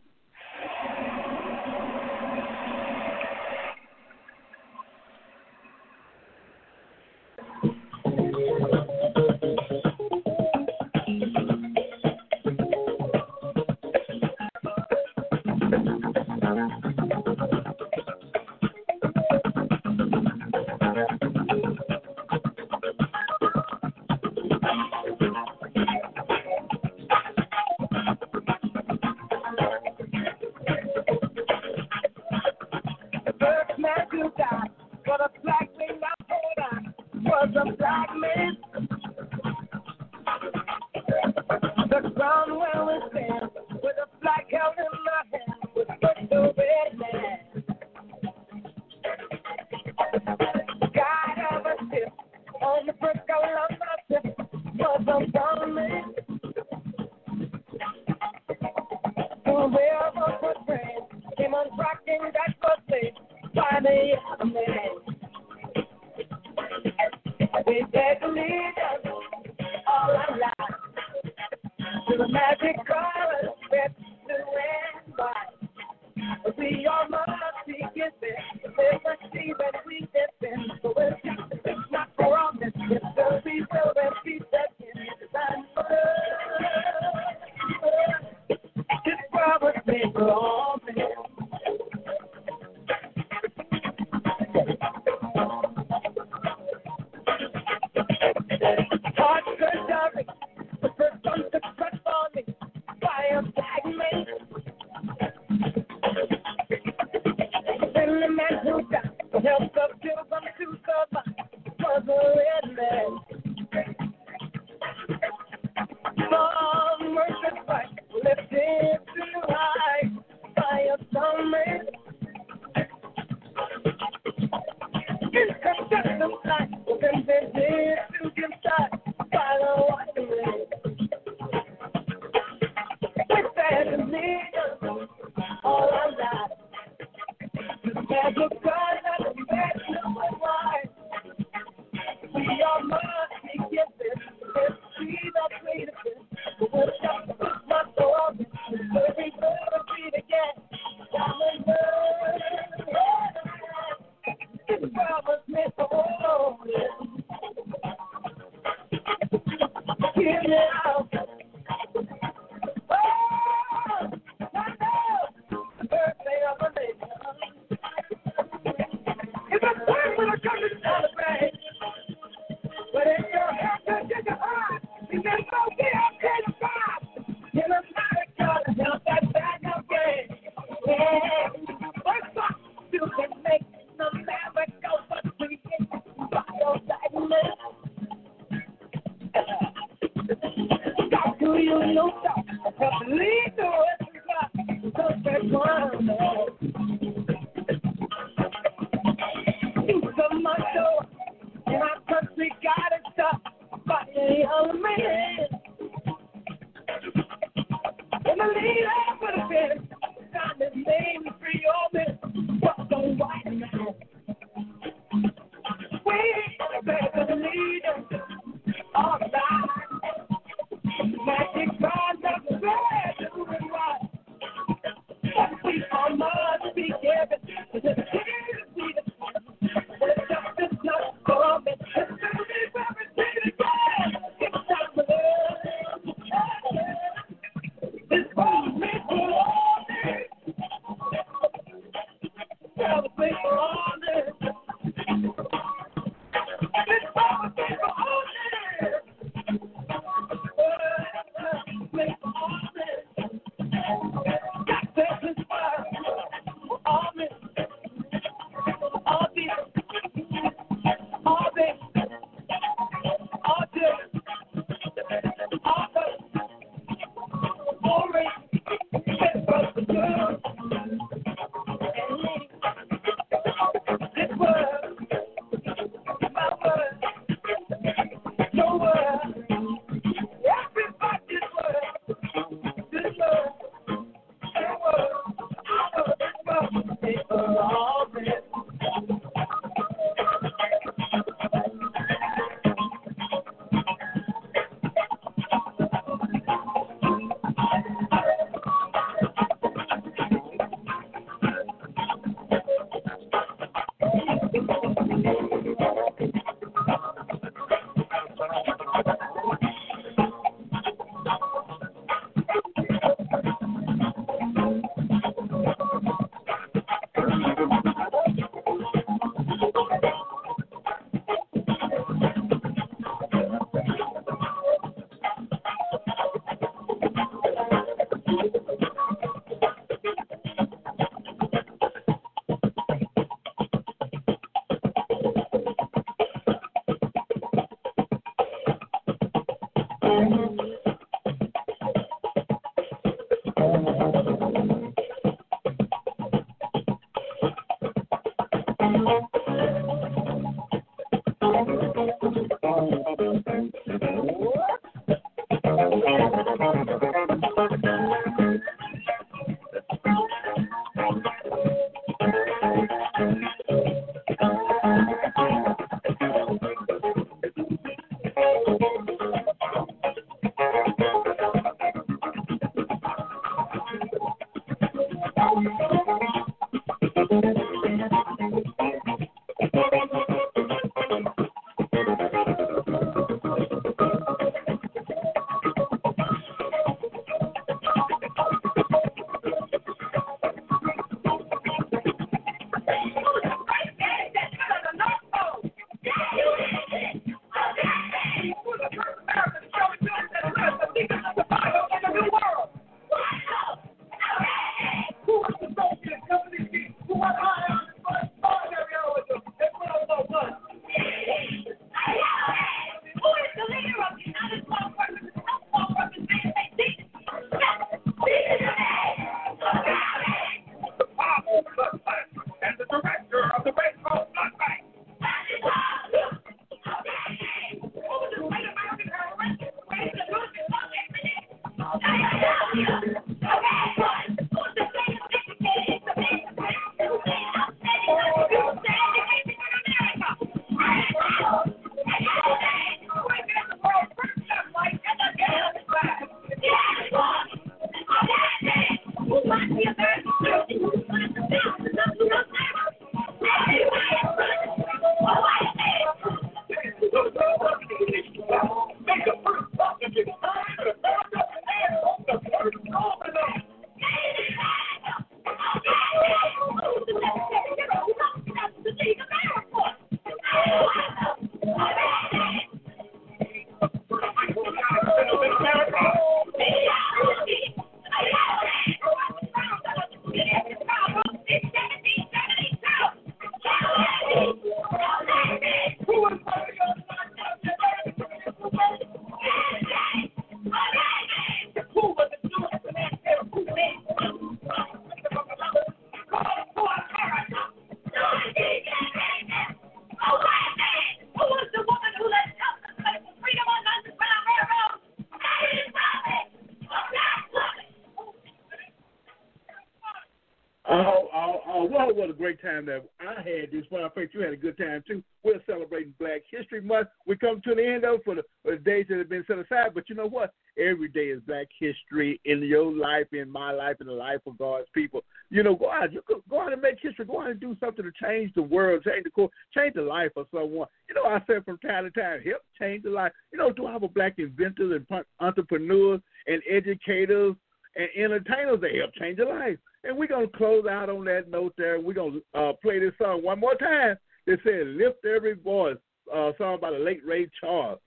Time 512.62 512.86
that 512.86 513.04
I 513.20 513.36
had 513.36 513.70
this 513.72 513.84
one. 513.90 514.02
I 514.02 514.08
think 514.10 514.30
you 514.32 514.40
had 514.40 514.52
a 514.52 514.56
good 514.56 514.78
time 514.78 515.02
too. 515.06 515.22
We're 515.44 515.60
celebrating 515.66 516.14
Black 516.18 516.42
History 516.50 516.80
Month. 516.80 517.08
We 517.26 517.36
come 517.36 517.60
to 517.62 517.74
the 517.74 517.84
end 517.84 518.04
of 518.04 518.22
for 518.24 518.36
the, 518.36 518.42
for 518.62 518.72
the 518.72 518.78
days 518.78 519.06
that 519.08 519.18
have 519.18 519.28
been 519.28 519.44
set 519.46 519.58
aside. 519.58 519.94
But 519.94 520.08
you 520.08 520.14
know 520.14 520.28
what? 520.28 520.54
Every 520.78 521.08
day 521.08 521.26
is 521.26 521.42
Black 521.46 521.66
History 521.78 522.40
in 522.44 522.62
your 522.62 522.92
life, 522.92 523.26
in 523.32 523.50
my 523.50 523.72
life, 523.72 523.96
in 524.00 524.06
the 524.06 524.12
life 524.12 524.40
of 524.46 524.56
God's 524.56 524.88
people. 524.94 525.22
You 525.50 525.62
know, 525.62 525.74
go 525.74 525.90
out, 525.90 526.12
you 526.12 526.22
go, 526.28 526.42
go 526.48 526.60
out 526.60 526.72
and 526.72 526.80
make 526.80 526.98
history. 527.02 527.24
Go 527.24 527.42
out 527.42 527.50
and 527.50 527.60
do 527.60 527.76
something 527.80 528.04
to 528.04 528.12
change 528.24 528.54
the 528.54 528.62
world, 528.62 529.02
change 529.04 529.24
the 529.24 529.30
course, 529.30 529.52
change 529.74 529.94
the 529.94 530.02
life 530.02 530.32
of 530.36 530.46
someone. 530.54 530.88
You 531.08 531.14
know, 531.14 531.24
I 531.24 531.42
said 531.46 531.64
from 531.64 531.78
time 531.78 532.04
to 532.04 532.10
time, 532.10 532.40
help 532.42 532.62
change 532.80 533.02
the 533.02 533.10
life. 533.10 533.32
You 533.52 533.58
know, 533.58 533.72
do 533.72 533.86
have 533.86 534.02
a 534.02 534.08
black 534.08 534.38
inventors 534.38 535.02
and 535.10 535.24
entrepreneurs 535.40 536.20
and 536.46 536.62
educators 536.70 537.54
and 537.96 538.08
entertainers 538.16 538.80
that 538.80 538.94
help 538.94 539.14
change 539.14 539.38
your 539.38 539.48
life. 539.48 539.78
And 540.04 540.16
we're 540.16 540.28
going 540.28 540.50
to 540.50 540.56
close 540.56 540.86
out 540.86 541.08
on 541.08 541.24
that 541.26 541.48
note 541.50 541.74
there. 541.78 542.00
We're 542.00 542.12
going 542.14 542.42
to 542.54 542.58
uh, 542.58 542.72
play 542.82 542.98
this 542.98 543.12
song 543.18 543.42
one 543.42 543.60
more 543.60 543.74
time. 543.76 544.16
It 544.46 544.58
says, 544.64 544.86
Lift 544.86 545.24
Every 545.24 545.54
Voice, 545.54 545.96
uh, 546.34 546.52
song 546.58 546.78
by 546.80 546.90
the 546.90 546.98
late 546.98 547.24
Ray 547.24 547.48
Charles. 547.60 548.00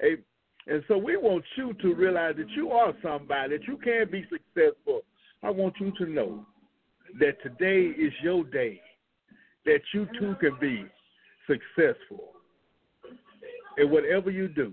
And 0.00 0.84
so 0.86 0.96
we 0.96 1.16
want 1.16 1.44
you 1.56 1.72
to 1.82 1.94
realize 1.94 2.36
that 2.36 2.50
you 2.50 2.70
are 2.70 2.92
somebody, 3.02 3.56
that 3.56 3.66
you 3.66 3.76
can 3.78 4.08
be 4.10 4.24
successful. 4.30 5.00
I 5.42 5.50
want 5.50 5.74
you 5.80 5.92
to 5.98 6.06
know 6.06 6.46
that 7.18 7.42
today 7.42 7.86
is 7.86 8.12
your 8.22 8.44
day, 8.44 8.80
that 9.64 9.80
you 9.92 10.06
too 10.18 10.36
can 10.40 10.56
be 10.60 10.84
successful 11.46 12.34
in 13.78 13.90
whatever 13.90 14.30
you 14.30 14.46
do. 14.48 14.72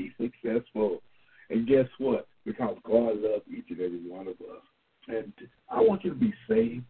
be 0.00 0.12
successful. 0.20 1.02
And 1.50 1.66
guess 1.66 1.86
what? 1.98 2.26
Because 2.44 2.76
God 2.84 3.16
loves 3.18 3.44
each 3.50 3.66
and 3.70 3.80
every 3.80 4.08
one 4.08 4.28
of 4.28 4.34
us. 4.34 4.64
And 5.08 5.32
I 5.68 5.80
want 5.80 6.04
you 6.04 6.10
to 6.10 6.16
be 6.16 6.32
safe 6.48 6.82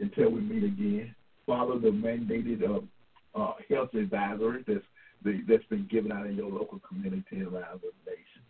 until 0.00 0.30
we 0.30 0.40
meet 0.40 0.64
again. 0.64 1.14
Follow 1.46 1.78
the 1.78 1.88
mandated 1.88 2.62
uh, 2.62 2.80
uh, 3.38 3.54
health 3.68 3.94
advisory 3.94 4.64
that's 4.66 4.84
the, 5.24 5.42
that's 5.48 5.64
been 5.64 5.88
given 5.90 6.12
out 6.12 6.26
in 6.26 6.36
your 6.36 6.50
local 6.50 6.80
community 6.86 7.42
around 7.42 7.80
the 7.80 7.92
nation. 8.06 8.42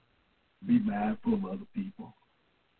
Be 0.67 0.79
mindful 0.79 1.35
of 1.35 1.45
other 1.45 1.67
people. 1.75 2.15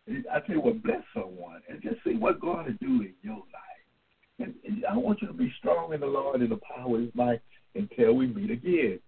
And 0.07 0.25
I 0.33 0.39
tell 0.39 0.55
you 0.55 0.61
what, 0.61 0.83
bless 0.83 1.03
someone 1.13 1.61
and 1.69 1.81
just 1.81 2.03
see 2.03 2.15
what 2.15 2.39
God 2.39 2.65
will 2.65 2.73
do 2.79 3.01
in 3.01 3.13
your 3.21 3.35
life. 3.35 4.39
And, 4.39 4.53
and 4.65 4.85
I 4.85 4.95
want 4.95 5.21
you 5.21 5.27
to 5.27 5.33
be 5.33 5.51
strong 5.59 5.93
in 5.93 5.99
the 5.99 6.07
Lord 6.07 6.41
and 6.41 6.51
the 6.51 6.59
power 6.75 6.95
of 6.95 7.01
His 7.01 7.15
might 7.15 7.41
until 7.75 8.13
we 8.13 8.27
meet 8.27 8.51
again 8.51 8.99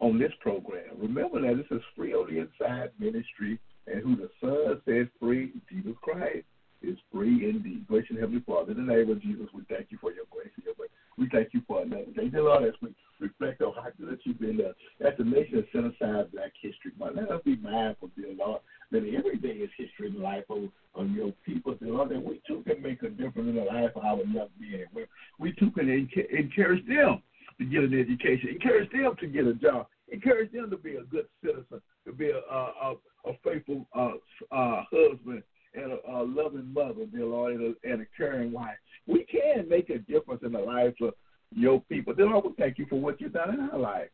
on 0.00 0.18
this 0.18 0.32
program. 0.40 0.96
Remember 0.98 1.40
that 1.40 1.56
this 1.56 1.76
is 1.76 1.84
free 1.94 2.14
on 2.14 2.32
the 2.32 2.40
inside 2.40 2.90
ministry, 2.98 3.58
and 3.86 4.02
who 4.02 4.16
the 4.16 4.30
Son 4.40 4.80
says 4.86 5.06
free, 5.18 5.52
Jesus 5.70 5.96
Christ, 6.02 6.44
is 6.82 6.96
free 7.12 7.48
indeed. 7.48 7.86
Gracious 7.86 8.16
Heavenly 8.18 8.42
Father, 8.46 8.72
in 8.72 8.86
the 8.86 8.94
name 8.94 9.10
of 9.10 9.20
Jesus, 9.20 9.46
we 9.54 9.62
thank 9.68 9.88
you 9.90 9.98
for 10.00 10.12
your 10.12 10.24
grace 10.30 10.50
and 10.56 10.64
your 10.64 10.74
grace. 10.74 10.90
We 11.18 11.28
thank 11.30 11.52
you 11.52 11.60
for 11.68 11.82
another 11.82 12.10
day. 12.16 12.28
Dear 12.28 12.44
Lord, 12.44 12.64
as 12.64 12.74
we 12.80 12.94
reflect 13.20 13.60
on 13.60 13.74
how 13.74 13.90
good 13.98 14.18
you've 14.24 14.40
been, 14.40 14.60
as 14.60 15.12
the 15.18 15.24
nation 15.24 15.56
has 15.56 15.64
set 15.72 15.84
aside 15.84 16.32
Black 16.32 16.52
History 16.60 16.92
Month, 16.98 17.16
let 17.16 17.30
us 17.30 17.42
be 17.44 17.56
mindful, 17.56 18.10
dear 18.16 18.34
Lord, 18.34 18.62
that 18.92 19.04
every 19.04 19.36
day 19.36 19.60
is 19.60 19.70
history 19.76 20.08
in 20.08 20.14
the 20.14 20.20
life 20.20 20.44
of, 20.48 20.70
of 20.94 21.10
your 21.10 21.32
people, 21.44 21.74
dear 21.74 21.92
Lord, 21.92 22.08
that 22.10 22.24
we 22.24 22.40
too 22.46 22.62
can 22.66 22.82
make 22.82 23.02
a 23.02 23.10
difference 23.10 23.50
in 23.50 23.56
the 23.56 23.64
life 23.64 23.90
of 23.94 24.04
our 24.04 24.24
young 24.24 24.48
men. 24.58 24.86
We, 24.94 25.04
we 25.38 25.52
too 25.52 25.70
can 25.72 25.86
enc- 25.86 26.30
encourage 26.30 26.86
them 26.86 27.22
to 27.60 27.66
get 27.66 27.84
an 27.84 27.98
education, 27.98 28.48
encourage 28.48 28.90
them 28.90 29.14
to 29.20 29.26
get 29.26 29.46
a 29.46 29.52
job, 29.54 29.86
encourage 30.08 30.50
them 30.50 30.70
to 30.70 30.78
be 30.78 30.96
a 30.96 31.02
good 31.02 31.26
citizen, 31.44 31.80
to 32.06 32.12
be 32.12 32.30
a, 32.30 32.38
a, 32.38 32.94
a 33.26 33.32
faithful 33.44 33.86
uh, 33.94 34.12
uh, 34.50 34.82
husband 34.90 35.42
and 35.74 35.92
a, 35.92 35.98
a 36.10 36.24
loving 36.24 36.72
mother, 36.72 37.04
dear 37.12 37.26
Lord, 37.26 37.54
and 37.54 37.76
a, 37.76 37.92
and 37.92 38.00
a 38.00 38.06
caring 38.16 38.50
wife. 38.50 38.78
We 39.06 39.24
can 39.24 39.68
make 39.68 39.90
a 39.90 39.98
difference 39.98 40.42
in 40.42 40.52
the 40.52 40.58
lives 40.58 40.96
of 41.02 41.12
your 41.54 41.82
people. 41.82 42.14
Dear 42.14 42.28
Lord, 42.28 42.46
we 42.46 42.52
thank 42.58 42.78
you 42.78 42.86
for 42.88 42.98
what 42.98 43.20
you've 43.20 43.34
done 43.34 43.54
in 43.54 43.60
our 43.60 43.78
life. 43.78 44.08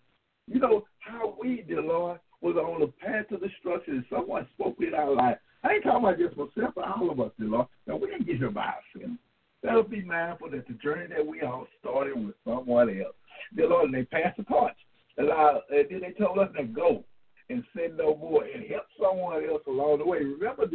You 0.49 0.59
know 0.59 0.84
how 0.99 1.36
we, 1.40 1.64
dear 1.66 1.82
Lord, 1.82 2.18
was 2.40 2.57
on 2.57 2.80
the 2.80 2.88
path 2.88 3.28
to 3.28 3.36
destruction 3.36 3.94
and 3.94 4.05
someone 4.11 4.47
spoke 4.55 4.76
in 4.80 4.92
our 4.92 5.14
life. 5.14 5.38
I 5.62 5.74
ain't 5.74 5.84
talking 5.84 6.05
about 6.05 6.18
just 6.18 6.36
myself, 6.36 6.74
but 6.74 6.84
all 6.84 7.11
of 7.11 7.20
us, 7.20 7.30
dear 7.38 7.49
Lord. 7.49 7.66
Now, 7.86 7.97
we 7.97 8.09
didn't 8.09 8.26
get 8.26 8.38
here 8.38 8.51
by 8.51 8.72
ourselves. 8.94 9.18
Let 9.62 9.76
us 9.76 9.86
be 9.90 10.03
mindful 10.03 10.51
that 10.51 10.66
the 10.68 10.74
journey 10.74 11.07
that 11.09 11.26
we 11.26 11.42
all 11.42 11.66
started 11.80 12.14
with 12.14 12.34
someone 12.44 12.88
else. 12.90 13.14
Dear 13.55 13.68
Lord, 13.68 13.87
and 13.87 13.95
they 13.95 14.05
passed 14.05 14.37
the 14.37 14.45
torch. 14.45 14.76
And 15.18 15.30
uh, 15.30 15.61
then 15.70 16.01
they 16.01 16.12
told 16.12 16.39
us 16.39 16.49
to 16.57 16.64
go 16.64 17.05
and 17.49 17.64
sin 17.74 17.97
no 17.97 18.16
more 18.16 18.45
and 18.45 18.64
help 18.68 18.84
someone 19.01 19.45
else 19.49 19.62
along 19.66 19.99
the 19.99 20.07
way. 20.07 20.18
Remember, 20.18 20.66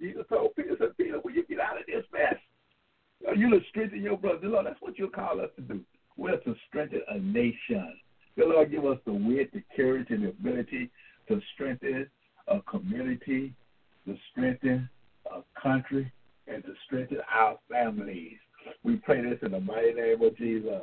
Jesus 0.00 0.24
told 0.28 0.54
Peter, 0.56 0.76
said, 0.78 0.96
Peter, 0.96 1.18
when 1.22 1.34
you 1.34 1.44
get 1.46 1.60
out 1.60 1.78
of 1.78 1.86
this 1.86 2.04
mess, 2.12 2.36
you're 3.36 3.50
to 3.50 3.60
strengthen 3.68 4.02
your 4.02 4.16
brother. 4.16 4.48
Lord, 4.48 4.66
that's 4.66 4.80
what 4.80 4.98
you 4.98 5.08
call 5.08 5.40
us 5.40 5.50
to 5.56 5.62
do. 5.62 5.80
We're 6.16 6.38
to 6.38 6.54
strengthen 6.68 7.02
a 7.08 7.18
nation. 7.18 7.96
The 8.36 8.44
Lord, 8.44 8.70
give 8.70 8.84
us 8.84 8.98
the 9.04 9.12
wit, 9.12 9.52
the 9.52 9.62
courage, 9.76 10.06
and 10.10 10.24
the 10.24 10.28
ability 10.28 10.90
to 11.28 11.40
strengthen 11.54 12.08
a 12.48 12.60
community, 12.62 13.52
to 14.06 14.16
strengthen 14.30 14.88
a 15.26 15.42
country, 15.60 16.10
and 16.46 16.62
to 16.64 16.72
strengthen 16.86 17.18
our 17.32 17.58
families. 17.70 18.38
We 18.82 18.96
pray 18.96 19.22
this 19.22 19.38
in 19.42 19.52
the 19.52 19.60
mighty 19.60 19.92
name 19.92 20.22
of 20.22 20.36
Jesus. 20.36 20.82